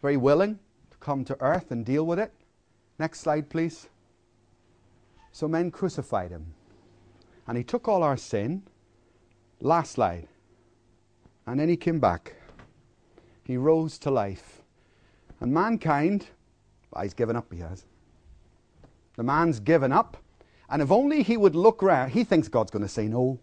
Very 0.00 0.16
willing 0.16 0.58
to 0.90 0.96
come 0.98 1.24
to 1.24 1.40
earth 1.40 1.70
and 1.70 1.84
deal 1.84 2.06
with 2.06 2.18
it. 2.18 2.32
Next 2.98 3.20
slide, 3.20 3.48
please. 3.48 3.88
So 5.32 5.48
men 5.48 5.70
crucified 5.70 6.30
him. 6.30 6.54
And 7.46 7.56
he 7.56 7.64
took 7.64 7.88
all 7.88 8.02
our 8.02 8.16
sin. 8.16 8.62
Last 9.60 9.92
slide. 9.92 10.28
And 11.46 11.58
then 11.58 11.68
he 11.68 11.76
came 11.76 11.98
back. 11.98 12.34
He 13.44 13.56
rose 13.56 13.98
to 13.98 14.10
life. 14.10 14.62
And 15.40 15.52
mankind, 15.52 16.26
well, 16.90 17.02
he's 17.02 17.14
given 17.14 17.34
up, 17.34 17.52
he 17.52 17.60
has. 17.60 17.84
The 19.16 19.22
man's 19.22 19.58
given 19.58 19.92
up. 19.92 20.16
And 20.68 20.80
if 20.80 20.90
only 20.90 21.22
he 21.22 21.36
would 21.36 21.54
look 21.54 21.82
around, 21.82 22.10
he 22.10 22.24
thinks 22.24 22.48
God's 22.48 22.70
going 22.70 22.82
to 22.82 22.88
say 22.88 23.08
no. 23.08 23.38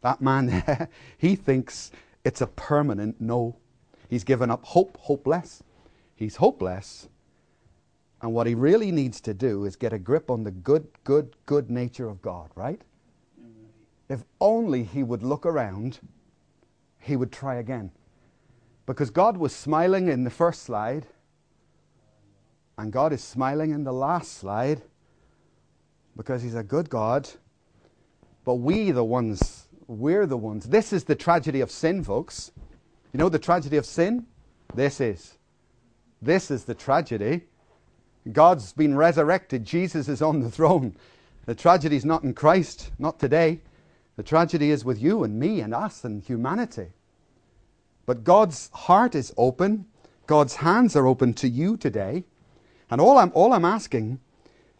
That 0.00 0.20
man 0.20 0.88
he 1.18 1.36
thinks 1.36 1.90
it's 2.24 2.40
a 2.40 2.46
permanent 2.46 3.20
no. 3.20 3.56
He's 4.08 4.24
given 4.24 4.50
up 4.50 4.64
hope, 4.64 4.96
hopeless. 4.98 5.62
He's 6.14 6.36
hopeless. 6.36 7.08
And 8.22 8.32
what 8.32 8.46
he 8.46 8.54
really 8.54 8.90
needs 8.90 9.20
to 9.22 9.34
do 9.34 9.64
is 9.64 9.76
get 9.76 9.92
a 9.92 9.98
grip 9.98 10.30
on 10.30 10.44
the 10.44 10.50
good, 10.50 10.86
good, 11.04 11.36
good 11.46 11.70
nature 11.70 12.08
of 12.08 12.22
God, 12.22 12.50
right? 12.54 12.80
If 14.08 14.24
only 14.40 14.84
he 14.84 15.02
would 15.02 15.22
look 15.22 15.44
around 15.44 16.00
he 17.04 17.16
would 17.16 17.30
try 17.30 17.56
again. 17.56 17.90
Because 18.86 19.10
God 19.10 19.36
was 19.36 19.54
smiling 19.54 20.08
in 20.08 20.24
the 20.24 20.30
first 20.30 20.62
slide, 20.62 21.06
and 22.78 22.90
God 22.92 23.12
is 23.12 23.22
smiling 23.22 23.70
in 23.70 23.84
the 23.84 23.92
last 23.92 24.38
slide 24.38 24.82
because 26.16 26.42
He's 26.42 26.54
a 26.54 26.62
good 26.62 26.88
God. 26.88 27.28
But 28.44 28.54
we, 28.54 28.90
the 28.90 29.04
ones, 29.04 29.63
we're 29.86 30.26
the 30.26 30.36
ones. 30.36 30.66
This 30.66 30.92
is 30.92 31.04
the 31.04 31.14
tragedy 31.14 31.60
of 31.60 31.70
sin, 31.70 32.04
folks. 32.04 32.50
You 33.12 33.18
know 33.18 33.28
the 33.28 33.38
tragedy 33.38 33.76
of 33.76 33.86
sin? 33.86 34.26
This 34.74 35.00
is. 35.00 35.38
This 36.20 36.50
is 36.50 36.64
the 36.64 36.74
tragedy. 36.74 37.42
God's 38.32 38.72
been 38.72 38.96
resurrected. 38.96 39.64
Jesus 39.64 40.08
is 40.08 40.22
on 40.22 40.40
the 40.40 40.50
throne. 40.50 40.96
The 41.46 41.54
tragedy 41.54 41.96
is 41.96 42.04
not 42.04 42.22
in 42.22 42.34
Christ, 42.34 42.90
not 42.98 43.18
today. 43.18 43.60
The 44.16 44.22
tragedy 44.22 44.70
is 44.70 44.84
with 44.84 45.00
you 45.00 45.24
and 45.24 45.38
me 45.38 45.60
and 45.60 45.74
us 45.74 46.04
and 46.04 46.22
humanity. 46.22 46.88
But 48.06 48.24
God's 48.24 48.70
heart 48.72 49.14
is 49.14 49.34
open. 49.36 49.86
God's 50.26 50.56
hands 50.56 50.96
are 50.96 51.06
open 51.06 51.34
to 51.34 51.48
you 51.48 51.76
today. 51.76 52.24
And 52.90 53.00
all 53.00 53.18
I'm, 53.18 53.32
all 53.34 53.52
I'm 53.52 53.64
asking 53.64 54.20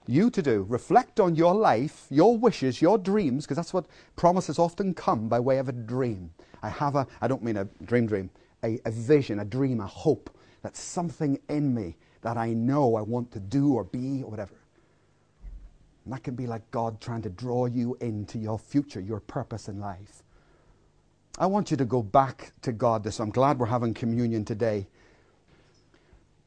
you 0.06 0.30
to 0.30 0.42
do, 0.42 0.66
reflect 0.68 1.20
on 1.20 1.34
your 1.34 1.54
life, 1.54 2.06
your 2.10 2.36
wishes, 2.36 2.82
your 2.82 2.98
dreams, 2.98 3.44
because 3.44 3.56
that's 3.56 3.72
what 3.72 3.86
promises 4.16 4.58
often 4.58 4.94
come 4.94 5.28
by 5.28 5.40
way 5.40 5.58
of 5.58 5.68
a 5.68 5.72
dream. 5.72 6.30
I 6.62 6.68
have 6.68 6.96
a, 6.96 7.06
I 7.20 7.28
don't 7.28 7.42
mean 7.42 7.56
a 7.56 7.64
dream 7.84 8.06
dream, 8.06 8.30
a, 8.62 8.78
a 8.84 8.90
vision, 8.90 9.38
a 9.40 9.44
dream, 9.44 9.80
a 9.80 9.86
hope 9.86 10.30
that 10.62 10.76
something 10.76 11.38
in 11.48 11.74
me 11.74 11.96
that 12.22 12.36
I 12.36 12.52
know 12.52 12.96
I 12.96 13.02
want 13.02 13.30
to 13.32 13.40
do 13.40 13.74
or 13.74 13.84
be 13.84 14.22
or 14.22 14.30
whatever. 14.30 14.54
And 16.04 16.12
that 16.12 16.22
can 16.22 16.34
be 16.34 16.46
like 16.46 16.70
God 16.70 17.00
trying 17.00 17.22
to 17.22 17.30
draw 17.30 17.66
you 17.66 17.96
into 18.00 18.38
your 18.38 18.58
future, 18.58 19.00
your 19.00 19.20
purpose 19.20 19.68
in 19.68 19.80
life. 19.80 20.22
I 21.38 21.46
want 21.46 21.70
you 21.70 21.76
to 21.78 21.84
go 21.84 22.02
back 22.02 22.52
to 22.62 22.72
God 22.72 23.02
this. 23.02 23.20
I'm 23.20 23.30
glad 23.30 23.58
we're 23.58 23.66
having 23.66 23.92
communion 23.92 24.44
today. 24.44 24.86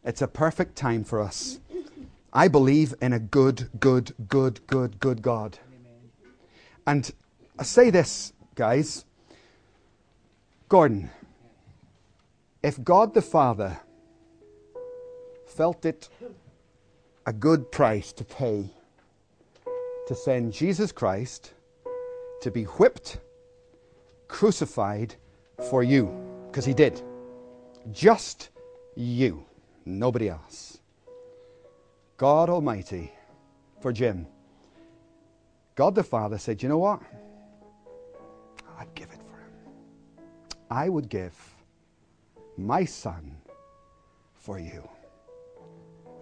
It's 0.04 0.22
a 0.22 0.28
perfect 0.28 0.76
time 0.76 1.04
for 1.04 1.22
us. 1.22 1.60
I 2.38 2.50
believe 2.50 2.94
in 3.02 3.14
a 3.14 3.20
good, 3.20 3.68
good, 3.80 4.14
good, 4.28 4.68
good, 4.68 5.00
good 5.00 5.24
God. 5.24 5.58
And 6.86 7.12
I 7.58 7.64
say 7.64 7.90
this, 7.90 8.32
guys. 8.54 9.06
Gordon, 10.70 11.10
if 12.62 12.84
God 12.84 13.16
the 13.16 13.24
Father 13.24 13.80
felt 15.48 15.84
it 15.84 16.10
a 17.26 17.34
good 17.34 17.72
price 17.72 18.14
to 18.14 18.24
pay 18.24 18.70
to 20.08 20.14
send 20.14 20.54
Jesus 20.54 20.92
Christ 20.92 21.54
to 22.44 22.52
be 22.52 22.66
whipped, 22.66 23.18
crucified 24.28 25.16
for 25.72 25.82
you, 25.82 26.16
because 26.52 26.66
he 26.66 26.76
did. 26.76 27.02
Just 27.92 28.52
you, 28.96 29.44
nobody 29.88 30.30
else. 30.30 30.77
God 32.18 32.50
Almighty 32.50 33.12
for 33.80 33.94
Jim. 33.94 34.26
God 35.76 35.94
the 35.94 36.04
Father 36.04 36.40
said, 36.40 36.64
You 36.64 36.70
know 36.70 36.80
what? 36.80 37.00
I'd 38.80 38.94
give 38.96 39.10
it 39.12 39.22
for 39.30 39.38
him. 39.38 39.76
I 40.72 40.90
would 40.90 41.10
give 41.10 41.36
my 42.58 42.86
son 42.86 43.38
for 44.34 44.58
you. 44.58 44.88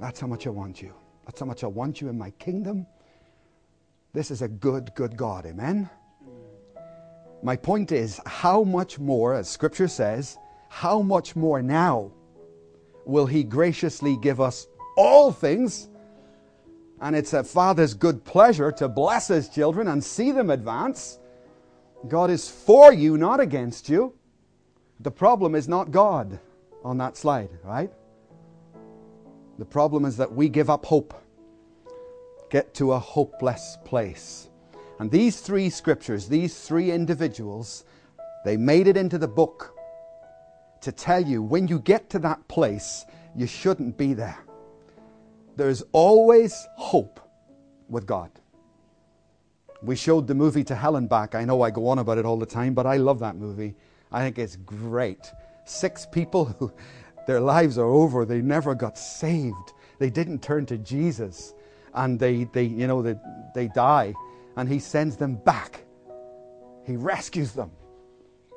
That's 0.02 0.20
how 0.20 0.28
much 0.28 0.46
I 0.46 0.50
want 0.50 0.82
you. 0.82 0.94
That's 1.26 1.40
how 1.40 1.46
much 1.46 1.64
I 1.64 1.68
want 1.68 2.02
you 2.02 2.10
in 2.10 2.18
my 2.18 2.32
kingdom. 2.32 2.86
This 4.12 4.32
is 4.32 4.42
a 4.42 4.50
good, 4.50 4.94
good 4.96 5.16
God. 5.16 5.46
Amen? 5.46 5.90
My 7.42 7.56
point 7.56 7.94
is, 7.94 8.20
how 8.26 8.64
much 8.64 9.00
more, 9.00 9.34
as 9.34 9.48
Scripture 9.48 9.88
says, 9.88 10.38
how 10.68 11.02
much 11.02 11.38
more 11.38 11.62
now 11.62 12.12
will 13.06 13.26
He 13.26 13.44
graciously 13.44 14.18
give 14.18 14.42
us 14.42 14.68
all 14.96 15.32
things? 15.32 15.90
And 17.02 17.16
it's 17.16 17.34
a 17.34 17.44
Father's 17.44 17.94
good 17.94 18.24
pleasure 18.24 18.72
to 18.74 18.88
bless 18.88 19.28
His 19.28 19.50
children 19.50 19.88
and 19.88 20.04
see 20.04 20.32
them 20.32 20.50
advance. 20.50 21.20
God 22.08 22.30
is 22.30 22.50
for 22.50 22.94
you, 22.94 23.18
not 23.18 23.40
against 23.40 23.90
you. 23.90 24.14
The 25.00 25.12
problem 25.12 25.56
is 25.56 25.68
not 25.68 25.92
God 25.92 26.40
on 26.84 26.98
that 27.00 27.18
slide, 27.18 27.50
right? 27.64 27.92
The 29.58 29.66
problem 29.66 30.06
is 30.06 30.18
that 30.18 30.32
we 30.32 30.50
give 30.50 30.70
up 30.70 30.86
hope, 30.86 31.14
get 32.50 32.74
to 32.76 32.94
a 32.94 33.00
hopeless 33.00 33.78
place. 33.86 34.50
And 35.00 35.12
these 35.12 35.42
three 35.42 35.70
scriptures, 35.70 36.28
these 36.28 36.60
three 36.62 36.92
individuals, 36.92 37.84
they 38.46 38.56
made 38.56 38.88
it 38.88 38.96
into 38.96 39.18
the 39.18 39.28
book 39.28 39.74
to 40.82 40.92
tell 40.92 41.22
you 41.22 41.42
when 41.42 41.68
you 41.68 41.80
get 41.80 42.10
to 42.12 42.20
that 42.20 42.48
place, 42.48 43.06
you 43.36 43.48
shouldn't 43.48 43.98
be 43.98 44.14
there. 44.14 44.38
There's 45.56 45.84
always 45.92 46.68
hope 46.78 47.20
with 47.88 48.06
God. 48.06 48.32
We 49.82 49.96
showed 49.96 50.28
the 50.28 50.36
movie 50.36 50.64
to 50.66 50.76
Hell 50.76 50.96
and 50.96 51.08
Back. 51.08 51.36
I 51.36 51.46
know 51.46 51.62
I 51.62 51.72
go 51.72 51.88
on 51.88 52.00
about 52.00 52.18
it 52.18 52.26
all 52.26 52.38
the 52.38 52.46
time, 52.46 52.74
but 52.74 52.86
I 52.86 52.98
love 52.98 53.20
that 53.20 53.36
movie. 53.36 53.76
I 54.12 54.22
think 54.22 54.38
it's 54.40 54.56
great. 54.56 55.32
Six 55.66 56.06
people 56.12 56.46
who 56.60 56.72
their 57.28 57.40
lives 57.40 57.78
are 57.78 57.86
over, 57.86 58.26
they 58.26 58.42
never 58.42 58.76
got 58.76 58.98
saved. 58.98 59.74
They 60.00 60.10
didn't 60.10 60.42
turn 60.42 60.66
to 60.68 60.78
Jesus. 60.78 61.54
and 61.94 62.20
they, 62.20 62.46
they 62.46 62.64
you 62.64 62.88
know, 62.88 63.02
they, 63.02 63.16
they 63.54 63.68
die, 63.70 64.14
and 64.58 64.68
he 64.70 64.80
sends 64.80 65.16
them 65.18 65.36
back. 65.36 65.86
He 66.86 66.96
rescues 66.98 67.54
them 67.54 67.72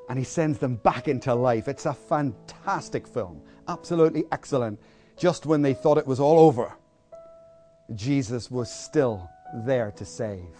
and 0.09 0.18
he 0.18 0.24
sends 0.24 0.59
them 0.59 0.76
back 0.76 1.09
into 1.09 1.34
life. 1.34 1.68
It's 1.68 1.86
a 1.86 1.94
fantastic 1.94 3.07
film, 3.07 3.42
absolutely 3.68 4.24
excellent. 4.32 4.80
Just 5.16 5.46
when 5.46 5.62
they 5.62 5.74
thought 5.74 5.99
it 5.99 6.07
was 6.07 6.20
all 6.20 6.38
over, 6.38 6.72
Jesus 7.95 8.51
was 8.51 8.70
still 8.70 9.28
there 9.64 9.91
to 9.93 10.05
save. 10.05 10.55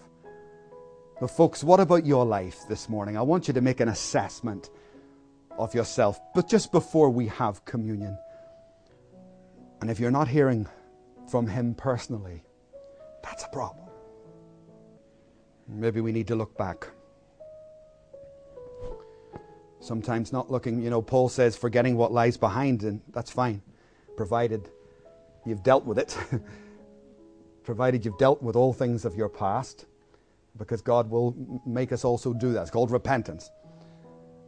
But, 1.21 1.29
folks, 1.29 1.65
what 1.65 1.81
about 1.81 2.07
your 2.07 2.25
life 2.25 2.61
this 2.69 2.89
morning? 2.89 3.17
I 3.17 3.23
want 3.23 3.49
you 3.49 3.55
to 3.55 3.61
make 3.61 3.81
an 3.81 3.89
assessment 3.89 4.71
of 5.59 5.75
yourself, 5.75 6.21
but 6.35 6.49
just 6.49 6.71
before 6.71 7.11
we 7.11 7.27
have 7.27 7.65
communion. 7.65 8.17
And 9.81 9.91
if 9.91 9.99
you're 9.99 10.11
not 10.11 10.29
hearing 10.29 10.67
from 11.29 11.47
Him 11.47 11.75
personally, 11.75 12.45
that's 13.23 13.45
a 13.45 13.49
problem. 13.49 13.89
Maybe 15.67 16.01
we 16.01 16.13
need 16.13 16.29
to 16.29 16.37
look 16.37 16.57
back. 16.57 16.89
Sometimes 19.81 20.33
not 20.33 20.51
looking, 20.51 20.83
you 20.83 20.91
know, 20.91 21.03
Paul 21.03 21.29
says 21.29 21.57
forgetting 21.57 21.97
what 21.97 22.13
lies 22.13 22.37
behind, 22.37 22.83
and 22.85 23.01
that's 23.13 23.31
fine, 23.31 23.63
provided 24.17 24.71
you've 25.45 25.63
dealt 25.63 25.85
with 25.85 25.99
it, 25.99 26.17
provided 27.69 28.03
you've 28.03 28.17
dealt 28.17 28.43
with 28.43 28.57
all 28.57 28.73
things 28.73 29.05
of 29.05 29.15
your 29.15 29.29
past, 29.29 29.85
because 30.57 30.81
God 30.81 31.11
will 31.11 31.61
make 31.67 31.93
us 31.93 32.03
also 32.03 32.33
do 32.33 32.55
that. 32.55 32.63
It's 32.63 32.71
called 32.71 32.91
repentance. 32.91 33.51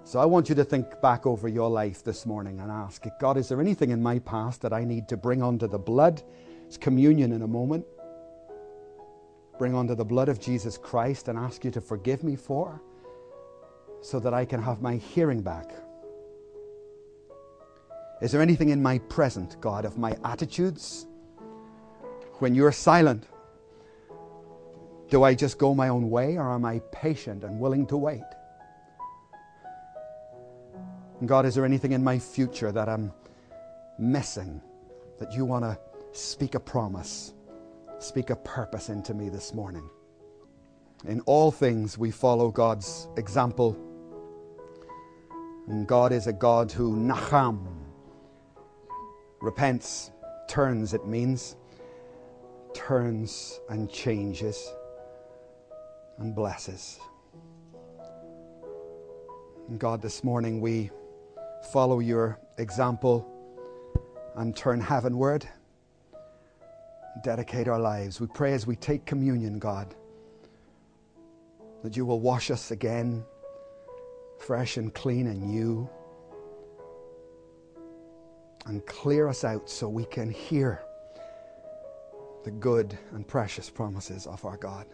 So 0.04 0.18
I 0.18 0.24
want 0.24 0.48
you 0.48 0.54
to 0.54 0.64
think 0.64 1.02
back 1.02 1.26
over 1.26 1.46
your 1.46 1.68
life 1.68 2.02
this 2.02 2.24
morning 2.24 2.60
and 2.60 2.70
ask 2.70 3.04
God, 3.20 3.36
is 3.36 3.46
there 3.46 3.60
anything 3.60 3.90
in 3.90 4.02
my 4.02 4.20
past 4.20 4.62
that 4.62 4.72
I 4.72 4.84
need 4.84 5.06
to 5.08 5.18
bring 5.18 5.42
onto 5.42 5.68
the 5.68 5.78
blood? 5.78 6.22
It's 6.66 6.78
communion 6.78 7.32
in 7.32 7.42
a 7.42 7.46
moment. 7.46 7.84
Bring 9.58 9.74
onto 9.74 9.94
the 9.94 10.06
blood 10.06 10.30
of 10.30 10.40
Jesus 10.40 10.78
Christ 10.78 11.28
and 11.28 11.38
ask 11.38 11.62
you 11.62 11.70
to 11.72 11.80
forgive 11.82 12.24
me 12.24 12.36
for 12.36 12.80
so 14.00 14.18
that 14.18 14.32
I 14.32 14.46
can 14.46 14.62
have 14.62 14.80
my 14.80 14.96
hearing 14.96 15.42
back? 15.42 15.74
Is 18.22 18.32
there 18.32 18.40
anything 18.40 18.70
in 18.70 18.82
my 18.82 18.98
present, 19.10 19.60
God, 19.60 19.84
of 19.84 19.98
my 19.98 20.16
attitudes? 20.24 21.04
When 22.40 22.54
you're 22.54 22.72
silent, 22.72 23.24
do 25.08 25.22
I 25.22 25.34
just 25.34 25.58
go 25.58 25.74
my 25.74 25.88
own 25.88 26.10
way 26.10 26.36
or 26.36 26.52
am 26.52 26.64
I 26.64 26.80
patient 26.90 27.44
and 27.44 27.60
willing 27.60 27.86
to 27.86 27.96
wait? 27.96 28.24
And 31.20 31.28
God, 31.28 31.46
is 31.46 31.54
there 31.54 31.64
anything 31.64 31.92
in 31.92 32.02
my 32.02 32.18
future 32.18 32.72
that 32.72 32.88
I'm 32.88 33.12
missing 33.98 34.60
that 35.18 35.32
you 35.32 35.44
want 35.44 35.64
to 35.64 35.78
speak 36.12 36.54
a 36.54 36.60
promise, 36.60 37.34
speak 37.98 38.30
a 38.30 38.36
purpose 38.36 38.88
into 38.88 39.14
me 39.14 39.28
this 39.28 39.54
morning? 39.54 39.88
In 41.06 41.20
all 41.22 41.50
things, 41.50 41.96
we 41.96 42.10
follow 42.10 42.50
God's 42.50 43.06
example 43.16 43.78
and 45.70 45.86
God 45.86 46.10
is 46.10 46.26
a 46.26 46.32
God 46.32 46.72
who 46.72 46.96
nacham, 46.96 47.64
repents, 49.40 50.10
turns, 50.48 50.94
it 50.94 51.06
means, 51.06 51.54
turns 52.74 53.60
and 53.68 53.90
changes 53.90 54.72
and 56.18 56.34
blesses. 56.34 56.98
And 59.68 59.78
God, 59.78 60.02
this 60.02 60.24
morning 60.24 60.60
we 60.60 60.90
follow 61.72 62.00
your 62.00 62.38
example 62.58 63.26
and 64.36 64.56
turn 64.56 64.80
heavenward, 64.80 65.46
dedicate 67.22 67.68
our 67.68 67.78
lives. 67.78 68.20
We 68.20 68.26
pray 68.26 68.52
as 68.52 68.66
we 68.66 68.76
take 68.76 69.04
communion, 69.04 69.58
God, 69.58 69.94
that 71.82 71.96
you 71.96 72.04
will 72.04 72.20
wash 72.20 72.50
us 72.50 72.70
again 72.70 73.24
fresh 74.38 74.76
and 74.76 74.92
clean 74.92 75.26
and 75.26 75.42
new. 75.42 75.88
And 78.66 78.84
clear 78.86 79.26
us 79.26 79.44
out 79.44 79.70
so 79.70 79.88
we 79.88 80.04
can 80.04 80.30
hear 80.30 80.82
the 82.42 82.50
good 82.50 82.98
and 83.12 83.26
precious 83.26 83.68
promises 83.68 84.26
of 84.26 84.44
our 84.44 84.56
God. 84.56 84.86